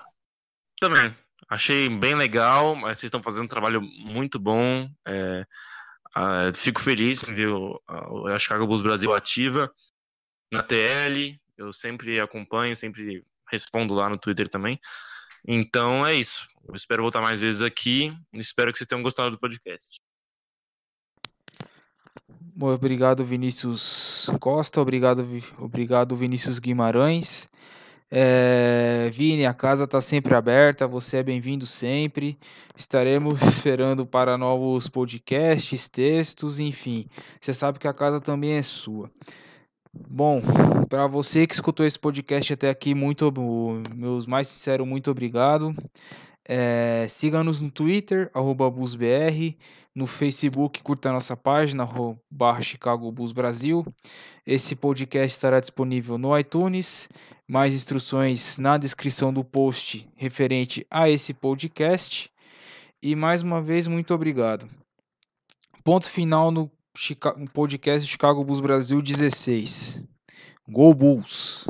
Também, 0.78 1.16
achei 1.48 1.88
bem 1.88 2.14
legal, 2.14 2.76
mas 2.76 2.98
vocês 2.98 3.08
estão 3.08 3.22
fazendo 3.22 3.44
um 3.44 3.48
trabalho 3.48 3.80
muito 3.80 4.38
bom. 4.38 4.88
É, 5.08 5.46
fico 6.54 6.80
feliz 6.80 7.26
em 7.26 7.32
ver 7.32 7.48
a 7.88 8.38
Chicago 8.38 8.66
Bulls 8.66 8.82
Brasil 8.82 9.12
ativa 9.12 9.72
na 10.52 10.62
TL, 10.62 11.40
eu 11.56 11.72
sempre 11.72 12.20
acompanho, 12.20 12.76
sempre 12.76 13.24
respondo 13.54 13.94
lá 13.94 14.08
no 14.08 14.18
Twitter 14.18 14.48
também. 14.48 14.78
Então 15.46 16.04
é 16.04 16.14
isso. 16.14 16.46
Eu 16.68 16.74
espero 16.74 17.02
voltar 17.02 17.20
mais 17.20 17.40
vezes 17.40 17.62
aqui. 17.62 18.12
Espero 18.32 18.72
que 18.72 18.78
vocês 18.78 18.88
tenham 18.88 19.02
gostado 19.02 19.30
do 19.30 19.38
podcast. 19.38 20.00
Obrigado, 22.60 23.24
Vinícius 23.24 24.30
Costa. 24.40 24.80
Obrigado, 24.80 25.26
obrigado 25.58 26.16
Vinícius 26.16 26.58
Guimarães. 26.58 27.48
É, 28.10 29.10
Vini, 29.12 29.44
a 29.44 29.52
casa 29.52 29.84
está 29.84 30.00
sempre 30.00 30.34
aberta, 30.36 30.86
você 30.86 31.16
é 31.16 31.22
bem-vindo 31.22 31.66
sempre. 31.66 32.38
Estaremos 32.76 33.42
esperando 33.42 34.06
para 34.06 34.38
novos 34.38 34.88
podcasts, 34.88 35.88
textos, 35.88 36.60
enfim. 36.60 37.08
Você 37.40 37.52
sabe 37.52 37.80
que 37.80 37.88
a 37.88 37.92
casa 37.92 38.20
também 38.20 38.52
é 38.52 38.62
sua. 38.62 39.10
Bom, 39.94 40.42
para 40.88 41.06
você 41.06 41.46
que 41.46 41.54
escutou 41.54 41.86
esse 41.86 41.98
podcast 41.98 42.52
até 42.52 42.68
aqui, 42.68 42.94
muito 42.94 43.32
meus 43.94 44.26
mais 44.26 44.48
sinceros 44.48 44.86
muito 44.86 45.10
obrigado. 45.10 45.74
É, 46.46 47.06
Siga-nos 47.08 47.60
no 47.60 47.70
Twitter, 47.70 48.30
arroba 48.34 48.70
BusBR, 48.70 49.56
no 49.94 50.06
Facebook, 50.08 50.82
curta 50.82 51.08
a 51.08 51.12
nossa 51.12 51.36
página, 51.36 51.88
barra 52.28 52.60
Chicago 52.60 53.10
Bus 53.12 53.32
Brasil. 53.32 53.86
Esse 54.44 54.74
podcast 54.74 55.28
estará 55.28 55.60
disponível 55.60 56.18
no 56.18 56.36
iTunes. 56.36 57.08
Mais 57.46 57.74
instruções 57.74 58.58
na 58.58 58.76
descrição 58.76 59.32
do 59.32 59.44
post 59.44 60.08
referente 60.16 60.84
a 60.90 61.08
esse 61.08 61.32
podcast. 61.32 62.30
E 63.00 63.14
mais 63.14 63.42
uma 63.42 63.62
vez, 63.62 63.86
muito 63.86 64.12
obrigado. 64.12 64.68
Ponto 65.84 66.10
final 66.10 66.50
no 66.50 66.70
Chicago, 66.96 67.44
podcast 67.52 68.06
Chicago 68.06 68.44
Bulls 68.44 68.60
Brasil 68.60 69.02
16. 69.04 70.06
Go 70.68 70.94
Bulls! 70.94 71.66